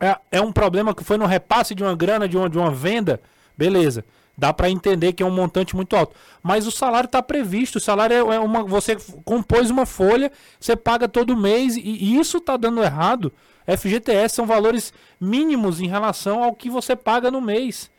é, 0.00 0.16
é 0.32 0.40
um 0.40 0.52
problema 0.52 0.94
que 0.94 1.04
foi 1.04 1.16
no 1.16 1.26
repasse 1.26 1.74
de 1.74 1.82
uma 1.82 1.94
grana, 1.94 2.28
de 2.28 2.36
uma, 2.36 2.48
de 2.48 2.58
uma 2.58 2.70
venda, 2.70 3.20
beleza. 3.56 4.04
Dá 4.36 4.52
para 4.52 4.70
entender 4.70 5.12
que 5.12 5.22
é 5.22 5.26
um 5.26 5.30
montante 5.30 5.76
muito 5.76 5.94
alto. 5.94 6.16
Mas 6.42 6.66
o 6.66 6.70
salário 6.70 7.06
está 7.06 7.22
previsto. 7.22 7.76
O 7.76 7.80
salário 7.80 8.14
é, 8.14 8.36
é 8.36 8.38
uma. 8.38 8.64
Você 8.64 8.96
compôs 9.24 9.70
uma 9.70 9.84
folha, 9.84 10.32
você 10.58 10.74
paga 10.74 11.06
todo 11.06 11.36
mês, 11.36 11.76
e, 11.76 11.80
e 11.80 12.18
isso 12.18 12.38
está 12.38 12.56
dando 12.56 12.82
errado. 12.82 13.30
FGTS 13.66 14.34
são 14.34 14.46
valores 14.46 14.92
mínimos 15.20 15.80
em 15.80 15.86
relação 15.86 16.42
ao 16.42 16.54
que 16.54 16.70
você 16.70 16.96
paga 16.96 17.30
no 17.30 17.40
mês. 17.40 17.90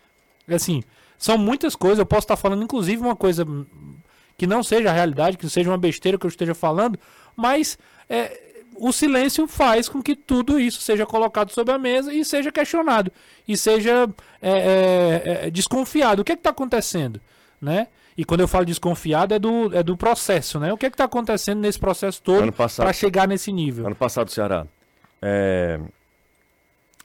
Assim, 0.48 0.84
são 1.18 1.38
muitas 1.38 1.76
coisas. 1.76 2.00
Eu 2.00 2.06
posso 2.06 2.26
estar 2.26 2.36
tá 2.36 2.42
falando, 2.42 2.64
inclusive, 2.64 3.02
uma 3.02 3.16
coisa 3.16 3.46
que 4.38 4.48
não 4.48 4.64
seja 4.64 4.90
a 4.90 4.94
realidade, 4.94 5.38
que 5.38 5.50
seja 5.50 5.70
uma 5.70 5.78
besteira 5.78 6.18
que 6.18 6.26
eu 6.26 6.30
esteja 6.30 6.54
falando, 6.54 7.00
mas 7.36 7.78
é, 8.10 8.40
o 8.76 8.92
silêncio 8.92 9.48
faz 9.48 9.88
com 9.88 10.02
que 10.02 10.16
tudo 10.16 10.60
isso 10.60 10.82
seja 10.82 11.06
colocado 11.06 11.52
sobre 11.52 11.74
a 11.74 11.80
mesa 11.80 12.14
e 12.14 12.24
seja 12.26 12.52
questionado 12.52 13.12
e 13.48 13.56
seja 13.56 14.10
é, 14.42 14.52
é, 14.52 15.48
é 15.48 15.50
desconfiado. 15.52 16.22
O 16.22 16.26
que 16.26 16.32
é 16.32 16.36
está 16.36 16.50
acontecendo, 16.50 17.20
né? 17.62 17.88
E 18.16 18.24
quando 18.24 18.42
eu 18.42 18.48
falo 18.48 18.66
desconfiado 18.66 19.34
é 19.34 19.40
do, 19.40 19.76
é 19.76 19.82
do 19.82 19.98
processo, 19.98 20.60
né? 20.60 20.72
O 20.72 20.78
que 20.78 20.86
é 20.86 20.90
está 20.90 21.06
acontecendo 21.06 21.60
nesse 21.60 21.80
processo 21.80 22.22
todo 22.22 22.52
para 22.52 22.94
chegar 22.94 23.28
nesse 23.28 23.52
nível? 23.52 23.88
Ano 23.88 23.96
passado, 23.96 24.30
Ceará 24.30 24.68
é, 25.26 25.80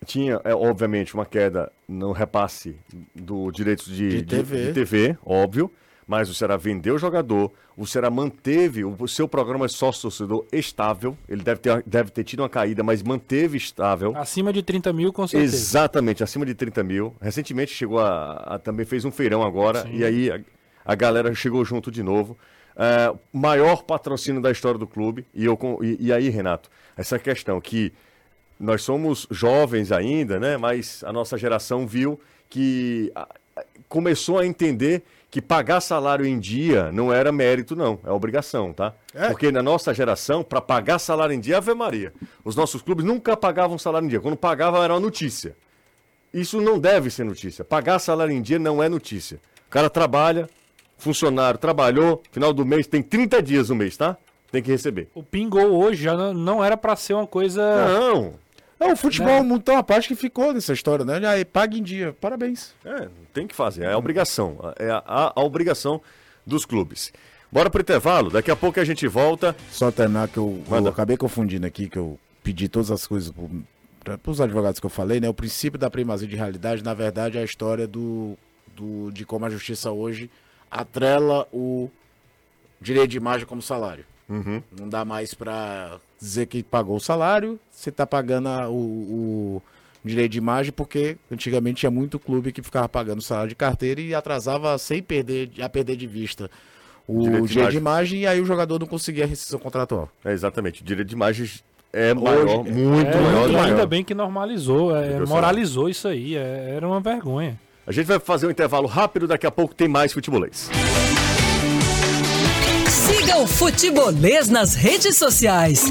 tinha, 0.04 0.40
é, 0.44 0.52
obviamente, 0.54 1.14
uma 1.14 1.24
queda 1.24 1.70
no 1.88 2.10
repasse 2.10 2.76
do 3.14 3.50
direito 3.52 3.84
de, 3.84 4.22
de, 4.22 4.22
TV. 4.24 4.66
de 4.66 4.72
TV, 4.72 5.18
óbvio 5.24 5.70
mas 6.09 6.31
o 6.31 6.35
Ceará 6.35 6.57
vendeu 6.57 6.94
o 6.94 6.99
jogador, 6.99 7.53
o 7.77 7.87
Ceará 7.87 8.11
manteve 8.11 8.83
o 8.83 9.07
seu 9.07 9.29
programa 9.29 9.68
sócio-torcedor 9.68 10.47
estável, 10.51 11.16
ele 11.29 11.42
deve 11.42 11.61
ter, 11.61 11.83
deve 11.87 12.11
ter 12.11 12.25
tido 12.25 12.40
uma 12.40 12.49
caída, 12.49 12.83
mas 12.83 13.03
manteve 13.03 13.59
estável. 13.59 14.16
Acima 14.16 14.51
de 14.51 14.62
30 14.62 14.90
mil, 14.94 15.12
com 15.12 15.29
certeza. 15.29 15.55
Exatamente, 15.55 16.25
acima 16.25 16.47
de 16.47 16.55
30 16.55 16.83
mil. 16.83 17.14
Recentemente 17.21 17.75
chegou 17.75 18.01
a, 18.01 18.33
a 18.55 18.59
também 18.59 18.87
fez 18.87 19.05
um 19.05 19.11
feirão 19.11 19.42
agora, 19.42 19.83
Sim. 19.83 19.97
e 19.97 20.05
aí 20.05 20.31
a, 20.31 20.40
a, 20.83 20.94
galera 20.94 21.35
chegou 21.35 21.62
junto 21.62 21.90
de 21.90 22.03
novo. 22.03 22.38
É, 22.75 23.14
maior 23.31 23.83
patrocínio 23.83 24.40
da 24.40 24.51
história 24.51 24.79
do 24.79 24.87
clube, 24.87 25.27
e, 25.35 25.44
eu, 25.44 25.59
e, 25.83 26.07
e 26.07 26.12
aí, 26.12 26.31
Renato, 26.31 26.71
essa 26.97 27.18
questão 27.18 27.61
que 27.61 27.92
nós 28.59 28.81
somos 28.81 29.27
jovens 29.31 29.92
ainda, 29.92 30.40
né? 30.40 30.57
Mas 30.57 31.05
a 31.05 31.12
nossa 31.12 31.37
geração 31.37 31.87
viu 31.87 32.18
que 32.49 33.12
começou 33.88 34.38
a 34.38 34.47
entender 34.47 35.03
que 35.30 35.42
pagar 35.42 35.80
salário 35.80 36.24
em 36.24 36.38
dia 36.38 36.90
não 36.90 37.12
era 37.12 37.30
mérito, 37.30 37.76
não, 37.76 37.98
é 38.04 38.10
obrigação, 38.10 38.72
tá? 38.72 38.94
É. 39.14 39.28
Porque 39.28 39.52
na 39.52 39.62
nossa 39.62 39.92
geração, 39.92 40.42
para 40.42 40.60
pagar 40.60 40.98
salário 40.98 41.34
em 41.34 41.40
dia, 41.40 41.58
Ave 41.58 41.74
Maria. 41.74 42.12
Os 42.44 42.56
nossos 42.56 42.80
clubes 42.80 43.04
nunca 43.04 43.36
pagavam 43.36 43.78
salário 43.78 44.06
em 44.06 44.08
dia. 44.08 44.20
Quando 44.20 44.36
pagavam, 44.36 44.82
era 44.82 44.94
uma 44.94 45.00
notícia. 45.00 45.54
Isso 46.32 46.60
não 46.60 46.78
deve 46.78 47.10
ser 47.10 47.24
notícia. 47.24 47.64
Pagar 47.64 47.98
salário 47.98 48.32
em 48.32 48.40
dia 48.40 48.58
não 48.58 48.82
é 48.82 48.88
notícia. 48.88 49.38
O 49.66 49.70
cara 49.70 49.90
trabalha, 49.90 50.48
funcionário 50.96 51.58
trabalhou, 51.58 52.22
final 52.32 52.52
do 52.52 52.64
mês, 52.64 52.86
tem 52.86 53.02
30 53.02 53.42
dias 53.42 53.68
no 53.68 53.74
mês, 53.74 53.96
tá? 53.96 54.16
Tem 54.50 54.62
que 54.62 54.70
receber. 54.70 55.10
O 55.14 55.22
pingou 55.22 55.78
hoje 55.78 56.04
já 56.04 56.16
não 56.32 56.64
era 56.64 56.76
para 56.76 56.96
ser 56.96 57.12
uma 57.12 57.26
coisa. 57.26 57.62
Não. 57.86 58.34
É, 58.80 58.92
o 58.92 58.96
futebol 58.96 59.42
né? 59.42 59.60
tem 59.64 59.74
uma 59.74 59.82
parte 59.82 60.08
que 60.08 60.14
ficou 60.14 60.52
nessa 60.52 60.72
história, 60.72 61.04
né? 61.04 61.20
Já 61.20 61.44
paga 61.44 61.76
em 61.76 61.82
dia. 61.82 62.16
Parabéns. 62.20 62.74
É, 62.84 63.08
tem 63.32 63.46
que 63.46 63.54
fazer. 63.54 63.84
É 63.84 63.92
a 63.92 63.98
obrigação. 63.98 64.58
É 64.78 64.90
a, 64.90 65.02
a, 65.04 65.32
a 65.34 65.42
obrigação 65.42 66.00
dos 66.46 66.64
clubes. 66.64 67.12
Bora 67.50 67.70
pro 67.70 67.80
intervalo, 67.80 68.30
daqui 68.30 68.50
a 68.50 68.56
pouco 68.56 68.78
a 68.78 68.84
gente 68.84 69.06
volta. 69.08 69.56
Só 69.70 69.90
terminar 69.90 70.28
que 70.28 70.38
eu, 70.38 70.62
eu 70.70 70.88
acabei 70.88 71.16
confundindo 71.16 71.66
aqui, 71.66 71.88
que 71.88 71.98
eu 71.98 72.18
pedi 72.42 72.68
todas 72.68 72.90
as 72.90 73.06
coisas 73.06 73.32
para 74.04 74.30
os 74.30 74.40
advogados 74.40 74.78
que 74.78 74.86
eu 74.86 74.90
falei, 74.90 75.18
né? 75.18 75.28
O 75.28 75.34
princípio 75.34 75.78
da 75.78 75.90
primazia 75.90 76.28
de 76.28 76.36
realidade, 76.36 76.84
na 76.84 76.94
verdade, 76.94 77.38
é 77.38 77.40
a 77.40 77.44
história 77.44 77.86
do, 77.86 78.38
do, 78.76 79.10
de 79.10 79.24
como 79.24 79.46
a 79.46 79.50
justiça 79.50 79.90
hoje 79.90 80.30
atrela 80.70 81.48
o 81.52 81.90
direito 82.80 83.10
de 83.10 83.16
imagem 83.16 83.46
como 83.46 83.62
salário. 83.62 84.04
Uhum. 84.28 84.62
Não 84.78 84.88
dá 84.88 85.04
mais 85.04 85.32
para 85.32 85.98
dizer 86.20 86.46
que 86.46 86.62
pagou 86.62 86.96
o 86.96 87.00
salário, 87.00 87.58
você 87.70 87.90
está 87.90 88.06
pagando 88.06 88.48
a, 88.48 88.68
o, 88.68 88.74
o, 88.74 89.62
direito 90.04 90.32
de 90.32 90.38
imagem, 90.38 90.72
porque 90.72 91.16
antigamente 91.30 91.80
tinha 91.80 91.90
muito 91.90 92.18
clube 92.18 92.52
que 92.52 92.62
ficava 92.62 92.88
pagando 92.88 93.18
o 93.18 93.22
salário 93.22 93.48
de 93.48 93.54
carteira 93.54 94.00
e 94.00 94.14
atrasava 94.14 94.76
sem 94.78 95.02
perder, 95.02 95.50
a 95.62 95.68
perder 95.68 95.96
de 95.96 96.06
vista 96.06 96.50
o 97.06 97.22
direito, 97.22 97.46
de, 97.46 97.58
imagem. 97.58 97.70
de 97.70 97.76
imagem 97.78 98.20
e 98.20 98.26
aí 98.26 98.40
o 98.40 98.44
jogador 98.44 98.78
não 98.78 98.86
conseguia 98.86 99.24
a 99.24 99.26
rescisão 99.26 99.58
contratual. 99.58 100.10
É 100.24 100.32
exatamente, 100.32 100.82
o 100.82 100.84
direito 100.84 101.08
de 101.08 101.14
imagem 101.14 101.48
é 101.90 102.12
maior, 102.12 102.44
Hoje, 102.44 102.70
muito 102.70 103.08
é, 103.08 103.20
maior. 103.20 103.46
Ainda 103.46 103.72
maior. 103.72 103.86
bem 103.86 104.04
que 104.04 104.14
normalizou, 104.14 104.94
é, 104.94 105.18
moralizou 105.20 105.88
isso 105.88 106.06
aí, 106.06 106.36
é, 106.36 106.74
era 106.76 106.86
uma 106.86 107.00
vergonha. 107.00 107.58
A 107.86 107.92
gente 107.92 108.04
vai 108.04 108.18
fazer 108.18 108.46
um 108.46 108.50
intervalo 108.50 108.87
rápido, 108.87 109.26
daqui 109.26 109.46
a 109.46 109.50
pouco 109.50 109.74
tem 109.74 109.88
mais 109.88 110.12
futebolês. 110.12 110.70
Siga 113.29 113.40
o 113.40 113.46
Futebolês 113.46 114.48
nas 114.48 114.74
redes 114.74 115.18
sociais. 115.18 115.85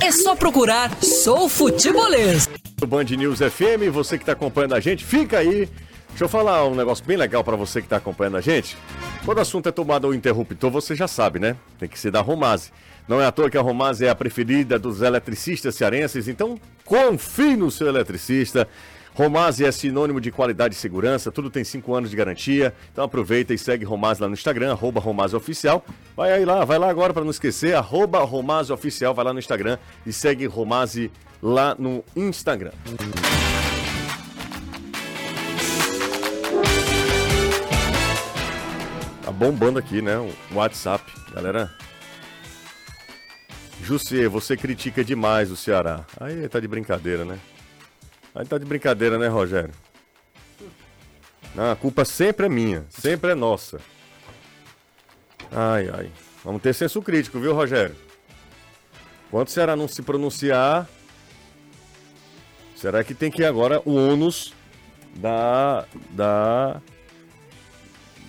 É 0.00 0.12
só 0.12 0.36
procurar 0.36 0.88
Sou 1.02 1.48
Futebolês. 1.48 2.48
O 2.80 2.86
Band 2.86 3.06
News 3.06 3.40
FM, 3.40 3.90
você 3.92 4.16
que 4.16 4.22
está 4.22 4.34
acompanhando 4.34 4.76
a 4.76 4.78
gente, 4.78 5.04
fica 5.04 5.38
aí. 5.38 5.68
Deixa 6.10 6.22
eu 6.22 6.28
falar 6.28 6.64
um 6.68 6.76
negócio 6.76 7.04
bem 7.04 7.16
legal 7.16 7.42
para 7.42 7.56
você 7.56 7.80
que 7.80 7.86
está 7.86 7.96
acompanhando 7.96 8.36
a 8.36 8.40
gente. 8.40 8.76
Quando 9.24 9.38
o 9.38 9.40
assunto 9.40 9.68
é 9.68 9.72
tomado 9.72 10.06
ao 10.06 10.14
interruptor, 10.14 10.70
você 10.70 10.94
já 10.94 11.08
sabe, 11.08 11.40
né? 11.40 11.56
Tem 11.76 11.88
que 11.88 11.98
ser 11.98 12.12
da 12.12 12.20
Romase. 12.20 12.70
Não 13.08 13.20
é 13.20 13.26
à 13.26 13.32
toa 13.32 13.50
que 13.50 13.58
a 13.58 13.60
Romase 13.60 14.06
é 14.06 14.08
a 14.08 14.14
preferida 14.14 14.78
dos 14.78 15.02
eletricistas 15.02 15.74
cearenses, 15.74 16.28
então 16.28 16.56
confie 16.84 17.56
no 17.56 17.68
seu 17.68 17.88
eletricista. 17.88 18.68
Romaz 19.18 19.60
é 19.60 19.72
sinônimo 19.72 20.20
de 20.20 20.30
qualidade 20.30 20.76
e 20.76 20.78
segurança, 20.78 21.32
tudo 21.32 21.50
tem 21.50 21.64
5 21.64 21.92
anos 21.92 22.08
de 22.08 22.14
garantia. 22.14 22.72
Então 22.92 23.02
aproveita 23.02 23.52
e 23.52 23.58
segue 23.58 23.84
Romaz 23.84 24.20
lá 24.20 24.28
no 24.28 24.34
Instagram, 24.34 24.70
arroba 24.70 25.02
Oficial. 25.34 25.84
Vai 26.16 26.30
aí 26.30 26.44
lá, 26.44 26.64
vai 26.64 26.78
lá 26.78 26.88
agora 26.88 27.12
para 27.12 27.24
não 27.24 27.32
esquecer, 27.32 27.74
arroba 27.74 28.22
Oficial, 28.22 29.12
vai 29.12 29.24
lá 29.24 29.32
no 29.32 29.40
Instagram 29.40 29.76
e 30.06 30.12
segue 30.12 30.46
Romaz 30.46 30.96
lá 31.42 31.74
no 31.76 32.04
Instagram. 32.14 32.70
Tá 39.24 39.32
bombando 39.32 39.80
aqui, 39.80 40.00
né? 40.00 40.16
O 40.16 40.54
WhatsApp, 40.54 41.04
galera. 41.34 41.74
Jussier, 43.82 44.28
você 44.28 44.56
critica 44.56 45.02
demais 45.02 45.50
o 45.50 45.56
Ceará. 45.56 46.04
Aí 46.20 46.48
tá 46.48 46.60
de 46.60 46.68
brincadeira, 46.68 47.24
né? 47.24 47.36
Aí 48.34 48.46
tá 48.46 48.58
de 48.58 48.64
brincadeira, 48.64 49.18
né, 49.18 49.28
Rogério? 49.28 49.72
Não, 51.54 51.72
a 51.72 51.76
culpa 51.76 52.04
sempre 52.04 52.46
é 52.46 52.48
minha, 52.48 52.84
sempre 52.88 53.32
é 53.32 53.34
nossa. 53.34 53.80
Ai, 55.50 55.90
ai. 55.92 56.10
Vamos 56.44 56.62
ter 56.62 56.74
senso 56.74 57.02
crítico, 57.02 57.40
viu, 57.40 57.54
Rogério? 57.54 57.96
Quando 59.30 59.48
o 59.48 59.50
Ceará 59.50 59.76
não 59.76 59.88
se 59.88 60.02
pronunciar, 60.02 60.88
será 62.76 63.02
que 63.02 63.14
tem 63.14 63.30
que 63.30 63.42
ir 63.42 63.46
agora 63.46 63.82
o 63.84 63.94
ônus 63.94 64.54
da. 65.16 65.84
da. 66.10 66.80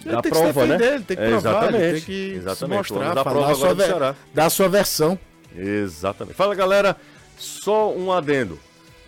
Ele 0.06 0.14
da 0.14 0.22
prova, 0.22 0.66
né? 0.66 0.76
Ele 0.76 1.04
tem 1.04 1.18
que 1.18 1.24
provar, 1.24 1.38
exatamente, 1.38 1.84
ele 1.84 1.93
tem 1.93 2.02
que 2.02 2.34
exatamente. 2.36 2.78
mostrar, 2.93 3.14
da 3.14 3.24
falar 3.24 3.52
a 3.52 3.56
sua, 3.56 3.74
ver... 3.74 4.16
da 4.34 4.50
sua 4.50 4.70
versão. 4.70 5.20
Exatamente. 5.56 6.36
Fala, 6.36 6.56
galera. 6.56 6.95
Só 7.38 7.93
um 7.93 8.12
adendo. 8.12 8.60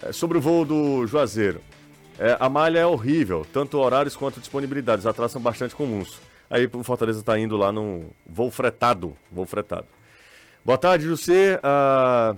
É, 0.03 0.11
sobre 0.11 0.37
o 0.37 0.41
voo 0.41 0.65
do 0.65 1.05
Juazeiro. 1.05 1.61
É, 2.17 2.35
a 2.39 2.49
malha 2.49 2.79
é 2.79 2.85
horrível, 2.85 3.45
tanto 3.51 3.77
horários 3.77 4.15
quanto 4.15 4.39
disponibilidades. 4.39 5.05
Os 5.05 5.09
atrasos 5.09 5.33
são 5.33 5.41
bastante 5.41 5.75
comuns. 5.75 6.19
Aí 6.49 6.69
o 6.71 6.83
Fortaleza 6.83 7.19
está 7.19 7.39
indo 7.39 7.55
lá 7.55 7.71
no 7.71 8.05
voo 8.25 8.51
fretado. 8.51 9.15
Voo 9.31 9.45
fretado. 9.45 9.87
Boa 10.63 10.77
tarde, 10.77 11.05
José. 11.05 11.59
Ah, 11.63 12.35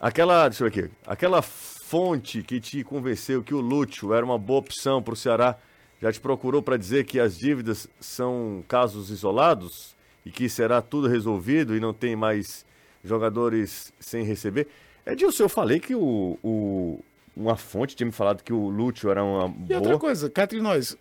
aquela. 0.00 0.48
Deixa 0.48 0.64
eu 0.64 0.70
ver 0.70 0.80
aqui. 0.80 0.92
Aquela 1.06 1.42
fonte 1.42 2.42
que 2.42 2.60
te 2.60 2.82
convenceu 2.82 3.42
que 3.42 3.54
o 3.54 3.60
Lúcio 3.60 4.14
era 4.14 4.24
uma 4.24 4.38
boa 4.38 4.60
opção 4.60 5.02
para 5.02 5.14
o 5.14 5.16
Ceará 5.16 5.56
já 6.00 6.10
te 6.10 6.20
procurou 6.20 6.62
para 6.62 6.76
dizer 6.76 7.04
que 7.04 7.20
as 7.20 7.36
dívidas 7.36 7.86
são 8.00 8.64
casos 8.66 9.10
isolados 9.10 9.94
e 10.24 10.30
que 10.30 10.48
será 10.48 10.80
tudo 10.80 11.08
resolvido 11.08 11.76
e 11.76 11.80
não 11.80 11.92
tem 11.92 12.16
mais 12.16 12.64
jogadores 13.04 13.92
sem 14.00 14.24
receber? 14.24 14.66
Edilson, 15.12 15.44
eu 15.44 15.48
falei 15.48 15.80
que 15.80 15.94
o, 15.94 16.38
o, 16.42 17.00
uma 17.36 17.56
fonte 17.56 17.96
tinha 17.96 18.06
me 18.06 18.12
falado 18.12 18.42
que 18.42 18.52
o 18.52 18.68
Lúcio 18.68 19.10
era 19.10 19.22
uma 19.22 19.48
boa. 19.48 19.66
E 19.68 19.74
outra 19.74 19.98
coisa, 19.98 20.30
Catri 20.30 20.60
nós. 20.60 20.96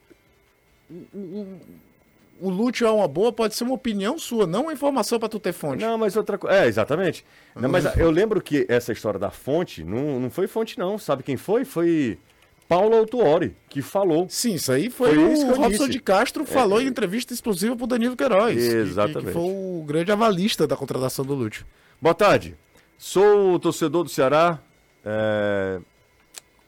O, 1.13 1.59
o 2.41 2.49
Lúcio 2.49 2.87
é 2.87 2.91
uma 2.91 3.07
boa, 3.07 3.31
pode 3.31 3.55
ser 3.55 3.63
uma 3.63 3.73
opinião 3.73 4.17
sua, 4.17 4.47
não 4.47 4.63
uma 4.63 4.73
informação 4.73 5.19
para 5.19 5.29
tu 5.29 5.39
ter 5.39 5.53
fonte. 5.53 5.83
Não, 5.83 5.97
mas 5.97 6.15
outra 6.15 6.37
coisa. 6.37 6.55
É, 6.55 6.67
exatamente. 6.67 7.25
Não, 7.55 7.69
mas 7.69 7.85
eu 7.97 8.09
lembro 8.09 8.41
que 8.41 8.65
essa 8.69 8.91
história 8.93 9.19
da 9.19 9.29
fonte 9.29 9.83
não, 9.83 10.19
não 10.19 10.29
foi 10.29 10.47
fonte, 10.47 10.79
não. 10.79 10.97
Sabe 10.97 11.23
quem 11.23 11.37
foi? 11.37 11.65
Foi. 11.65 12.17
Paulo 12.67 12.95
Autuori, 12.95 13.55
que 13.67 13.81
falou. 13.81 14.27
Sim, 14.29 14.53
isso 14.53 14.71
aí 14.71 14.91
foi, 14.91 15.15
foi 15.15 15.43
o 15.43 15.55
Robson 15.55 15.89
de 15.89 15.99
Castro 15.99 16.45
falou 16.45 16.79
é, 16.79 16.83
em 16.83 16.87
entrevista 16.87 17.33
exclusiva 17.33 17.75
para 17.75 17.83
o 17.83 17.87
Danilo 17.87 18.15
Queiroz. 18.15 18.57
Exatamente. 18.57 19.19
Que, 19.21 19.25
que, 19.25 19.31
foi 19.33 19.41
o 19.41 19.83
grande 19.87 20.11
avalista 20.11 20.67
da 20.67 20.75
contratação 20.75 21.25
do 21.25 21.33
Lúcio. 21.33 21.65
Boa 21.99 22.13
tarde. 22.13 22.55
Sou 23.01 23.57
torcedor 23.57 24.03
do 24.03 24.09
Ceará 24.09 24.59
é, 25.05 25.79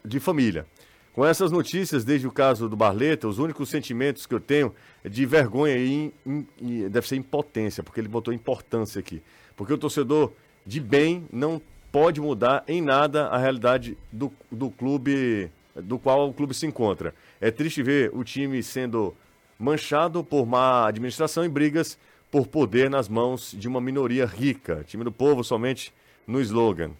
de 0.02 0.18
família. 0.18 0.64
Com 1.12 1.26
essas 1.26 1.52
notícias, 1.52 2.04
desde 2.06 2.26
o 2.26 2.32
caso 2.32 2.70
do 2.70 2.74
Barleta, 2.74 3.28
os 3.28 3.38
únicos 3.38 3.68
sentimentos 3.68 4.24
que 4.24 4.34
eu 4.34 4.40
tenho 4.40 4.74
é 5.04 5.10
de 5.10 5.26
vergonha 5.26 5.76
e, 5.76 6.10
e, 6.58 6.88
deve 6.88 7.06
ser 7.06 7.16
impotência, 7.16 7.82
porque 7.82 8.00
ele 8.00 8.08
botou 8.08 8.32
importância 8.32 8.98
aqui. 8.98 9.22
Porque 9.54 9.74
o 9.74 9.78
torcedor 9.78 10.32
de 10.64 10.80
bem 10.80 11.26
não 11.30 11.60
pode 11.92 12.18
mudar 12.18 12.64
em 12.66 12.80
nada 12.80 13.26
a 13.26 13.36
realidade 13.36 13.98
do, 14.10 14.32
do 14.50 14.70
clube 14.70 15.50
do 15.76 15.98
qual 15.98 16.30
o 16.30 16.32
clube 16.32 16.54
se 16.54 16.64
encontra. 16.64 17.14
É 17.42 17.50
triste 17.50 17.82
ver 17.82 18.10
o 18.14 18.24
time 18.24 18.62
sendo 18.62 19.14
manchado 19.58 20.24
por 20.24 20.46
má 20.46 20.88
administração 20.88 21.44
e 21.44 21.48
brigas 21.48 21.98
por 22.30 22.46
poder 22.46 22.88
nas 22.88 23.06
mãos 23.06 23.54
de 23.54 23.68
uma 23.68 23.82
minoria 23.82 24.24
rica. 24.24 24.82
Time 24.86 25.04
do 25.04 25.12
povo 25.12 25.44
somente 25.44 25.92
no 26.26 26.40
slogan. 26.40 26.90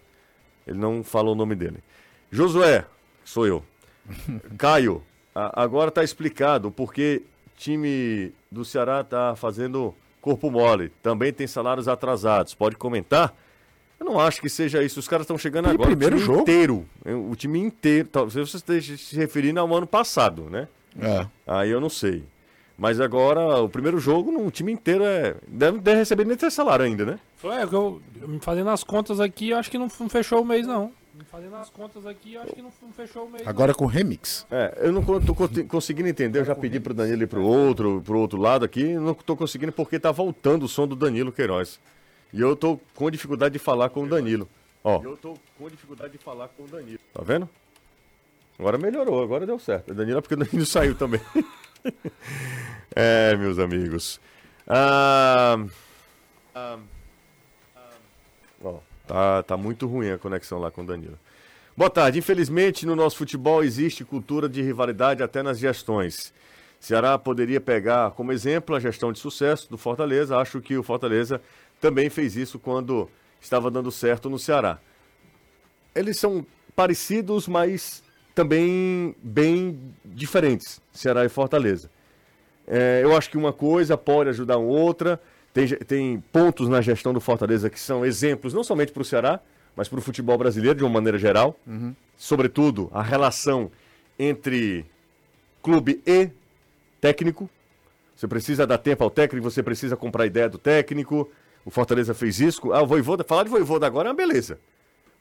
Ele 0.65 0.77
não 0.77 1.03
falou 1.03 1.33
o 1.33 1.37
nome 1.37 1.55
dele. 1.55 1.77
Josué, 2.31 2.85
sou 3.23 3.45
eu. 3.45 3.63
Caio, 4.57 5.03
agora 5.33 5.89
está 5.89 6.03
explicado 6.03 6.71
porque 6.71 7.21
time 7.57 8.31
do 8.51 8.65
Ceará 8.65 9.01
está 9.01 9.35
fazendo 9.35 9.93
corpo 10.21 10.49
mole. 10.49 10.89
Também 11.01 11.31
tem 11.33 11.47
salários 11.47 11.87
atrasados. 11.87 12.53
Pode 12.53 12.75
comentar? 12.75 13.35
Eu 13.99 14.05
não 14.05 14.19
acho 14.19 14.41
que 14.41 14.49
seja 14.49 14.83
isso. 14.83 14.99
Os 14.99 15.07
caras 15.07 15.23
estão 15.23 15.37
chegando 15.37 15.69
agora. 15.69 15.89
Primeiro 15.89 16.15
o 16.15 16.19
time 16.19 16.25
jogo? 16.27 16.41
inteiro. 16.41 16.85
O 17.29 17.35
time 17.35 17.59
inteiro. 17.59 18.09
Talvez 18.11 18.49
você 18.49 18.57
esteja 18.57 18.97
se 18.97 19.15
referindo 19.15 19.59
ao 19.59 19.73
ano 19.73 19.87
passado, 19.87 20.49
né? 20.49 20.67
É. 20.99 21.27
Aí 21.47 21.69
eu 21.69 21.79
não 21.79 21.89
sei. 21.89 22.23
Mas 22.83 22.99
agora, 22.99 23.61
o 23.61 23.69
primeiro 23.69 23.97
jogo, 23.97 24.29
no 24.29 24.51
time 24.51 24.73
inteiro 24.73 25.05
é. 25.05 25.37
Deve, 25.47 25.79
deve 25.79 25.99
receber 25.99 26.25
nem 26.25 26.35
ter 26.35 26.51
salário 26.51 26.83
ainda, 26.83 27.05
né? 27.05 27.19
É, 27.41 27.63
eu, 27.63 28.01
eu, 28.21 28.39
fazendo 28.41 28.69
as 28.71 28.83
contas 28.83 29.21
aqui, 29.21 29.51
eu 29.51 29.57
acho 29.57 29.71
que 29.71 29.77
não, 29.77 29.87
não 30.01 30.09
fechou 30.09 30.41
o 30.41 30.45
mês, 30.45 30.67
não. 30.67 30.91
Fazendo 31.31 31.55
as 31.55 31.69
contas 31.69 32.05
aqui, 32.05 32.35
acho 32.35 32.53
que 32.53 32.61
não, 32.61 32.73
não 32.81 32.91
fechou 32.91 33.23
o 33.23 33.31
mês. 33.31 33.47
Agora 33.47 33.69
não. 33.69 33.75
com 33.75 33.85
remix. 33.85 34.45
É, 34.51 34.79
eu 34.81 34.91
não 34.91 35.01
tô 35.01 35.33
conseguindo 35.65 36.09
entender, 36.09 36.39
eu 36.39 36.43
já 36.43 36.53
pedi 36.53 36.77
pro 36.77 36.93
Danilo 36.93 37.23
ir 37.23 37.27
pro 37.27 37.41
outro, 37.41 38.01
pro 38.03 38.19
outro 38.19 38.37
lado 38.37 38.65
aqui, 38.65 38.83
não 38.95 39.13
tô 39.13 39.37
conseguindo 39.37 39.71
porque 39.71 39.97
tá 39.97 40.11
voltando 40.11 40.63
o 40.63 40.67
som 40.67 40.85
do 40.85 40.93
Danilo 40.93 41.31
Queiroz. 41.31 41.79
E 42.33 42.41
eu 42.41 42.53
tô 42.53 42.77
com 42.95 43.09
dificuldade 43.09 43.53
de 43.53 43.59
falar 43.59 43.91
com 43.91 44.03
o 44.03 44.09
Danilo. 44.09 44.45
Ó. 44.83 45.01
Eu 45.01 45.15
tô 45.15 45.35
com 45.57 45.69
dificuldade 45.69 46.11
de 46.11 46.17
falar 46.17 46.49
com 46.49 46.63
o 46.63 46.67
Danilo. 46.67 46.99
Tá 47.13 47.23
vendo? 47.23 47.47
Agora 48.59 48.77
melhorou, 48.77 49.23
agora 49.23 49.45
deu 49.45 49.57
certo. 49.57 49.91
O 49.91 49.95
Danilo 49.95 50.17
é 50.17 50.21
porque 50.21 50.33
o 50.35 50.37
Danilo 50.37 50.65
saiu 50.67 50.95
também. 50.95 51.21
é, 52.95 53.35
meus 53.35 53.59
amigos. 53.59 54.19
Ah, 54.67 55.57
ah, 56.55 56.77
tá, 59.07 59.43
tá 59.43 59.57
muito 59.57 59.87
ruim 59.87 60.11
a 60.11 60.17
conexão 60.17 60.59
lá 60.59 60.71
com 60.71 60.81
o 60.81 60.85
Danilo. 60.85 61.19
Boa 61.75 61.89
tarde. 61.89 62.19
Infelizmente, 62.19 62.85
no 62.85 62.95
nosso 62.95 63.17
futebol 63.17 63.63
existe 63.63 64.05
cultura 64.05 64.47
de 64.47 64.61
rivalidade 64.61 65.23
até 65.23 65.41
nas 65.41 65.57
gestões. 65.57 66.33
Ceará 66.79 67.17
poderia 67.17 67.59
pegar 67.59 68.11
como 68.11 68.31
exemplo 68.31 68.75
a 68.75 68.79
gestão 68.79 69.11
de 69.11 69.19
sucesso 69.19 69.69
do 69.69 69.77
Fortaleza. 69.77 70.37
Acho 70.37 70.61
que 70.61 70.77
o 70.77 70.83
Fortaleza 70.83 71.41
também 71.79 72.09
fez 72.09 72.35
isso 72.35 72.59
quando 72.59 73.09
estava 73.41 73.71
dando 73.71 73.91
certo 73.91 74.29
no 74.29 74.37
Ceará. 74.37 74.79
Eles 75.95 76.17
são 76.19 76.45
parecidos, 76.75 77.47
mas 77.47 78.02
também 78.33 79.15
bem 79.21 79.79
diferentes, 80.05 80.81
Ceará 80.91 81.25
e 81.25 81.29
Fortaleza. 81.29 81.89
É, 82.67 83.01
eu 83.03 83.15
acho 83.15 83.29
que 83.29 83.37
uma 83.37 83.53
coisa 83.53 83.97
pode 83.97 84.29
ajudar 84.29 84.55
a 84.55 84.57
outra. 84.57 85.19
Tem, 85.53 85.67
tem 85.67 86.23
pontos 86.31 86.67
na 86.67 86.81
gestão 86.81 87.13
do 87.13 87.19
Fortaleza 87.19 87.69
que 87.69 87.79
são 87.79 88.05
exemplos 88.05 88.53
não 88.53 88.63
somente 88.63 88.91
para 88.91 89.01
o 89.01 89.05
Ceará, 89.05 89.39
mas 89.75 89.87
para 89.87 89.99
o 89.99 90.01
futebol 90.01 90.37
brasileiro 90.37 90.77
de 90.77 90.83
uma 90.83 90.89
maneira 90.89 91.17
geral. 91.17 91.59
Uhum. 91.67 91.93
Sobretudo 92.17 92.89
a 92.93 93.01
relação 93.01 93.71
entre 94.17 94.85
clube 95.61 96.01
e 96.05 96.29
técnico. 96.99 97.49
Você 98.15 98.27
precisa 98.27 98.65
dar 98.65 98.77
tempo 98.77 99.03
ao 99.03 99.09
técnico, 99.09 99.49
você 99.49 99.61
precisa 99.61 99.97
comprar 99.97 100.23
a 100.23 100.27
ideia 100.27 100.49
do 100.49 100.57
técnico. 100.57 101.29
O 101.65 101.71
Fortaleza 101.71 102.13
fez 102.13 102.39
isso. 102.39 102.71
Ah, 102.71 102.81
o 102.81 102.87
Voivoda, 102.87 103.23
falar 103.23 103.43
de 103.43 103.49
Voivoda 103.49 103.85
agora 103.85 104.09
é 104.09 104.11
uma 104.11 104.15
beleza. 104.15 104.59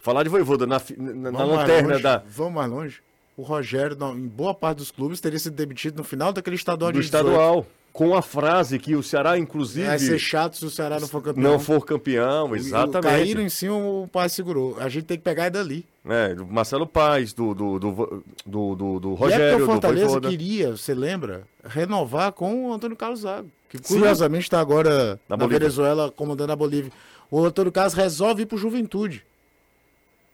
Falar 0.03 0.25
de 0.25 0.29
Voivoda 0.29 0.67
na, 0.67 0.83
na, 0.99 1.31
na 1.31 1.45
lanterna 1.45 1.91
longe, 1.91 2.03
da. 2.03 2.23
Vamos 2.29 2.55
mais 2.55 2.69
longe. 2.69 3.01
O 3.37 3.43
Rogério, 3.43 3.97
em 4.15 4.27
boa 4.27 4.53
parte 4.53 4.79
dos 4.79 4.91
clubes, 4.91 5.21
teria 5.21 5.39
sido 5.39 5.55
demitido 5.55 5.97
no 5.97 6.05
final 6.05 6.33
daquele 6.33 6.57
estadual 6.57 6.91
do 6.91 6.99
de 6.99 7.05
estadual. 7.05 7.65
Com 7.93 8.15
a 8.15 8.23
frase 8.23 8.79
que 8.79 8.97
o 8.97 9.03
Ceará, 9.03 9.39
inclusive. 9.39 9.87
Vai 9.87 9.99
ser 9.99 10.19
chato 10.19 10.57
se 10.57 10.65
o 10.65 10.71
Ceará 10.71 10.99
não 10.99 11.07
for 11.07 11.23
campeão. 11.23 11.43
Não 11.43 11.59
for 11.59 11.85
campeão, 11.85 12.57
exatamente. 12.57 13.13
Caíram 13.13 13.43
em 13.43 13.49
cima, 13.49 13.77
o 13.77 14.09
pai 14.11 14.29
segurou. 14.29 14.77
A 14.81 14.89
gente 14.89 15.05
tem 15.05 15.17
que 15.17 15.23
pegar 15.23 15.45
é 15.45 15.51
dali. 15.51 15.87
É, 16.05 16.35
do 16.35 16.47
Marcelo 16.47 16.87
Paz, 16.87 17.33
do, 17.33 17.55
do, 17.55 17.79
do, 17.79 18.23
do, 18.45 18.99
do, 18.99 19.15
Rogério. 19.15 19.59
E 19.59 19.61
é 19.61 19.63
o 19.63 19.67
Fortaleza 19.67 20.21
queria, 20.23 20.71
você 20.73 20.95
lembra, 20.95 21.45
renovar 21.65 22.33
com 22.33 22.71
o 22.71 22.73
Antônio 22.73 22.97
Carlos 22.97 23.21
Zago. 23.21 23.49
Que 23.69 23.79
curiosamente 23.79 24.45
está 24.45 24.59
agora 24.59 25.21
na, 25.29 25.37
na 25.37 25.47
Venezuela 25.47 26.11
comandando 26.11 26.53
a 26.53 26.57
Bolívia. 26.57 26.91
O 27.31 27.45
Antônio 27.45 27.71
Carlos 27.71 27.95
resolve 27.95 28.43
ir 28.43 28.47
pro 28.47 28.59
Juventude. 28.59 29.25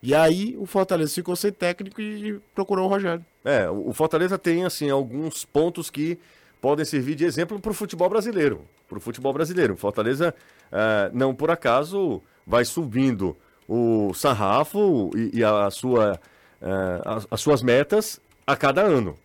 E 0.01 0.15
aí 0.15 0.55
o 0.57 0.65
Fortaleza 0.65 1.13
ficou 1.13 1.35
sem 1.35 1.51
técnico 1.51 2.01
e 2.01 2.39
procurou 2.55 2.85
o 2.85 2.89
Rogério. 2.89 3.23
É, 3.43 3.69
o 3.69 3.91
Fortaleza 3.93 4.37
tem 4.37 4.63
assim 4.63 4.89
alguns 4.89 5.43
pontos 5.43 5.89
que 5.89 6.17
podem 6.61 6.85
servir 6.85 7.15
de 7.15 7.25
exemplo 7.25 7.59
para 7.59 7.71
o 7.71 7.73
futebol 7.73 8.09
brasileiro. 8.09 8.61
Para 8.87 8.97
o 8.97 9.01
futebol 9.01 9.33
brasileiro. 9.33 9.75
Fortaleza, 9.75 10.33
é, 10.71 11.11
não 11.13 11.35
por 11.35 11.51
acaso, 11.51 12.21
vai 12.47 12.63
subindo 12.63 13.35
o 13.67 14.13
sarrafo 14.13 15.11
e, 15.15 15.39
e 15.39 15.43
a 15.43 15.69
sua 15.69 16.19
é, 16.61 17.01
as, 17.05 17.27
as, 17.29 17.41
suas 17.41 17.61
metas 17.61 18.19
a 18.45 18.55
cada 18.55 18.81
ano. 18.81 19.15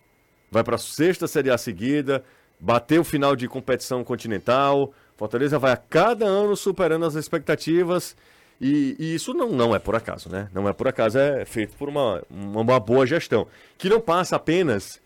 Vai 0.50 0.62
para 0.62 0.76
a 0.76 0.78
sexta 0.78 1.26
Série 1.26 1.50
A 1.50 1.58
seguida, 1.58 2.22
bateu 2.60 3.00
o 3.00 3.04
final 3.04 3.34
de 3.34 3.48
competição 3.48 4.04
continental. 4.04 4.92
Fortaleza 5.16 5.58
vai 5.58 5.72
a 5.72 5.76
cada 5.76 6.26
ano 6.26 6.56
superando 6.56 7.04
as 7.04 7.14
expectativas. 7.14 8.16
E, 8.60 8.96
e, 8.98 9.14
isso 9.14 9.34
não, 9.34 9.50
não 9.50 9.74
é 9.74 9.78
por 9.78 9.94
acaso, 9.94 10.28
né? 10.28 10.48
Não 10.52 10.68
é 10.68 10.72
por 10.72 10.88
acaso, 10.88 11.18
é 11.18 11.44
feito 11.44 11.76
por 11.76 11.88
uma, 11.88 12.22
uma 12.30 12.80
boa 12.80 13.06
gestão. 13.06 13.46
Que 13.76 13.88
não 13.88 14.00
passa 14.00 14.36
apenas. 14.36 15.00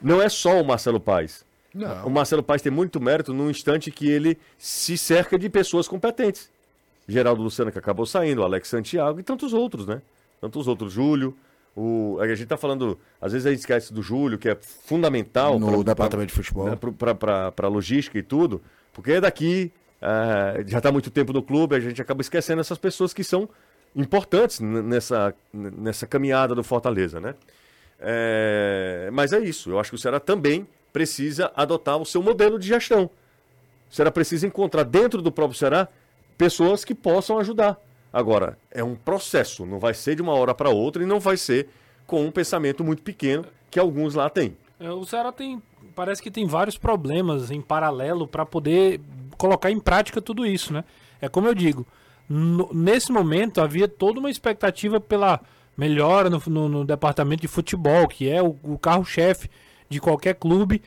Não 0.00 0.20
é 0.20 0.28
só 0.28 0.60
o 0.60 0.64
Marcelo 0.64 1.00
Paes. 1.00 1.44
Não. 1.74 2.06
O 2.06 2.10
Marcelo 2.10 2.42
Paes 2.42 2.62
tem 2.62 2.70
muito 2.70 3.00
mérito 3.00 3.32
no 3.32 3.50
instante 3.50 3.90
que 3.90 4.08
ele 4.08 4.38
se 4.58 4.96
cerca 4.96 5.38
de 5.38 5.48
pessoas 5.48 5.88
competentes. 5.88 6.50
Geraldo 7.08 7.42
Luciano, 7.42 7.72
que 7.72 7.78
acabou 7.78 8.06
saindo, 8.06 8.42
Alex 8.42 8.68
Santiago 8.68 9.18
e 9.20 9.22
tantos 9.22 9.52
outros, 9.52 9.86
né? 9.86 10.00
Tantos 10.40 10.68
outros. 10.68 10.92
Júlio. 10.92 11.36
O, 11.76 12.18
a 12.20 12.34
gente 12.34 12.46
tá 12.46 12.56
falando, 12.56 12.96
às 13.20 13.32
vezes 13.32 13.46
a 13.46 13.50
gente 13.50 13.60
esquece 13.60 13.92
do 13.92 14.00
Júlio, 14.00 14.38
que 14.38 14.48
é 14.48 14.54
fundamental 14.54 15.58
no 15.58 15.82
pra, 15.82 15.92
departamento 15.92 16.32
pra, 16.32 16.42
de 16.42 16.48
futebol, 16.48 16.70
né, 16.70 16.78
para 16.78 17.68
logística 17.68 18.16
e 18.16 18.22
tudo, 18.22 18.62
porque 18.92 19.12
é 19.12 19.20
daqui, 19.20 19.72
é, 20.04 20.64
já 20.66 20.78
está 20.78 20.92
muito 20.92 21.10
tempo 21.10 21.32
no 21.32 21.42
clube, 21.42 21.74
a 21.74 21.80
gente 21.80 22.00
acaba 22.02 22.20
esquecendo 22.20 22.60
essas 22.60 22.76
pessoas 22.76 23.14
que 23.14 23.24
são 23.24 23.48
importantes 23.96 24.60
nessa, 24.60 25.34
nessa 25.52 26.06
caminhada 26.06 26.54
do 26.54 26.62
Fortaleza, 26.62 27.18
né? 27.20 27.34
É, 27.98 29.08
mas 29.12 29.32
é 29.32 29.38
isso, 29.38 29.70
eu 29.70 29.80
acho 29.80 29.90
que 29.90 29.96
o 29.96 29.98
Ceará 29.98 30.20
também 30.20 30.66
precisa 30.92 31.50
adotar 31.56 31.96
o 31.96 32.04
seu 32.04 32.22
modelo 32.22 32.58
de 32.58 32.68
gestão. 32.68 33.08
O 33.90 33.94
Ceará 33.94 34.10
precisa 34.10 34.46
encontrar 34.46 34.82
dentro 34.82 35.22
do 35.22 35.32
próprio 35.32 35.58
Ceará 35.58 35.88
pessoas 36.36 36.84
que 36.84 36.94
possam 36.94 37.38
ajudar. 37.38 37.80
Agora, 38.12 38.58
é 38.70 38.84
um 38.84 38.94
processo, 38.94 39.64
não 39.64 39.78
vai 39.78 39.94
ser 39.94 40.16
de 40.16 40.22
uma 40.22 40.34
hora 40.34 40.54
para 40.54 40.68
outra 40.68 41.02
e 41.02 41.06
não 41.06 41.18
vai 41.18 41.36
ser 41.36 41.68
com 42.06 42.24
um 42.24 42.30
pensamento 42.30 42.84
muito 42.84 43.02
pequeno 43.02 43.46
que 43.70 43.78
alguns 43.78 44.14
lá 44.14 44.28
têm. 44.28 44.56
É, 44.78 44.90
o 44.90 45.04
Ceará 45.04 45.32
tem, 45.32 45.62
parece 45.94 46.22
que 46.22 46.30
tem 46.30 46.46
vários 46.46 46.76
problemas 46.76 47.50
em 47.50 47.60
paralelo 47.60 48.28
para 48.28 48.44
poder 48.44 49.00
colocar 49.34 49.70
em 49.70 49.80
prática 49.80 50.20
tudo 50.20 50.46
isso, 50.46 50.72
né? 50.72 50.84
É 51.20 51.28
como 51.28 51.46
eu 51.46 51.54
digo, 51.54 51.86
no, 52.28 52.70
nesse 52.72 53.12
momento 53.12 53.60
havia 53.60 53.88
toda 53.88 54.18
uma 54.18 54.30
expectativa 54.30 55.00
pela 55.00 55.40
melhora 55.76 56.30
no, 56.30 56.42
no, 56.46 56.68
no 56.68 56.84
departamento 56.84 57.42
de 57.42 57.48
futebol, 57.48 58.06
que 58.08 58.28
é 58.28 58.42
o, 58.42 58.56
o 58.62 58.78
carro-chefe 58.78 59.50
de 59.88 60.00
qualquer 60.00 60.34
clube, 60.34 60.82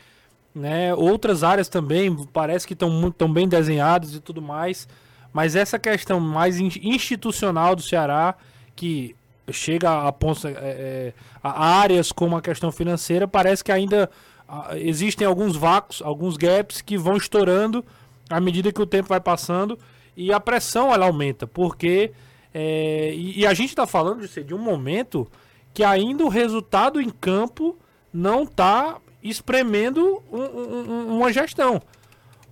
né? 0.54 0.94
Outras 0.94 1.44
áreas 1.44 1.70
também 1.70 2.16
parece 2.28 2.66
que 2.66 2.74
estão 2.74 3.12
tão 3.12 3.32
bem 3.32 3.48
desenhadas 3.48 4.16
e 4.16 4.20
tudo 4.20 4.42
mais. 4.42 4.88
Mas 5.32 5.56
essa 5.56 5.78
questão 5.78 6.20
mais 6.20 6.60
institucional 6.60 7.76
do 7.76 7.82
Ceará, 7.82 8.36
que 8.76 9.16
chega 9.52 9.90
a, 9.90 10.10
é, 10.10 10.50
é, 10.52 11.14
a 11.44 11.80
áreas 11.80 12.12
como 12.12 12.36
a 12.36 12.42
questão 12.42 12.72
financeira, 12.72 13.28
parece 13.28 13.64
que 13.64 13.72
ainda 13.72 14.10
a, 14.48 14.78
existem 14.78 15.28
alguns 15.28 15.56
vácuos, 15.56 16.02
alguns 16.02 16.38
gaps 16.38 16.82
que 16.82 16.98
vão 16.98 17.18
estourando 17.18 17.86
à 18.30 18.40
medida 18.40 18.72
que 18.72 18.82
o 18.82 18.86
tempo 18.86 19.10
vai 19.10 19.20
passando 19.20 19.78
e 20.16 20.34
a 20.34 20.40
pressão 20.40 20.94
ela 20.94 21.06
aumenta, 21.06 21.46
porque 21.46 22.12
é, 22.54 23.14
e, 23.14 23.42
e, 23.42 23.46
a 23.46 23.54
gente 23.54 23.70
está 23.70 23.86
falando 23.86 24.28
de, 24.28 24.44
de 24.44 24.54
um 24.54 24.58
momento 24.58 25.28
que 25.74 25.84
ainda 25.84 26.26
o 26.26 26.30
resultado 26.30 27.00
em 27.00 27.10
campo 27.10 27.78
não 28.12 28.44
está 28.44 28.98
espremendo 29.22 30.24
um, 30.32 30.42
um, 30.42 31.18
uma 31.18 31.32
gestão. 31.32 31.82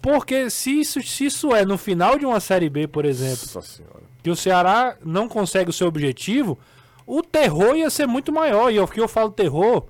Porque 0.01 0.49
se 0.51 0.79
isso, 0.79 1.01
se 1.01 1.25
isso 1.25 1.55
é 1.55 1.65
no 1.65 1.77
final 1.77 2.19
de 2.19 2.25
uma 2.25 2.39
Série 2.39 2.69
B, 2.69 2.87
por 2.87 3.05
exemplo, 3.05 3.63
que 4.21 4.29
o 4.29 4.35
Ceará 4.35 4.95
não 5.03 5.27
consegue 5.27 5.71
o 5.71 5.73
seu 5.73 5.87
objetivo, 5.87 6.59
o 7.07 7.23
terror 7.23 7.75
ia 7.75 7.89
ser 7.89 8.05
muito 8.05 8.31
maior. 8.31 8.71
E 8.71 8.79
o 8.79 8.87
que 8.87 8.99
eu 8.99 9.07
falo 9.07 9.31
terror, 9.31 9.87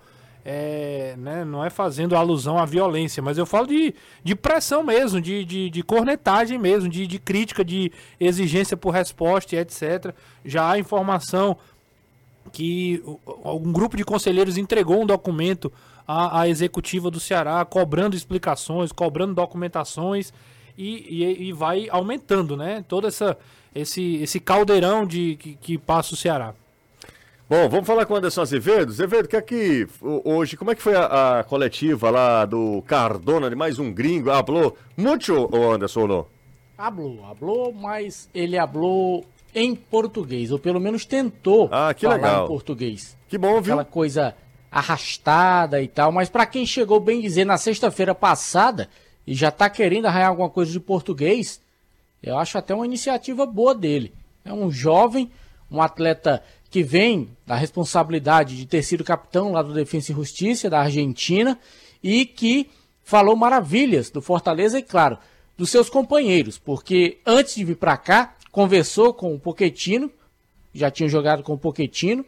é, 0.48 1.16
né, 1.18 1.44
não 1.44 1.66
é 1.66 1.72
fazendo 1.72 2.16
alusão 2.16 2.60
à 2.60 2.66
violência, 2.66 3.22
mas 3.22 3.36
eu 3.36 3.48
falo 3.48 3.66
de, 3.66 3.96
de 4.24 4.36
pressão 4.36 4.84
mesmo, 4.84 5.20
de, 5.20 5.44
de, 5.44 5.72
de 5.72 5.82
cornetagem 5.82 6.60
mesmo, 6.60 6.88
de, 6.88 7.08
de 7.08 7.18
crítica, 7.18 7.66
de 7.66 7.92
exigência 8.20 8.78
por 8.78 8.92
resposta 8.92 9.56
e 9.56 9.58
etc. 9.58 10.14
Já 10.46 10.70
há 10.70 10.78
informação 10.78 11.58
que 12.52 13.04
um 13.44 13.72
grupo 13.72 13.98
de 13.98 14.06
conselheiros 14.06 14.56
entregou 14.56 15.02
um 15.02 15.06
documento 15.06 15.74
à, 16.08 16.42
à 16.42 16.48
executiva 16.48 17.10
do 17.10 17.20
Ceará, 17.20 17.66
cobrando 17.66 18.16
explicações, 18.16 18.92
cobrando 18.92 19.34
documentações 19.34 20.32
e, 20.78 21.24
e, 21.24 21.48
e, 21.48 21.54
vai 21.54 21.88
aumentando, 21.90 22.56
né? 22.56 22.86
Todo 22.88 23.08
essa, 23.08 23.36
esse, 23.74 24.18
esse 24.18 24.40
caldeirão 24.40 25.08
de 25.08 25.38
que, 25.38 25.56
que, 25.56 25.78
passa 25.78 26.14
o 26.14 26.18
Ceará. 26.18 26.54
Bom, 27.48 27.70
vamos 27.70 27.86
falar 27.86 28.08
com 28.08 28.16
o 28.16 28.18
Anderson 28.18 28.42
Azevedo. 28.42 28.92
Azevedo, 28.92 29.28
que 29.28 29.38
aqui 29.38 29.88
hoje, 30.02 30.58
como 30.58 30.72
é 30.72 30.76
que 30.76 30.82
foi 30.82 30.96
a, 30.96 31.42
a 31.42 31.44
coletiva 31.44 32.10
lá 32.10 32.44
do 32.44 32.82
Cardona 32.88 33.52
de 33.52 33.56
mais 33.56 33.78
um 33.78 33.94
gringo? 33.94 34.32
Hablou 34.32 34.76
muito, 34.98 35.56
Anderson, 35.56 36.08
não? 36.08 36.26
Hablou, 36.76 37.24
hablou, 37.24 37.72
mas 37.72 38.28
ele 38.34 38.58
hablou 38.58 39.24
em 39.54 39.76
português, 39.76 40.52
ou 40.52 40.58
pelo 40.58 40.80
menos 40.80 41.06
tentou 41.06 41.70
ah, 41.72 41.94
que 41.94 42.08
falar 42.08 42.16
legal. 42.16 42.46
em 42.46 42.48
português. 42.48 43.16
Que 43.30 43.38
bom, 43.38 43.62
viu? 43.62 43.76
Aquela 43.76 43.86
coisa 43.86 44.36
arrastada 44.72 45.80
e 45.84 45.88
tal, 45.88 46.12
mas 46.12 46.30
para 46.30 46.48
quem 46.48 46.66
chegou 46.66 47.00
bem 47.00 47.22
dizer 47.22 47.46
na 47.46 47.60
sexta-feira 47.60 48.16
passada 48.16 48.90
e 49.26 49.36
já 49.36 49.52
tá 49.52 49.70
querendo 49.70 50.08
arranhar 50.08 50.30
alguma 50.30 50.50
coisa 50.50 50.72
de 50.72 50.80
português, 50.80 51.62
eu 52.24 52.40
acho 52.40 52.58
até 52.58 52.74
uma 52.74 52.88
iniciativa 52.88 53.46
boa 53.46 53.76
dele. 53.76 54.12
É 54.44 54.52
um 54.52 54.72
jovem, 54.72 55.30
um 55.70 55.80
atleta 55.80 56.44
que 56.76 56.84
vem 56.84 57.30
da 57.48 57.56
responsabilidade 57.56 58.58
de 58.58 58.66
ter 58.66 58.84
sido 58.84 59.02
capitão 59.02 59.54
lá 59.54 59.62
do 59.62 59.74
Defensa 59.74 60.12
e 60.12 60.16
Justiça 60.16 60.70
da 60.70 60.82
Argentina 60.82 61.58
e 62.04 62.26
que 62.26 62.70
falou 63.02 63.34
maravilhas 63.34 64.10
do 64.10 64.22
Fortaleza 64.22 64.78
e 64.78 64.84
claro, 64.84 65.18
dos 65.58 65.70
seus 65.70 65.90
companheiros, 65.90 66.58
porque 66.58 67.18
antes 67.26 67.56
de 67.56 67.64
vir 67.64 67.78
para 67.78 67.96
cá, 67.96 68.36
conversou 68.52 69.14
com 69.14 69.34
o 69.34 69.40
Poquetino, 69.40 70.12
já 70.74 70.92
tinha 70.92 71.08
jogado 71.08 71.44
com 71.44 71.54
o 71.54 71.58
Poquetino. 71.58 72.26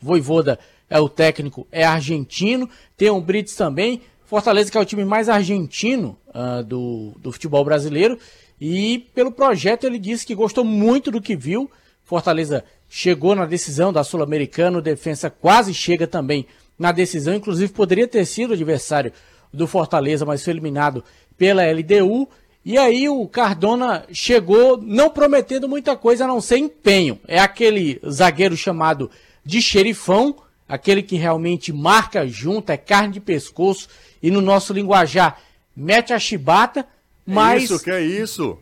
Voivoda 0.00 0.56
é 0.88 1.00
o 1.00 1.08
técnico, 1.08 1.66
é 1.72 1.82
argentino. 1.82 2.70
Tem 2.96 3.10
o 3.10 3.20
Brits 3.20 3.56
também. 3.56 4.02
Fortaleza 4.24 4.70
que 4.70 4.78
é 4.78 4.80
o 4.80 4.84
time 4.84 5.04
mais 5.04 5.28
argentino 5.28 6.16
uh, 6.28 6.62
do, 6.62 7.12
do 7.18 7.32
futebol 7.32 7.64
brasileiro. 7.64 8.20
E 8.60 9.00
pelo 9.16 9.32
projeto 9.32 9.82
ele 9.82 9.98
disse 9.98 10.24
que 10.24 10.32
gostou 10.32 10.64
muito 10.64 11.10
do 11.10 11.20
que 11.20 11.34
viu. 11.34 11.68
Fortaleza 12.04 12.62
chegou 12.96 13.34
na 13.34 13.44
decisão 13.44 13.92
da 13.92 14.04
Sul-Americana, 14.04 14.78
o 14.78 14.80
Defensa 14.80 15.28
quase 15.28 15.74
chega 15.74 16.06
também 16.06 16.46
na 16.78 16.92
decisão, 16.92 17.34
inclusive 17.34 17.72
poderia 17.72 18.06
ter 18.06 18.24
sido 18.24 18.52
adversário 18.54 19.12
do 19.52 19.66
Fortaleza, 19.66 20.24
mas 20.24 20.44
foi 20.44 20.52
eliminado 20.52 21.02
pela 21.36 21.64
LDU. 21.68 22.28
E 22.64 22.78
aí 22.78 23.08
o 23.08 23.26
Cardona 23.26 24.06
chegou 24.12 24.80
não 24.80 25.10
prometendo 25.10 25.68
muita 25.68 25.96
coisa 25.96 26.22
a 26.22 26.28
não 26.28 26.40
ser 26.40 26.58
empenho. 26.58 27.18
É 27.26 27.40
aquele 27.40 28.00
zagueiro 28.08 28.56
chamado 28.56 29.10
de 29.44 29.60
xerifão, 29.60 30.36
aquele 30.68 31.02
que 31.02 31.16
realmente 31.16 31.72
marca 31.72 32.24
junto, 32.28 32.70
é 32.70 32.76
carne 32.76 33.14
de 33.14 33.20
pescoço 33.20 33.88
e 34.22 34.30
no 34.30 34.40
nosso 34.40 34.72
linguajar 34.72 35.40
mete 35.76 36.12
a 36.12 36.18
chibata, 36.20 36.86
mas... 37.26 37.64
Isso, 37.64 37.82
que 37.82 37.90
é 37.90 38.00
isso? 38.00 38.56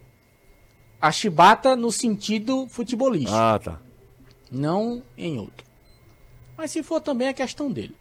A 0.98 1.12
chibata 1.12 1.76
no 1.76 1.92
sentido 1.92 2.66
futebolístico. 2.66 3.36
Ah, 3.36 3.60
tá. 3.62 3.81
Não 4.52 5.02
em 5.16 5.38
outro. 5.38 5.64
Mas 6.56 6.70
se 6.70 6.82
for 6.82 7.00
também 7.00 7.28
é 7.28 7.32
questão 7.32 7.72
dele. 7.72 7.96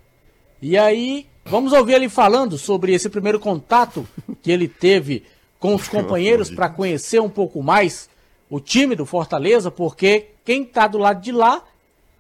E 0.61 0.77
aí, 0.77 1.25
vamos 1.45 1.71
ouvir 1.73 1.93
ele 1.93 2.09
falando 2.09 2.57
sobre 2.57 2.93
esse 2.93 3.09
primeiro 3.09 3.39
contato 3.39 4.07
que 4.43 4.51
ele 4.51 4.67
teve 4.67 5.23
com 5.59 5.73
os 5.73 5.87
companheiros 5.89 6.51
para 6.51 6.69
conhecer 6.69 7.21
um 7.21 7.29
pouco 7.29 7.63
mais 7.63 8.09
o 8.49 8.59
time 8.59 8.95
do 8.95 9.05
Fortaleza, 9.05 9.71
porque 9.71 10.27
quem 10.43 10.63
está 10.63 10.87
do 10.87 10.97
lado 10.97 11.21
de 11.21 11.31
lá, 11.31 11.63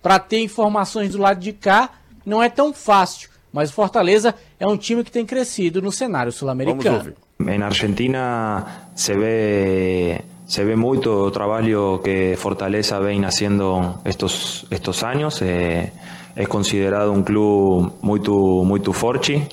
para 0.01 0.17
ter 0.17 0.41
informações 0.41 1.11
do 1.11 1.19
lado 1.19 1.39
de 1.41 1.51
cá, 1.51 1.91
não 2.25 2.41
é 2.41 2.49
tão 2.49 2.73
fácil. 2.73 3.29
Mas 3.51 3.69
o 3.69 3.73
Fortaleza 3.73 4.33
é 4.57 4.65
um 4.65 4.77
time 4.77 5.03
que 5.03 5.11
tem 5.11 5.25
crescido 5.25 5.81
no 5.81 5.91
cenário 5.91 6.31
sul-americano. 6.31 7.13
Em 7.39 7.61
Argentina 7.61 8.87
se 8.95 9.13
vê 9.13 10.21
se 10.51 10.65
ve 10.65 10.75
muito 10.75 11.23
o 11.23 11.31
trabalho 11.31 12.01
que 12.03 12.35
Fortaleza 12.35 12.99
vem 12.99 13.23
haciendo 13.23 14.01
estos 14.03 14.67
estos 14.69 15.01
años. 15.01 15.41
Eh, 15.41 15.93
es 16.35 16.47
considerado 16.49 17.13
un 17.13 17.23
club 17.23 17.93
muy 18.01 18.19
muy 18.19 18.81
forte, 18.91 19.47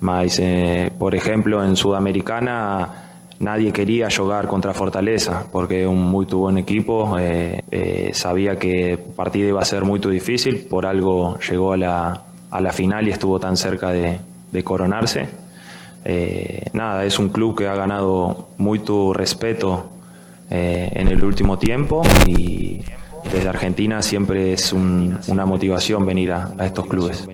mas 0.00 0.38
eh, 0.38 0.92
por 0.96 1.16
ejemplo 1.16 1.64
en 1.64 1.74
Sudamericana 1.74 3.10
nadie 3.40 3.72
quería 3.72 4.06
jugar 4.16 4.46
contra 4.46 4.72
Fortaleza 4.74 5.44
porque 5.50 5.82
es 5.82 5.88
un 5.88 6.02
muy 6.02 6.26
buen 6.26 6.56
equipo. 6.56 7.16
Eh, 7.18 8.10
sabía 8.12 8.54
que 8.54 8.92
el 8.92 8.98
partido 8.98 9.48
iba 9.48 9.60
a 9.60 9.64
ser 9.64 9.82
muy 9.82 9.98
difícil, 9.98 10.68
por 10.70 10.86
algo 10.86 11.36
llegó 11.50 11.72
a 11.72 11.76
la, 11.76 12.22
a 12.52 12.60
la 12.60 12.72
final 12.72 13.08
y 13.08 13.10
estuvo 13.10 13.40
tan 13.40 13.56
cerca 13.56 13.90
de, 13.90 14.20
de 14.52 14.62
coronarse. 14.62 15.26
Nada, 16.72 17.04
es 17.04 17.18
un 17.18 17.30
club 17.30 17.58
que 17.58 17.66
ha 17.66 17.74
ganado 17.74 18.50
mucho 18.56 19.12
respeto 19.12 19.97
en 20.50 21.08
el 21.08 21.24
último 21.24 21.58
tiempo 21.58 22.02
y, 22.26 22.82
desde 23.32 23.48
Argentina 23.48 24.00
siempre 24.02 24.52
es 24.52 24.72
un, 24.72 25.18
una 25.28 25.44
motivación 25.44 26.06
venir 26.06 26.32
a, 26.32 26.52
a 26.58 26.66
estos 26.66 26.86
clubes. 26.86 27.26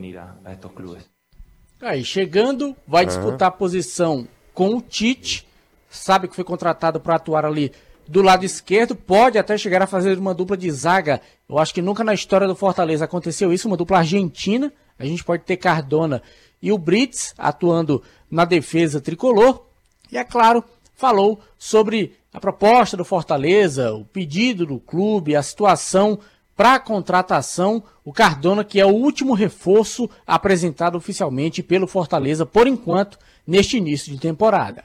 Aí, 1.80 2.02
chegando, 2.02 2.74
vai 2.86 3.04
disputar 3.04 3.48
a 3.48 3.50
posição 3.50 4.26
com 4.54 4.74
o 4.74 4.80
Tite, 4.80 5.46
sabe 5.90 6.28
que 6.28 6.34
foi 6.34 6.44
contratado 6.44 6.98
para 6.98 7.16
atuar 7.16 7.44
ali 7.44 7.72
do 8.08 8.22
lado 8.22 8.44
esquerdo, 8.44 8.94
pode 8.94 9.38
até 9.38 9.56
chegar 9.58 9.82
a 9.82 9.86
fazer 9.86 10.18
uma 10.18 10.34
dupla 10.34 10.56
de 10.56 10.70
zaga. 10.70 11.20
Eu 11.48 11.58
acho 11.58 11.74
que 11.74 11.82
nunca 11.82 12.02
na 12.02 12.14
história 12.14 12.46
do 12.46 12.56
Fortaleza 12.56 13.04
aconteceu 13.04 13.52
isso, 13.52 13.68
uma 13.68 13.76
dupla 13.76 13.98
argentina. 13.98 14.72
A 14.98 15.04
gente 15.04 15.22
pode 15.24 15.42
ter 15.42 15.56
Cardona 15.56 16.22
e 16.62 16.72
o 16.72 16.78
Brits 16.78 17.34
atuando 17.36 18.02
na 18.30 18.44
defesa 18.44 19.00
tricolor. 19.00 19.66
E 20.10 20.16
é 20.16 20.24
claro, 20.24 20.64
falou 20.94 21.40
sobre 21.58 22.16
a 22.32 22.40
proposta 22.40 22.96
do 22.96 23.04
Fortaleza, 23.04 23.92
o 23.92 24.04
pedido 24.04 24.66
do 24.66 24.78
clube, 24.78 25.36
a 25.36 25.42
situação 25.42 26.18
para 26.56 26.74
a 26.74 26.80
contratação, 26.80 27.82
o 28.04 28.12
Cardona, 28.12 28.64
que 28.64 28.80
é 28.80 28.86
o 28.86 28.90
último 28.90 29.34
reforço 29.34 30.08
apresentado 30.26 30.96
oficialmente 30.96 31.62
pelo 31.62 31.86
Fortaleza, 31.86 32.46
por 32.46 32.66
enquanto, 32.66 33.18
neste 33.46 33.76
início 33.76 34.12
de 34.12 34.18
temporada. 34.18 34.84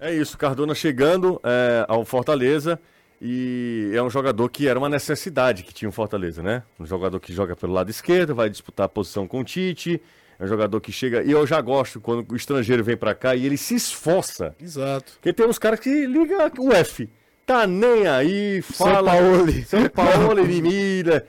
É 0.00 0.12
isso, 0.14 0.36
Cardona 0.36 0.74
chegando 0.74 1.40
é, 1.44 1.84
ao 1.86 2.04
Fortaleza 2.04 2.80
e 3.20 3.92
é 3.94 4.02
um 4.02 4.10
jogador 4.10 4.48
que 4.48 4.66
era 4.66 4.76
uma 4.76 4.88
necessidade 4.88 5.62
que 5.62 5.72
tinha 5.72 5.88
o 5.88 5.92
Fortaleza, 5.92 6.42
né? 6.42 6.64
Um 6.80 6.84
jogador 6.84 7.20
que 7.20 7.32
joga 7.32 7.54
pelo 7.54 7.72
lado 7.72 7.88
esquerdo, 7.88 8.34
vai 8.34 8.50
disputar 8.50 8.86
a 8.86 8.88
posição 8.88 9.28
com 9.28 9.40
o 9.40 9.44
Tite, 9.44 10.02
é 10.42 10.44
um 10.44 10.48
jogador 10.48 10.80
que 10.80 10.90
chega. 10.90 11.22
E 11.22 11.30
eu 11.30 11.46
já 11.46 11.60
gosto 11.60 12.00
quando 12.00 12.28
o 12.28 12.34
estrangeiro 12.34 12.82
vem 12.82 12.96
para 12.96 13.14
cá 13.14 13.36
e 13.36 13.46
ele 13.46 13.56
se 13.56 13.76
esforça. 13.76 14.56
Exato. 14.60 15.12
Porque 15.12 15.32
tem 15.32 15.46
uns 15.46 15.56
caras 15.56 15.78
que 15.78 16.04
ligam 16.04 16.50
o 16.58 16.72
F. 16.72 17.08
Tá 17.46 17.64
nem 17.64 18.08
aí, 18.08 18.60
fala. 18.60 19.12
São 19.12 19.20
Paulo. 19.22 19.64
São 19.64 19.88
Paulo, 19.88 20.44
mira. 20.44 21.26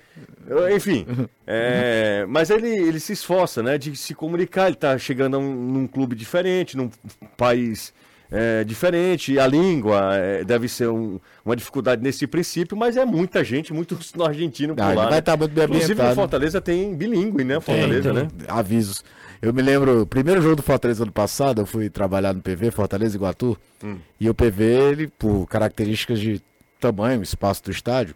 Enfim. 0.76 1.06
É, 1.46 2.26
mas 2.28 2.50
ele, 2.50 2.70
ele 2.70 3.00
se 3.00 3.14
esforça, 3.14 3.62
né? 3.62 3.78
De 3.78 3.96
se 3.96 4.16
comunicar. 4.16 4.68
Ele 4.68 4.78
tá 4.78 4.98
chegando 4.98 5.38
um, 5.38 5.54
num 5.54 5.88
clube 5.88 6.16
diferente, 6.16 6.76
num 6.76 6.90
país 7.38 7.94
é, 8.36 8.64
diferente, 8.64 9.38
a 9.38 9.46
língua 9.46 10.16
é, 10.16 10.44
deve 10.44 10.68
ser 10.68 10.90
um, 10.90 11.20
uma 11.46 11.56
dificuldade 11.56 12.02
nesse 12.02 12.26
princípio, 12.26 12.76
mas 12.76 12.98
é 12.98 13.06
muita 13.06 13.44
gente, 13.44 13.72
muito 13.72 13.96
no 14.16 14.26
argentino 14.26 14.76
por 14.76 14.82
ah, 14.82 14.88
lá. 14.94 15.04
Vai 15.04 15.12
né? 15.12 15.22
tá 15.22 15.38
muito 15.38 15.54
bem 15.54 15.66
Inclusive 15.66 16.02
o 16.02 16.16
Fortaleza 16.16 16.60
tem 16.60 16.96
bilíngue, 16.96 17.44
né? 17.44 17.60
Fortaleza, 17.60 18.12
tem, 18.12 18.28
tem. 18.28 18.38
né? 18.40 18.46
Avisos. 18.48 19.04
Eu 19.40 19.54
me 19.54 19.62
lembro, 19.62 20.08
primeiro 20.08 20.42
jogo 20.42 20.56
do 20.56 20.64
Fortaleza 20.64 21.04
ano 21.04 21.12
passado, 21.12 21.62
eu 21.62 21.66
fui 21.68 21.92
trabalhar 21.92 22.34
no 22.34 22.42
PV, 22.42 22.72
Fortaleza 22.72 23.16
e 23.16 23.18
Iguatu, 23.18 23.56
hum. 23.84 23.98
e 24.20 24.28
o 24.28 24.34
PV, 24.34 24.64
ele, 24.64 25.08
por 25.08 25.46
características 25.46 26.20
de 26.20 26.42
tamanho, 26.80 27.22
espaço 27.22 27.64
do 27.64 27.70
estádio, 27.70 28.16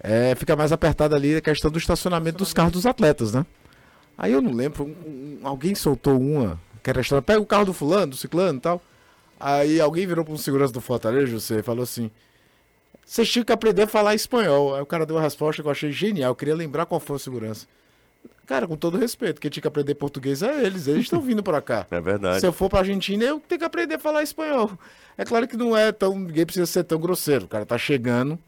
é, 0.00 0.34
fica 0.34 0.56
mais 0.56 0.72
apertado 0.72 1.14
ali 1.14 1.36
a 1.36 1.40
questão 1.40 1.70
do 1.70 1.78
estacionamento 1.78 2.38
dos 2.38 2.52
carros 2.52 2.72
dos 2.72 2.84
atletas, 2.84 3.32
né? 3.32 3.46
Aí 4.18 4.32
eu 4.32 4.42
não 4.42 4.52
lembro, 4.52 4.84
um, 4.84 4.88
um, 4.88 5.38
alguém 5.44 5.74
soltou 5.74 6.20
uma, 6.20 6.58
que 6.82 6.90
era 6.90 7.00
história, 7.00 7.22
pega 7.22 7.40
o 7.40 7.46
carro 7.46 7.66
do 7.66 7.72
fulano, 7.72 8.08
do 8.08 8.16
ciclano 8.16 8.58
e 8.58 8.60
tal. 8.60 8.82
Aí 9.42 9.80
alguém 9.80 10.06
virou 10.06 10.24
para 10.24 10.32
um 10.32 10.38
segurança 10.38 10.72
do 10.72 10.80
Fortaleza, 10.80 11.40
você 11.40 11.58
e 11.58 11.62
falou 11.62 11.82
assim: 11.82 12.08
Vocês 13.04 13.28
tinham 13.28 13.44
que 13.44 13.52
aprender 13.52 13.82
a 13.82 13.86
falar 13.88 14.14
espanhol. 14.14 14.76
Aí 14.76 14.80
o 14.80 14.86
cara 14.86 15.04
deu 15.04 15.16
uma 15.16 15.22
resposta 15.22 15.60
que 15.60 15.66
eu 15.66 15.72
achei 15.72 15.90
genial. 15.90 16.30
Eu 16.30 16.36
queria 16.36 16.54
lembrar 16.54 16.86
qual 16.86 17.00
foi 17.00 17.16
a 17.16 17.18
segurança. 17.18 17.66
Cara, 18.46 18.68
com 18.68 18.76
todo 18.76 18.96
respeito, 18.96 19.40
quem 19.40 19.50
tinha 19.50 19.62
que 19.62 19.68
aprender 19.68 19.96
português 19.96 20.42
é 20.42 20.64
eles, 20.64 20.86
eles 20.86 21.02
estão 21.02 21.20
vindo 21.20 21.42
para 21.42 21.60
cá. 21.60 21.86
É 21.90 22.00
verdade. 22.00 22.38
Se 22.40 22.46
eu 22.46 22.52
for 22.52 22.68
pra 22.68 22.80
Argentina, 22.80 23.24
eu 23.24 23.40
tenho 23.40 23.58
que 23.58 23.64
aprender 23.64 23.96
a 23.96 23.98
falar 23.98 24.22
espanhol. 24.22 24.70
É 25.18 25.24
claro 25.24 25.48
que 25.48 25.56
não 25.56 25.76
é 25.76 25.90
tão. 25.90 26.16
ninguém 26.16 26.46
precisa 26.46 26.66
ser 26.66 26.84
tão 26.84 27.00
grosseiro. 27.00 27.46
O 27.46 27.48
cara 27.48 27.66
tá 27.66 27.76
chegando, 27.76 28.38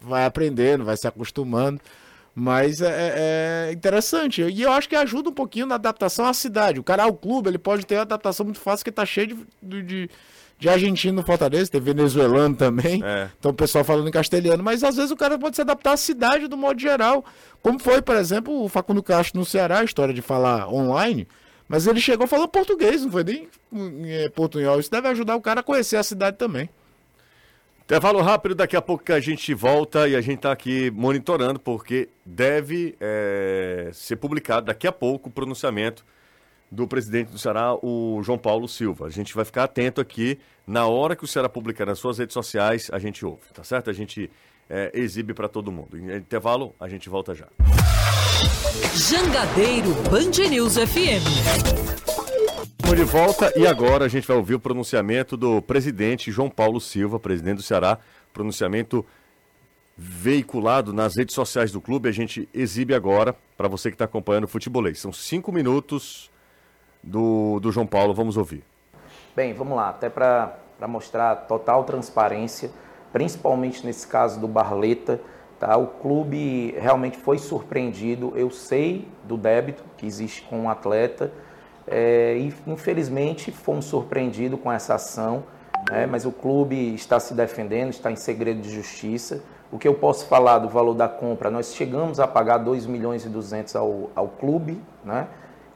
vai 0.00 0.24
aprendendo, 0.24 0.84
vai 0.84 0.96
se 0.96 1.08
acostumando. 1.08 1.80
Mas 2.32 2.80
é, 2.80 2.88
é, 2.88 3.68
é 3.68 3.72
interessante. 3.72 4.42
E 4.42 4.62
eu 4.62 4.70
acho 4.70 4.88
que 4.88 4.94
ajuda 4.94 5.30
um 5.30 5.34
pouquinho 5.34 5.66
na 5.66 5.74
adaptação 5.76 6.26
à 6.26 6.34
cidade. 6.34 6.78
O 6.78 6.84
cara, 6.84 7.04
ao 7.04 7.14
clube, 7.14 7.48
ele 7.48 7.58
pode 7.58 7.86
ter 7.86 7.96
uma 7.96 8.02
adaptação 8.02 8.44
muito 8.44 8.60
fácil, 8.60 8.84
porque 8.84 8.92
tá 8.92 9.06
cheio 9.06 9.46
de, 9.62 9.82
de 9.82 10.10
de 10.58 10.68
argentino 10.68 11.16
no 11.16 11.26
Fortaleza, 11.26 11.70
tem 11.70 11.80
venezuelano 11.80 12.54
também. 12.56 13.02
É. 13.04 13.28
Então 13.38 13.50
o 13.50 13.54
pessoal 13.54 13.84
falando 13.84 14.08
em 14.08 14.12
castelhano. 14.12 14.62
Mas 14.62 14.82
às 14.82 14.96
vezes 14.96 15.10
o 15.10 15.16
cara 15.16 15.38
pode 15.38 15.56
se 15.56 15.62
adaptar 15.62 15.92
à 15.92 15.96
cidade 15.96 16.46
do 16.46 16.56
modo 16.56 16.80
geral. 16.80 17.24
Como 17.62 17.78
foi, 17.78 18.00
por 18.00 18.16
exemplo, 18.16 18.64
o 18.64 18.68
Facundo 18.68 19.02
Castro 19.02 19.38
no 19.38 19.44
Ceará, 19.44 19.80
a 19.80 19.84
história 19.84 20.14
de 20.14 20.22
falar 20.22 20.68
online. 20.68 21.26
Mas 21.68 21.86
ele 21.86 22.00
chegou 22.00 22.26
falando 22.26 22.48
português, 22.48 23.02
não 23.02 23.10
foi 23.10 23.24
nem 23.24 23.48
é, 24.06 24.28
portunhol. 24.28 24.78
Isso 24.78 24.90
deve 24.90 25.08
ajudar 25.08 25.36
o 25.36 25.40
cara 25.40 25.60
a 25.60 25.62
conhecer 25.62 25.96
a 25.96 26.02
cidade 26.02 26.36
também. 26.36 26.68
Intervalo 27.84 28.22
rápido, 28.22 28.54
daqui 28.54 28.76
a 28.76 28.82
pouco 28.82 29.04
que 29.04 29.12
a 29.12 29.20
gente 29.20 29.52
volta 29.52 30.08
e 30.08 30.16
a 30.16 30.20
gente 30.22 30.36
está 30.36 30.52
aqui 30.52 30.90
monitorando, 30.90 31.60
porque 31.60 32.08
deve 32.24 32.96
é, 32.98 33.90
ser 33.92 34.16
publicado 34.16 34.66
daqui 34.66 34.86
a 34.86 34.92
pouco 34.92 35.28
o 35.28 35.32
pronunciamento 35.32 36.04
do 36.70 36.88
presidente 36.88 37.30
do 37.30 37.38
Ceará, 37.38 37.74
o 37.82 38.20
João 38.22 38.38
Paulo 38.38 38.66
Silva. 38.66 39.06
A 39.06 39.10
gente 39.10 39.34
vai 39.34 39.44
ficar 39.44 39.64
atento 39.64 40.00
aqui. 40.00 40.38
Na 40.66 40.86
hora 40.86 41.14
que 41.14 41.24
o 41.24 41.26
Ceará 41.26 41.48
publicar 41.48 41.86
nas 41.86 41.98
suas 41.98 42.18
redes 42.18 42.34
sociais, 42.34 42.90
a 42.92 42.98
gente 42.98 43.24
ouve, 43.24 43.42
tá 43.52 43.62
certo? 43.62 43.90
A 43.90 43.92
gente 43.92 44.30
é, 44.68 44.90
exibe 44.94 45.34
para 45.34 45.48
todo 45.48 45.70
mundo. 45.70 45.96
Em 45.96 46.16
intervalo, 46.16 46.74
a 46.80 46.88
gente 46.88 47.08
volta 47.08 47.34
já. 47.34 47.46
Jangadeiro 48.94 49.94
Band 50.10 50.48
News 50.48 50.74
FM. 50.74 51.24
Estamos 52.78 52.96
de 52.96 53.04
volta 53.04 53.52
e 53.56 53.66
agora 53.66 54.04
a 54.04 54.08
gente 54.08 54.26
vai 54.26 54.36
ouvir 54.36 54.54
o 54.54 54.60
pronunciamento 54.60 55.36
do 55.36 55.60
presidente 55.62 56.30
João 56.30 56.50
Paulo 56.50 56.80
Silva, 56.80 57.18
presidente 57.18 57.56
do 57.56 57.62
Ceará. 57.62 57.98
Pronunciamento 58.32 59.04
veiculado 59.96 60.92
nas 60.92 61.16
redes 61.16 61.34
sociais 61.34 61.72
do 61.72 61.80
clube. 61.80 62.08
A 62.08 62.12
gente 62.12 62.48
exibe 62.52 62.94
agora 62.94 63.34
para 63.56 63.68
você 63.68 63.90
que 63.90 63.94
está 63.94 64.04
acompanhando 64.04 64.44
o 64.44 64.48
futebolês. 64.48 64.98
São 64.98 65.12
cinco 65.12 65.52
minutos 65.52 66.30
do, 67.04 67.60
do 67.60 67.70
João 67.70 67.86
Paulo. 67.86 68.14
Vamos 68.14 68.36
ouvir. 68.36 68.64
Bem, 69.34 69.52
vamos 69.52 69.76
lá, 69.76 69.88
até 69.88 70.08
para 70.08 70.56
mostrar 70.88 71.34
total 71.48 71.84
transparência, 71.84 72.70
principalmente 73.12 73.84
nesse 73.84 74.06
caso 74.06 74.40
do 74.40 74.48
Barleta. 74.48 75.20
Tá? 75.58 75.76
O 75.76 75.86
clube 75.86 76.74
realmente 76.78 77.16
foi 77.16 77.38
surpreendido. 77.38 78.32
Eu 78.36 78.50
sei 78.50 79.08
do 79.24 79.36
débito 79.36 79.82
que 79.96 80.06
existe 80.06 80.42
com 80.42 80.66
o 80.66 80.68
atleta 80.68 81.32
é, 81.86 82.36
e 82.36 82.54
infelizmente 82.66 83.50
fomos 83.50 83.84
surpreendidos 83.86 84.60
com 84.60 84.70
essa 84.70 84.94
ação. 84.94 85.44
Né? 85.90 86.06
Mas 86.06 86.24
o 86.24 86.32
clube 86.32 86.94
está 86.94 87.20
se 87.20 87.34
defendendo, 87.34 87.90
está 87.90 88.10
em 88.10 88.16
segredo 88.16 88.60
de 88.60 88.70
justiça. 88.70 89.42
O 89.70 89.78
que 89.78 89.88
eu 89.88 89.94
posso 89.94 90.26
falar 90.26 90.58
do 90.58 90.68
valor 90.68 90.94
da 90.94 91.08
compra? 91.08 91.50
Nós 91.50 91.74
chegamos 91.74 92.20
a 92.20 92.28
pagar 92.28 92.58
2 92.58 92.86
milhões 92.86 93.24
e 93.24 93.28
200 93.28 93.74
ao, 93.74 94.10
ao 94.14 94.28
clube, 94.28 94.80
né? 95.04 95.26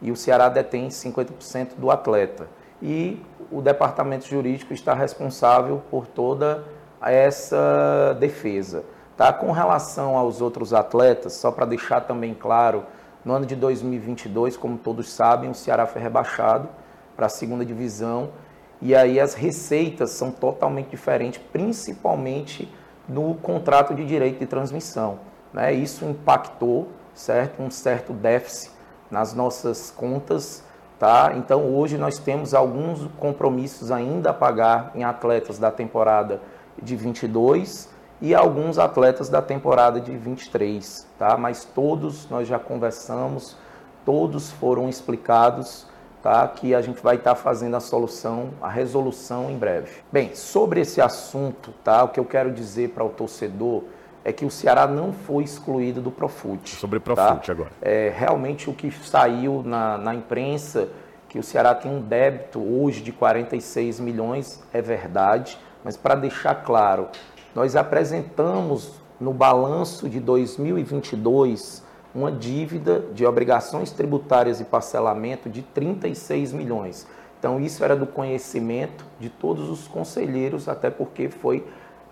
E 0.01 0.11
o 0.11 0.16
Ceará 0.16 0.49
detém 0.49 0.88
50% 0.88 1.70
do 1.76 1.90
atleta. 1.90 2.49
E 2.80 3.20
o 3.51 3.61
departamento 3.61 4.26
jurídico 4.26 4.72
está 4.72 4.94
responsável 4.94 5.82
por 5.90 6.07
toda 6.07 6.64
essa 7.01 8.16
defesa. 8.18 8.84
Tá? 9.16 9.32
Com 9.32 9.51
relação 9.51 10.16
aos 10.16 10.40
outros 10.40 10.72
atletas, 10.72 11.32
só 11.32 11.51
para 11.51 11.66
deixar 11.66 12.03
também 12.03 12.34
claro, 12.34 12.84
no 13.24 13.32
ano 13.32 13.46
de 13.46 13.57
2022, 13.57 14.57
como 14.57 14.78
todos 14.78 15.11
sabem, 15.11 15.51
o 15.51 15.55
Ceará 15.55 15.86
foi 15.86 16.01
rebaixado 16.01 16.68
para 17.16 17.26
a 17.26 17.28
segunda 17.28 17.64
divisão 17.64 18.30
e 18.80 18.94
aí 18.94 19.18
as 19.18 19.34
receitas 19.34 20.11
são 20.11 20.30
totalmente 20.30 20.90
diferentes, 20.90 21.40
principalmente 21.53 22.72
no 23.09 23.34
contrato 23.34 23.92
de 23.92 24.07
direito 24.07 24.38
de 24.38 24.46
transmissão. 24.46 25.18
Né? 25.53 25.72
Isso 25.72 26.05
impactou 26.05 26.88
certo? 27.12 27.61
um 27.61 27.70
certo 27.70 28.12
déficit 28.12 28.77
nas 29.11 29.34
nossas 29.34 29.90
contas, 29.90 30.62
tá? 30.98 31.32
Então 31.36 31.74
hoje 31.74 31.96
nós 31.96 32.18
temos 32.18 32.54
alguns 32.54 33.06
compromissos 33.18 33.90
ainda 33.90 34.30
a 34.30 34.34
pagar 34.34 34.92
em 34.94 35.04
atletas 35.04 35.59
da 35.59 35.70
temporada 35.70 36.40
de 36.80 36.96
22 36.96 37.88
e 38.20 38.34
alguns 38.34 38.78
atletas 38.78 39.28
da 39.28 39.40
temporada 39.40 40.00
de 40.00 40.16
23, 40.16 41.06
tá? 41.18 41.36
Mas 41.36 41.64
todos 41.64 42.28
nós 42.28 42.48
já 42.48 42.59
conversamos, 42.59 43.56
todos 44.04 44.50
foram 44.50 44.88
explicados, 44.88 45.86
tá? 46.22 46.46
Que 46.48 46.74
a 46.74 46.80
gente 46.80 47.00
vai 47.02 47.16
estar 47.16 47.34
tá 47.34 47.36
fazendo 47.36 47.76
a 47.76 47.80
solução, 47.80 48.50
a 48.61 48.68
resolução 48.68 49.50
em 49.50 49.56
breve. 49.56 50.02
Bem, 50.11 50.34
sobre 50.34 50.80
esse 50.80 51.00
assunto, 51.00 51.72
tá? 51.84 52.04
O 52.04 52.09
que 52.09 52.18
eu 52.18 52.24
quero 52.24 52.50
dizer 52.50 52.90
para 52.90 53.04
o 53.04 53.11
torcedor 53.11 53.84
é 54.28 54.32
que 54.32 54.44
o 54.44 54.50
Ceará 54.50 54.86
não 54.86 55.10
foi 55.10 55.42
excluído 55.42 56.02
do 56.02 56.10
Profut. 56.10 56.68
Sobre 56.76 57.00
Profut 57.00 57.46
tá? 57.46 57.50
agora. 57.50 57.70
É, 57.80 58.12
realmente 58.14 58.68
o 58.68 58.74
que 58.74 58.90
saiu 58.90 59.62
na, 59.64 59.96
na 59.96 60.14
imprensa, 60.14 60.90
que 61.30 61.38
o 61.38 61.42
Ceará 61.42 61.74
tem 61.74 61.90
um 61.90 62.02
débito 62.02 62.60
hoje 62.60 63.00
de 63.00 63.10
46 63.10 63.98
milhões, 64.00 64.62
é 64.70 64.82
verdade, 64.82 65.58
mas 65.82 65.96
para 65.96 66.14
deixar 66.14 66.56
claro, 66.56 67.08
nós 67.54 67.74
apresentamos 67.74 69.00
no 69.18 69.32
balanço 69.32 70.10
de 70.10 70.20
2022 70.20 71.82
uma 72.14 72.30
dívida 72.30 73.02
de 73.14 73.24
obrigações 73.24 73.92
tributárias 73.92 74.60
e 74.60 74.64
parcelamento 74.64 75.48
de 75.48 75.62
36 75.62 76.52
milhões. 76.52 77.06
Então 77.38 77.58
isso 77.58 77.82
era 77.82 77.96
do 77.96 78.06
conhecimento 78.06 79.06
de 79.18 79.30
todos 79.30 79.70
os 79.70 79.88
conselheiros, 79.88 80.68
até 80.68 80.90
porque 80.90 81.30
foi 81.30 81.64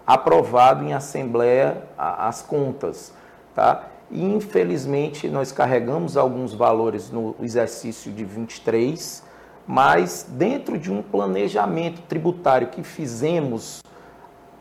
aprovado 0.07 0.85
em 0.85 0.93
assembleia 0.93 1.83
as 1.99 2.43
contas. 2.43 3.13
tá? 3.55 3.85
E, 4.11 4.23
infelizmente, 4.23 5.29
nós 5.29 5.51
carregamos 5.51 6.17
alguns 6.17 6.55
valores 6.55 7.11
no 7.11 7.35
exercício 7.41 8.13
de 8.13 8.25
23, 8.25 9.25
mas 9.67 10.25
dentro 10.29 10.79
de 10.79 10.93
um 10.93 11.03
planejamento 11.03 12.03
tributário 12.03 12.69
que 12.69 12.85
fizemos, 12.85 13.83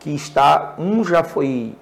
que 0.00 0.10
está 0.10 0.74
um 0.78 1.04
já 1.04 1.22
foi 1.22 1.76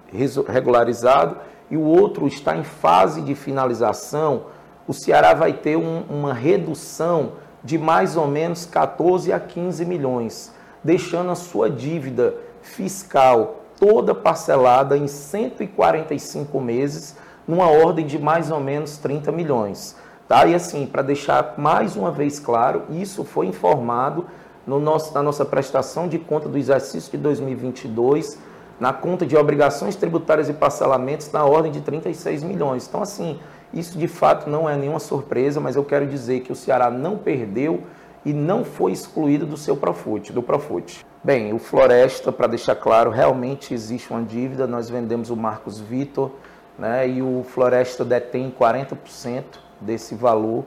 regularizado 0.46 1.38
e 1.70 1.76
o 1.76 1.82
outro 1.82 2.26
está 2.26 2.54
em 2.54 2.64
fase 2.64 3.22
de 3.22 3.34
finalização, 3.34 4.46
o 4.86 4.92
Ceará 4.92 5.32
vai 5.32 5.54
ter 5.54 5.76
um, 5.76 6.02
uma 6.10 6.34
redução 6.34 7.32
de 7.62 7.78
mais 7.78 8.14
ou 8.14 8.26
menos 8.26 8.66
14 8.66 9.32
a 9.32 9.40
15 9.40 9.86
milhões, 9.86 10.54
deixando 10.82 11.30
a 11.30 11.34
sua 11.34 11.70
dívida 11.70 12.34
fiscal 12.64 13.64
toda 13.78 14.14
parcelada 14.14 14.96
em 14.96 15.06
145 15.06 16.60
meses, 16.60 17.16
numa 17.46 17.68
ordem 17.68 18.06
de 18.06 18.18
mais 18.18 18.50
ou 18.50 18.60
menos 18.60 18.96
30 18.96 19.30
milhões. 19.30 19.96
Tá? 20.26 20.46
E 20.46 20.54
assim, 20.54 20.86
para 20.86 21.02
deixar 21.02 21.54
mais 21.58 21.94
uma 21.94 22.10
vez 22.10 22.40
claro, 22.40 22.82
isso 22.90 23.24
foi 23.24 23.46
informado 23.46 24.26
no 24.66 24.80
nosso, 24.80 25.12
na 25.12 25.22
nossa 25.22 25.44
prestação 25.44 26.08
de 26.08 26.18
conta 26.18 26.48
do 26.48 26.56
exercício 26.56 27.10
de 27.10 27.18
2022, 27.18 28.38
na 28.80 28.92
conta 28.92 29.26
de 29.26 29.36
obrigações 29.36 29.94
tributárias 29.94 30.48
e 30.48 30.54
parcelamentos, 30.54 31.30
na 31.30 31.44
ordem 31.44 31.70
de 31.70 31.82
36 31.82 32.42
milhões. 32.42 32.88
Então, 32.88 33.02
assim, 33.02 33.38
isso 33.72 33.98
de 33.98 34.08
fato 34.08 34.48
não 34.48 34.68
é 34.68 34.76
nenhuma 34.76 34.98
surpresa, 34.98 35.60
mas 35.60 35.76
eu 35.76 35.84
quero 35.84 36.06
dizer 36.06 36.40
que 36.40 36.50
o 36.50 36.56
Ceará 36.56 36.90
não 36.90 37.18
perdeu 37.18 37.82
e 38.24 38.32
não 38.32 38.64
foi 38.64 38.92
excluído 38.92 39.44
do 39.44 39.58
seu 39.58 39.76
Profut, 39.76 40.32
do 40.32 40.42
Profut. 40.42 41.04
Bem, 41.24 41.54
o 41.54 41.58
Floresta, 41.58 42.30
para 42.30 42.46
deixar 42.46 42.76
claro, 42.76 43.08
realmente 43.08 43.72
existe 43.72 44.10
uma 44.10 44.22
dívida. 44.22 44.66
Nós 44.66 44.90
vendemos 44.90 45.30
o 45.30 45.36
Marcos 45.36 45.80
Vitor, 45.80 46.30
né, 46.78 47.08
e 47.08 47.22
o 47.22 47.42
Floresta 47.48 48.04
detém 48.04 48.50
40% 48.50 49.42
desse 49.80 50.14
valor. 50.14 50.66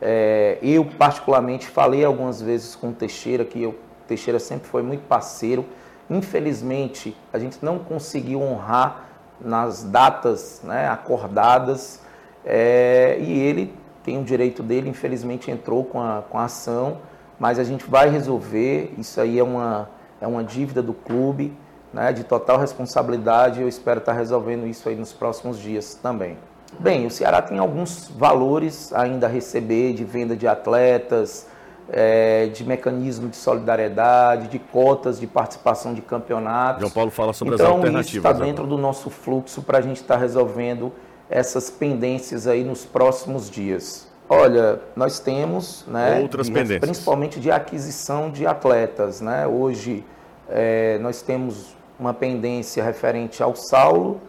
É, 0.00 0.56
eu, 0.62 0.82
particularmente, 0.82 1.66
falei 1.66 2.06
algumas 2.06 2.40
vezes 2.40 2.74
com 2.74 2.88
o 2.88 2.92
Teixeira, 2.94 3.44
que 3.44 3.66
o 3.66 3.74
Teixeira 4.06 4.38
sempre 4.38 4.66
foi 4.66 4.82
muito 4.82 5.02
parceiro. 5.02 5.66
Infelizmente, 6.08 7.14
a 7.30 7.38
gente 7.38 7.58
não 7.60 7.78
conseguiu 7.78 8.40
honrar 8.40 9.04
nas 9.38 9.84
datas 9.84 10.62
né, 10.64 10.88
acordadas 10.88 12.00
é, 12.46 13.18
e 13.20 13.38
ele 13.40 13.74
tem 14.02 14.18
o 14.18 14.24
direito 14.24 14.62
dele, 14.62 14.88
infelizmente 14.88 15.50
entrou 15.50 15.84
com 15.84 16.00
a, 16.00 16.22
com 16.30 16.38
a 16.38 16.44
ação, 16.44 16.96
mas 17.38 17.58
a 17.58 17.62
gente 17.62 17.84
vai 17.84 18.08
resolver. 18.08 18.94
Isso 18.96 19.20
aí 19.20 19.38
é 19.38 19.44
uma, 19.44 19.97
é 20.20 20.26
uma 20.26 20.42
dívida 20.42 20.82
do 20.82 20.92
clube 20.92 21.52
né, 21.92 22.12
de 22.12 22.24
total 22.24 22.58
responsabilidade. 22.58 23.60
Eu 23.60 23.68
espero 23.68 23.98
estar 24.00 24.12
resolvendo 24.12 24.66
isso 24.66 24.88
aí 24.88 24.96
nos 24.96 25.12
próximos 25.12 25.58
dias 25.58 25.94
também. 25.94 26.36
Bem, 26.78 27.06
o 27.06 27.10
Ceará 27.10 27.40
tem 27.40 27.58
alguns 27.58 28.08
valores 28.08 28.92
ainda 28.92 29.26
a 29.26 29.30
receber 29.30 29.94
de 29.94 30.04
venda 30.04 30.36
de 30.36 30.46
atletas, 30.46 31.46
é, 31.90 32.46
de 32.48 32.62
mecanismo 32.64 33.28
de 33.28 33.36
solidariedade, 33.36 34.48
de 34.48 34.58
cotas 34.58 35.18
de 35.18 35.26
participação 35.26 35.94
de 35.94 36.02
campeonatos. 36.02 36.80
João 36.80 36.90
Paulo 36.90 37.10
fala 37.10 37.32
sobre 37.32 37.54
então, 37.54 37.66
as 37.66 37.72
alternativas. 37.72 38.08
Isso 38.08 38.18
está 38.18 38.32
dentro 38.32 38.66
do 38.66 38.76
nosso 38.76 39.08
fluxo 39.08 39.62
para 39.62 39.78
a 39.78 39.80
gente 39.80 39.96
estar 40.02 40.14
tá 40.14 40.20
resolvendo 40.20 40.92
essas 41.30 41.70
pendências 41.70 42.46
aí 42.46 42.64
nos 42.64 42.84
próximos 42.84 43.50
dias. 43.50 44.07
Olha, 44.28 44.80
nós 44.94 45.18
temos, 45.18 45.86
né, 45.86 46.20
outras 46.20 46.50
pendências, 46.50 46.80
principalmente 46.80 47.40
de 47.40 47.50
aquisição 47.50 48.30
de 48.30 48.46
atletas, 48.46 49.22
né? 49.22 49.46
Hoje 49.46 50.04
é, 50.48 50.98
nós 50.98 51.22
temos 51.22 51.74
uma 51.98 52.12
pendência 52.12 52.84
referente 52.84 53.42
ao 53.42 53.56
Saulo 53.56 54.20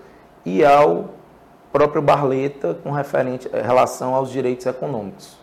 e 0.46 0.64
ao 0.64 1.10
próprio 1.72 2.02
Barleta 2.02 2.78
com 2.82 2.92
referente, 2.92 3.50
eh, 3.54 3.62
relação 3.62 4.16
aos 4.16 4.32
direitos 4.32 4.66
econômicos. 4.66 5.38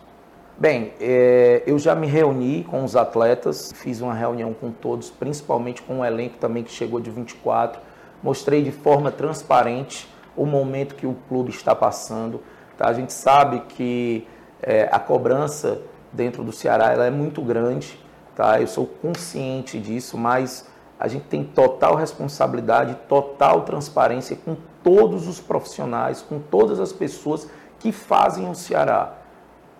Bem, 0.58 0.94
é, 0.98 1.62
eu 1.66 1.78
já 1.78 1.94
me 1.94 2.06
reuni 2.06 2.64
com 2.64 2.82
os 2.82 2.96
atletas, 2.96 3.72
fiz 3.74 4.00
uma 4.00 4.14
reunião 4.14 4.54
com 4.54 4.72
todos, 4.72 5.10
principalmente 5.10 5.82
com 5.82 6.00
o 6.00 6.04
elenco 6.04 6.38
também 6.38 6.64
que 6.64 6.70
chegou 6.70 6.98
de 6.98 7.10
24, 7.10 7.80
mostrei 8.22 8.62
de 8.62 8.72
forma 8.72 9.12
transparente 9.12 10.08
o 10.34 10.46
momento 10.46 10.94
que 10.94 11.06
o 11.06 11.14
clube 11.28 11.50
está 11.50 11.74
passando. 11.74 12.40
Tá? 12.76 12.88
A 12.88 12.92
gente 12.94 13.12
sabe 13.12 13.60
que 13.68 14.26
é, 14.66 14.88
a 14.90 14.98
cobrança 14.98 15.80
dentro 16.12 16.42
do 16.42 16.50
Ceará 16.50 16.92
ela 16.92 17.06
é 17.06 17.10
muito 17.10 17.40
grande, 17.40 17.96
tá? 18.34 18.60
eu 18.60 18.66
sou 18.66 18.84
consciente 18.84 19.78
disso, 19.78 20.18
mas 20.18 20.66
a 20.98 21.06
gente 21.06 21.26
tem 21.26 21.44
total 21.44 21.94
responsabilidade, 21.94 22.96
total 23.08 23.62
transparência 23.62 24.36
com 24.36 24.56
todos 24.82 25.28
os 25.28 25.38
profissionais, 25.38 26.20
com 26.20 26.40
todas 26.40 26.80
as 26.80 26.92
pessoas 26.92 27.48
que 27.78 27.92
fazem 27.92 28.50
o 28.50 28.54
Ceará. 28.54 29.14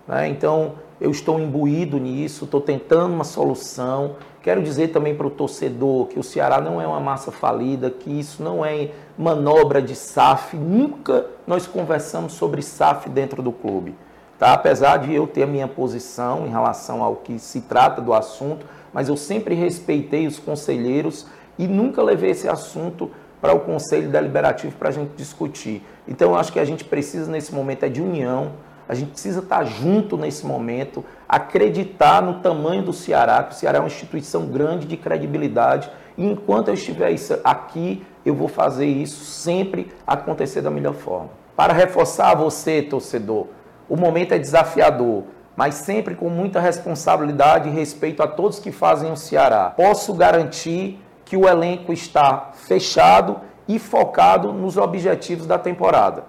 Né? 0.07 0.29
Então, 0.29 0.75
eu 1.01 1.11
estou 1.11 1.41
imbuído 1.41 1.99
nisso, 1.99 2.45
estou 2.45 2.61
tentando 2.61 3.13
uma 3.13 3.25
solução. 3.25 4.17
Quero 4.43 4.63
dizer 4.63 4.89
também 4.89 5.15
para 5.15 5.27
o 5.27 5.31
torcedor 5.31 6.07
que 6.07 6.19
o 6.19 6.23
Ceará 6.23 6.61
não 6.61 6.81
é 6.81 6.87
uma 6.87 7.01
massa 7.01 7.33
falida, 7.33 7.91
que 7.91 8.11
isso 8.11 8.43
não 8.43 8.65
é 8.65 8.91
manobra 9.19 9.83
de 9.83 9.97
SAF. 9.97 10.57
Nunca 10.57 11.27
nós 11.47 11.67
conversamos 11.67 12.35
sobre 12.35 12.63
SAF 12.63 13.09
dentro 13.09 13.43
do 13.43 13.51
clube. 13.51 13.95
Tá? 14.39 14.53
Apesar 14.53 14.99
de 14.99 15.15
eu 15.15 15.27
ter 15.27 15.45
a 15.45 15.47
minha 15.47 15.67
posição 15.67 16.47
em 16.47 16.51
relação 16.51 17.03
ao 17.03 17.17
que 17.17 17.39
se 17.39 17.63
trata 17.63 18.01
do 18.01 18.13
assunto, 18.13 18.67
mas 18.93 19.09
eu 19.09 19.17
sempre 19.17 19.55
respeitei 19.55 20.27
os 20.27 20.39
conselheiros 20.39 21.27
e 21.59 21.67
nunca 21.67 22.03
levei 22.03 22.31
esse 22.31 22.49
assunto 22.49 23.11
para 23.41 23.55
o 23.55 23.61
Conselho 23.61 24.11
Deliberativo 24.11 24.75
para 24.77 24.89
a 24.89 24.93
gente 24.93 25.11
discutir. 25.17 25.83
Então, 26.07 26.31
eu 26.31 26.37
acho 26.37 26.53
que 26.53 26.59
a 26.59 26.65
gente 26.65 26.85
precisa, 26.85 27.31
nesse 27.31 27.55
momento, 27.55 27.85
é 27.85 27.89
de 27.89 28.03
união, 28.03 28.53
a 28.89 28.95
gente 28.95 29.11
precisa 29.11 29.41
estar 29.41 29.65
junto 29.65 30.17
nesse 30.17 30.47
momento, 30.47 31.05
acreditar 31.29 32.23
no 32.23 32.41
tamanho 32.41 32.83
do 32.83 32.93
Ceará, 32.93 33.43
que 33.43 33.53
o 33.53 33.55
Ceará 33.55 33.79
é 33.79 33.81
uma 33.81 33.89
instituição 33.89 34.47
grande 34.47 34.87
de 34.87 34.97
credibilidade, 34.97 35.91
e 36.17 36.25
enquanto 36.25 36.69
eu 36.69 36.75
estiver 36.75 37.15
aqui, 37.43 38.05
eu 38.25 38.35
vou 38.35 38.49
fazer 38.49 38.87
isso 38.87 39.25
sempre 39.25 39.93
acontecer 40.07 40.61
da 40.61 40.71
melhor 40.71 40.95
forma. 40.95 41.31
Para 41.57 41.73
reforçar 41.73 42.35
você, 42.35 42.83
torcedor, 42.83 43.47
o 43.89 43.97
momento 43.97 44.33
é 44.33 44.39
desafiador, 44.39 45.25
mas 45.57 45.77
sempre 45.77 46.15
com 46.15 46.29
muita 46.29 46.61
responsabilidade 46.61 47.69
e 47.69 47.73
respeito 47.73 48.23
a 48.23 48.29
todos 48.29 48.59
que 48.59 48.71
fazem 48.71 49.11
o 49.11 49.17
Ceará. 49.17 49.71
Posso 49.71 50.13
garantir 50.15 51.01
que 51.25 51.37
o 51.37 51.49
elenco 51.49 51.93
está 51.93 52.53
fechado 52.55 53.41
e 53.67 53.79
focado 53.79 54.53
nos 54.53 54.77
objetivos 54.77 55.47
da 55.47 55.59
temporada. 55.59 56.25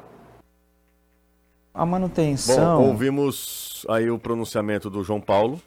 A 1.73 1.85
manutenção. 1.85 2.81
Bom, 2.81 2.87
ouvimos 2.87 3.85
aí 3.87 4.09
o 4.09 4.17
pronunciamento 4.17 4.89
do 4.89 5.03
João 5.03 5.21
Paulo. 5.21 5.61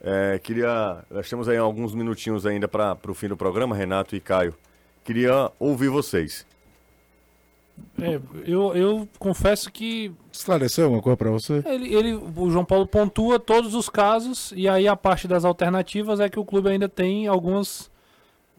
É, 0.00 0.38
queria. 0.38 1.04
Nós 1.10 1.28
temos 1.28 1.48
aí 1.48 1.56
alguns 1.56 1.94
minutinhos 1.94 2.46
ainda 2.46 2.68
para 2.68 2.96
o 3.08 3.14
fim 3.14 3.28
do 3.28 3.36
programa, 3.36 3.74
Renato 3.74 4.14
e 4.14 4.20
Caio. 4.20 4.54
Queria 5.04 5.50
ouvir 5.58 5.88
vocês. 5.88 6.46
É, 8.00 8.20
eu, 8.46 8.74
eu 8.74 9.08
confesso 9.18 9.70
que. 9.70 10.12
Esclareceu 10.32 10.84
alguma 10.84 11.02
coisa 11.02 11.16
para 11.16 11.30
você? 11.30 11.62
Ele, 11.66 11.94
ele, 11.94 12.14
o 12.14 12.50
João 12.50 12.64
Paulo 12.64 12.86
pontua 12.86 13.38
todos 13.38 13.74
os 13.74 13.88
casos, 13.88 14.52
e 14.56 14.68
aí 14.68 14.88
a 14.88 14.96
parte 14.96 15.28
das 15.28 15.44
alternativas 15.44 16.20
é 16.20 16.28
que 16.28 16.38
o 16.38 16.44
clube 16.44 16.68
ainda 16.68 16.88
tem 16.88 17.26
algumas 17.26 17.90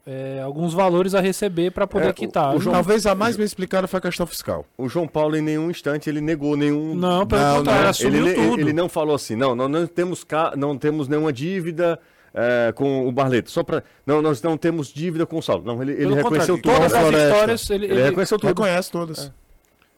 é, 0.06 0.42
alguns 0.44 0.74
valores 0.74 1.16
a 1.16 1.22
receber 1.22 1.72
para 1.72 1.88
poder 1.88 2.10
é, 2.10 2.14
quitar. 2.14 2.54
O, 2.54 2.58
o 2.58 2.60
João... 2.60 2.74
Talvez 2.74 3.06
a 3.06 3.16
mais 3.16 3.38
bem 3.38 3.46
explicada 3.46 3.88
foi 3.88 4.00
a 4.00 4.02
questão 4.02 4.26
fiscal. 4.26 4.66
O 4.78 4.90
João 4.90 5.08
Paulo 5.08 5.36
em 5.36 5.42
nenhum 5.42 5.72
instante 5.72 6.10
ele 6.10 6.20
negou 6.20 6.58
nenhum. 6.58 6.94
Não, 6.94 7.26
pelo 7.26 7.58
contrário, 7.58 7.90
assumiu 7.90 8.28
ele, 8.28 8.36
tudo. 8.36 8.60
Ele 8.60 8.74
não 8.74 8.90
falou 8.90 9.16
assim, 9.16 9.36
não, 9.36 9.56
não, 9.56 9.70
não 9.70 9.88
temos 9.88 10.24
ca... 10.24 10.54
não 10.58 10.78
temos 10.78 11.08
nenhuma 11.08 11.32
dívida. 11.32 12.00
É, 12.36 12.72
com 12.72 13.08
o 13.08 13.12
Barleto, 13.12 13.52
só 13.52 13.62
para 13.64 13.84
não 14.08 14.20
nós 14.20 14.42
não 14.42 14.58
temos 14.58 14.88
dívida 14.88 15.24
com 15.24 15.38
o 15.38 15.42
Saulo. 15.42 15.64
Não, 15.64 15.80
ele, 15.84 15.92
ele 15.92 16.16
reconheceu 16.16 16.60
tudo. 16.60 16.74
Todas 16.74 16.92
as 16.92 17.14
histórias 17.14 17.70
ele, 17.70 17.86
ele, 17.86 17.94
ele 17.94 18.04
reconheceu 18.04 18.40
tudo. 18.40 18.48
Reconhece 18.48 18.92
todas. 18.92 19.26
É. 19.28 19.32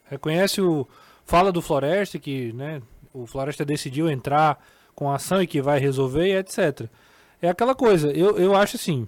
Reconhece 0.10 0.62
o 0.62 0.86
fala 1.26 1.52
do 1.52 1.62
Floresta 1.62 2.20
que, 2.20 2.52
né, 2.54 2.82
o 3.14 3.26
Floresta 3.26 3.64
decidiu 3.64 4.10
entrar 4.10 4.62
com 4.94 5.10
a 5.10 5.16
ação 5.16 5.42
e 5.42 5.48
que 5.48 5.62
vai 5.62 5.80
resolver 5.80 6.28
e 6.28 6.36
etc. 6.36 6.88
É 7.42 7.50
aquela 7.50 7.74
coisa. 7.74 8.12
Eu, 8.12 8.38
eu 8.38 8.56
acho 8.56 8.76
assim, 8.76 9.08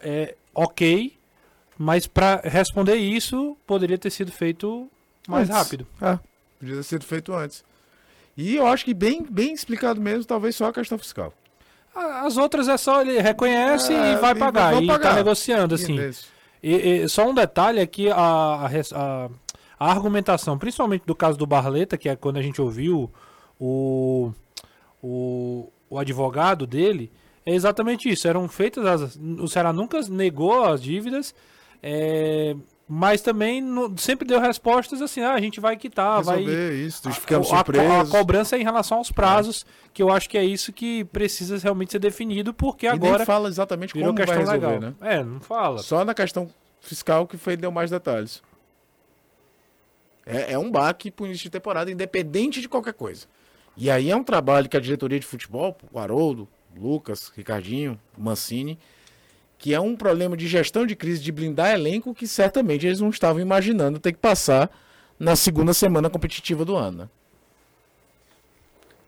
é 0.00 0.36
ok, 0.54 1.16
mas 1.78 2.06
para 2.06 2.40
responder 2.44 2.96
isso 2.96 3.56
poderia 3.66 3.98
ter 3.98 4.10
sido 4.10 4.30
feito 4.30 4.88
mais 5.28 5.48
antes. 5.48 5.62
rápido. 5.62 5.86
É, 6.00 6.18
podia 6.58 6.76
ter 6.76 6.82
sido 6.82 7.04
feito 7.04 7.32
antes. 7.32 7.64
E 8.36 8.56
eu 8.56 8.66
acho 8.66 8.84
que 8.84 8.92
bem, 8.92 9.24
bem 9.28 9.52
explicado 9.52 10.00
mesmo, 10.00 10.24
talvez 10.24 10.56
só 10.56 10.66
a 10.66 10.72
questão 10.72 10.98
fiscal. 10.98 11.32
As 11.94 12.36
outras 12.36 12.68
é 12.68 12.76
só 12.76 13.02
ele 13.02 13.20
reconhece 13.20 13.92
é, 13.92 14.12
e 14.12 14.16
vai 14.16 14.34
pagar. 14.34 14.82
E, 14.82 14.90
está 14.90 15.14
negociando, 15.14 15.74
assim. 15.74 15.96
E, 16.62 16.74
e, 17.02 17.08
só 17.08 17.28
um 17.28 17.34
detalhe 17.34 17.78
é 17.78 17.86
que 17.86 18.10
a, 18.10 18.16
a, 18.16 18.66
a, 18.66 19.28
a, 19.78 19.90
argumentação, 19.90 20.58
principalmente 20.58 21.04
do 21.06 21.14
caso 21.14 21.38
do 21.38 21.46
Barleta, 21.46 21.96
que 21.96 22.08
é 22.08 22.16
quando 22.16 22.38
a 22.38 22.42
gente 22.42 22.60
ouviu 22.60 23.12
o, 23.60 24.32
o, 25.02 25.70
o 25.88 25.98
advogado 25.98 26.66
dele, 26.66 27.12
é 27.46 27.54
exatamente 27.54 28.08
isso. 28.08 28.26
Eram 28.26 28.48
feitas 28.48 28.84
as. 28.86 29.16
O 29.16 29.46
Ceará 29.46 29.72
nunca 29.72 30.00
negou 30.08 30.64
as 30.64 30.82
dívidas. 30.82 31.34
É, 31.82 32.56
mas 32.86 33.22
também 33.22 33.60
no, 33.60 33.96
sempre 33.96 34.28
deu 34.28 34.38
respostas 34.38 35.00
assim, 35.00 35.20
ah, 35.20 35.32
a 35.32 35.40
gente 35.40 35.58
vai 35.58 35.76
quitar, 35.76 36.18
Resolver 36.18 36.44
vai 36.44 36.76
isso, 36.76 37.10
ficamos 37.12 37.50
a, 37.52 37.56
surpresos. 37.56 37.90
A, 37.90 38.00
a, 38.00 38.06
cobrança 38.06 38.56
é 38.56 38.60
em 38.60 38.62
relação 38.62 38.98
aos 38.98 39.10
prazos, 39.10 39.64
é. 39.66 39.88
que 39.92 40.02
eu 40.02 40.10
acho 40.10 40.28
que 40.28 40.36
é 40.36 40.44
isso 40.44 40.72
que 40.72 41.04
precisa 41.04 41.56
realmente 41.58 41.92
ser 41.92 41.98
definido, 41.98 42.52
porque 42.52 42.86
e 42.86 42.88
agora 42.88 43.18
nem 43.18 43.26
fala 43.26 43.48
exatamente 43.48 43.94
como 43.94 44.12
vai 44.14 44.26
resolver, 44.26 44.52
legal. 44.52 44.80
né? 44.80 44.94
É, 45.00 45.24
não 45.24 45.40
fala. 45.40 45.78
Só 45.78 46.04
na 46.04 46.14
questão 46.14 46.48
fiscal 46.80 47.26
que 47.26 47.38
foi 47.38 47.56
deu 47.56 47.72
mais 47.72 47.90
detalhes. 47.90 48.42
É, 50.26 50.52
é 50.52 50.58
um 50.58 50.70
baque 50.70 51.10
pro 51.10 51.26
início 51.26 51.44
de 51.44 51.50
temporada, 51.50 51.90
independente 51.90 52.60
de 52.60 52.68
qualquer 52.68 52.94
coisa. 52.94 53.26
E 53.76 53.90
aí 53.90 54.10
é 54.10 54.16
um 54.16 54.24
trabalho 54.24 54.68
que 54.68 54.76
a 54.76 54.80
diretoria 54.80 55.18
de 55.18 55.26
futebol, 55.26 55.76
o 55.92 55.98
Haroldo, 55.98 56.48
Lucas, 56.76 57.32
Ricardinho, 57.34 58.00
Mancini, 58.16 58.78
que 59.58 59.72
é 59.72 59.80
um 59.80 59.96
problema 59.96 60.36
de 60.36 60.46
gestão 60.46 60.86
de 60.86 60.94
crise, 60.94 61.22
de 61.22 61.32
blindar 61.32 61.72
elenco, 61.72 62.14
que 62.14 62.26
certamente 62.26 62.86
eles 62.86 63.00
não 63.00 63.10
estavam 63.10 63.40
imaginando 63.40 63.98
ter 63.98 64.12
que 64.12 64.18
passar 64.18 64.70
na 65.18 65.36
segunda 65.36 65.72
semana 65.72 66.10
competitiva 66.10 66.64
do 66.64 66.76
ano. 66.76 66.98
Né? 66.98 67.08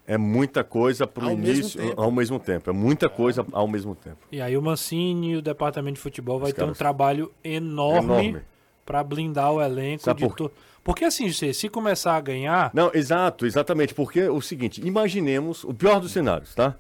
É 0.07 0.17
muita 0.17 0.63
coisa 0.63 1.07
para 1.07 1.27
o 1.27 1.33
início, 1.33 1.81
mesmo 1.81 2.01
ao 2.01 2.11
mesmo 2.13 2.39
tempo. 2.39 2.71
É 2.71 2.73
muita 2.73 3.09
coisa 3.09 3.45
ao 3.53 3.67
mesmo 3.67 3.95
tempo. 3.95 4.19
E 4.31 4.41
aí 4.41 4.57
o 4.57 4.63
Mancini 4.63 5.33
e 5.33 5.37
o 5.37 5.43
departamento 5.43 5.97
de 5.97 6.01
futebol 6.01 6.39
vai 6.39 6.51
Os 6.51 6.55
ter 6.55 6.65
um 6.65 6.73
trabalho 6.73 7.33
enorme, 7.43 8.29
enorme. 8.29 8.43
para 8.85 9.03
blindar 9.03 9.53
o 9.53 9.61
elenco. 9.61 10.05
Sabe 10.05 10.21
por... 10.21 10.37
To... 10.37 10.53
Porque 10.85 11.05
assim, 11.05 11.33
se 11.33 11.69
começar 11.69 12.15
a 12.15 12.21
ganhar... 12.21 12.71
Não, 12.73 12.93
exato, 12.95 13.45
exatamente. 13.45 13.93
Porque 13.93 14.21
é 14.21 14.31
o 14.31 14.41
seguinte, 14.41 14.81
imaginemos 14.87 15.65
o 15.65 15.75
pior 15.75 15.99
dos 15.99 16.13
cenários, 16.13 16.55
tá? 16.55 16.77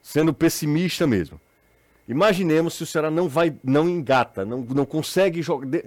Sendo 0.00 0.32
pessimista 0.32 1.08
mesmo. 1.08 1.40
Imaginemos 2.10 2.74
se 2.74 2.82
o 2.82 2.86
Ceará 2.86 3.10
não 3.10 3.28
vai, 3.28 3.54
não 3.62 3.88
engata, 3.88 4.44
não, 4.44 4.58
não 4.60 4.84
consegue 4.84 5.42
jogar. 5.42 5.66
De... 5.66 5.84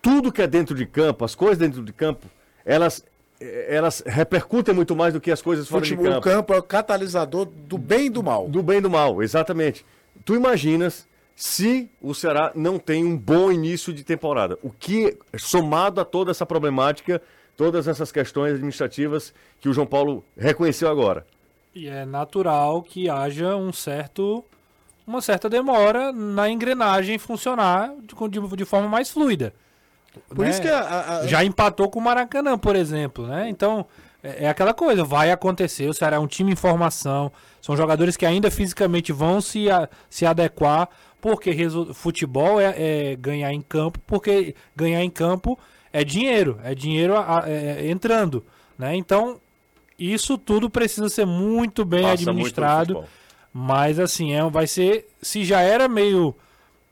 Tudo 0.00 0.32
que 0.32 0.40
é 0.40 0.46
dentro 0.46 0.74
de 0.74 0.86
campo, 0.86 1.24
as 1.24 1.34
coisas 1.34 1.58
dentro 1.58 1.82
de 1.82 1.92
campo, 1.92 2.26
elas 2.64 3.04
elas 3.40 4.02
repercutem 4.04 4.74
muito 4.74 4.94
mais 4.94 5.14
do 5.14 5.20
que 5.20 5.30
as 5.30 5.40
coisas 5.40 5.66
fora 5.66 5.82
Futebol, 5.82 6.04
de 6.04 6.10
campo. 6.10 6.28
O 6.28 6.32
campo 6.32 6.52
é 6.52 6.58
o 6.58 6.62
catalisador 6.62 7.46
do 7.46 7.78
bem 7.78 8.06
e 8.06 8.10
do 8.10 8.22
mal. 8.22 8.46
Do 8.48 8.62
bem 8.62 8.78
e 8.78 8.80
do 8.82 8.90
mal, 8.90 9.22
exatamente. 9.22 9.84
Tu 10.26 10.34
imaginas 10.34 11.08
se 11.34 11.90
o 12.02 12.14
Ceará 12.14 12.52
não 12.54 12.78
tem 12.78 13.02
um 13.02 13.16
bom 13.16 13.50
início 13.50 13.94
de 13.94 14.04
temporada. 14.04 14.58
O 14.62 14.70
que, 14.70 15.16
somado 15.38 15.98
a 16.00 16.04
toda 16.04 16.30
essa 16.30 16.44
problemática, 16.44 17.22
todas 17.56 17.88
essas 17.88 18.12
questões 18.12 18.52
administrativas 18.52 19.32
que 19.58 19.70
o 19.70 19.72
João 19.72 19.86
Paulo 19.86 20.22
reconheceu 20.36 20.90
agora. 20.90 21.26
E 21.74 21.88
é 21.88 22.04
natural 22.04 22.82
que 22.82 23.08
haja 23.08 23.56
um 23.56 23.72
certo 23.72 24.44
uma 25.10 25.20
certa 25.20 25.50
demora 25.50 26.12
na 26.12 26.48
engrenagem 26.48 27.18
funcionar 27.18 27.92
de, 28.00 28.14
de, 28.28 28.56
de 28.56 28.64
forma 28.64 28.88
mais 28.88 29.10
fluida. 29.10 29.52
Por 30.28 30.44
né? 30.44 30.50
isso 30.50 30.62
que 30.62 30.68
a, 30.68 31.20
a, 31.20 31.26
já 31.26 31.44
empatou 31.44 31.88
com 31.90 31.98
o 31.98 32.02
Maracanã, 32.02 32.56
por 32.56 32.76
exemplo, 32.76 33.26
né? 33.26 33.48
Então 33.48 33.86
é, 34.22 34.44
é, 34.44 34.48
aquela 34.48 34.72
coisa, 34.72 35.04
vai 35.04 35.30
acontecer. 35.30 35.88
O 35.88 35.94
Ceará 35.94 36.16
é 36.16 36.18
um 36.18 36.26
time 36.26 36.52
em 36.52 36.56
formação, 36.56 37.32
são 37.60 37.76
jogadores 37.76 38.16
que 38.16 38.24
ainda 38.24 38.50
fisicamente 38.50 39.12
vão 39.12 39.40
se, 39.40 39.68
a, 39.70 39.88
se 40.08 40.24
adequar, 40.24 40.88
porque 41.20 41.52
futebol 41.92 42.60
é, 42.60 42.74
é, 42.76 43.16
ganhar 43.16 43.52
em 43.52 43.60
campo, 43.60 43.98
porque 44.06 44.54
ganhar 44.74 45.02
em 45.02 45.10
campo 45.10 45.58
é 45.92 46.04
dinheiro, 46.04 46.58
é 46.62 46.74
dinheiro 46.74 47.16
a, 47.16 47.44
é, 47.46 47.90
entrando, 47.90 48.44
né? 48.78 48.94
Então 48.96 49.40
isso 49.98 50.38
tudo 50.38 50.70
precisa 50.70 51.08
ser 51.08 51.26
muito 51.26 51.84
bem 51.84 52.02
Passa 52.02 52.14
administrado. 52.14 52.94
Muito 52.94 53.19
mas 53.52 53.98
assim, 53.98 54.32
é, 54.32 54.48
vai 54.48 54.66
ser. 54.66 55.08
Se 55.20 55.44
já 55.44 55.60
era 55.60 55.88
meio. 55.88 56.34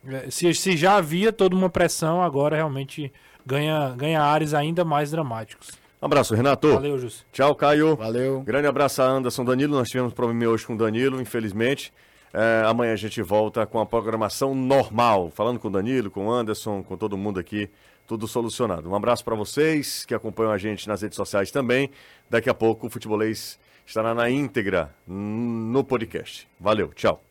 É, 0.06 0.30
se, 0.30 0.52
se 0.54 0.76
já 0.76 0.96
havia 0.96 1.32
toda 1.32 1.54
uma 1.54 1.68
pressão, 1.68 2.22
agora 2.22 2.56
realmente 2.56 3.12
ganha, 3.44 3.94
ganha 3.96 4.22
áreas 4.22 4.54
ainda 4.54 4.84
mais 4.84 5.11
dramáticos. 5.11 5.70
Um 6.00 6.06
abraço, 6.06 6.34
Renato. 6.34 6.74
Valeu, 6.74 6.98
Jus. 6.98 7.26
Tchau, 7.32 7.54
Caio. 7.54 7.96
Valeu. 7.96 8.40
Grande 8.42 8.68
abraço 8.68 9.02
a 9.02 9.06
Anderson 9.06 9.44
Danilo. 9.44 9.76
Nós 9.76 9.88
tivemos 9.88 10.12
problema 10.12 10.46
hoje 10.46 10.64
com 10.64 10.74
o 10.74 10.78
Danilo, 10.78 11.20
infelizmente. 11.20 11.92
É, 12.32 12.62
amanhã 12.66 12.92
a 12.92 12.96
gente 12.96 13.20
volta 13.22 13.66
com 13.66 13.80
a 13.80 13.86
programação 13.86 14.54
normal, 14.54 15.32
falando 15.34 15.59
com 15.59 15.68
o 15.68 15.70
Danilo, 15.70 16.11
com 16.11 16.26
o 16.26 16.30
Anderson, 16.30 16.82
com 16.82 16.96
todo 16.96 17.16
mundo 17.16 17.40
aqui, 17.40 17.68
tudo 18.06 18.28
solucionado. 18.28 18.88
Um 18.88 18.94
abraço 18.94 19.24
para 19.24 19.34
vocês 19.34 20.04
que 20.04 20.14
acompanham 20.14 20.52
a 20.52 20.59
gente 20.59 20.86
nas 20.86 21.02
redes 21.02 21.16
sociais 21.16 21.50
também. 21.50 21.90
Daqui 22.30 22.48
a 22.48 22.54
pouco 22.54 22.86
o 22.86 22.90
Futebolês 22.90 23.59
estará 23.89 24.14
na 24.14 24.28
íntegra 24.28 24.95
no 25.07 25.82
podcast. 25.82 26.47
Valeu, 26.61 26.93
tchau. 26.93 27.27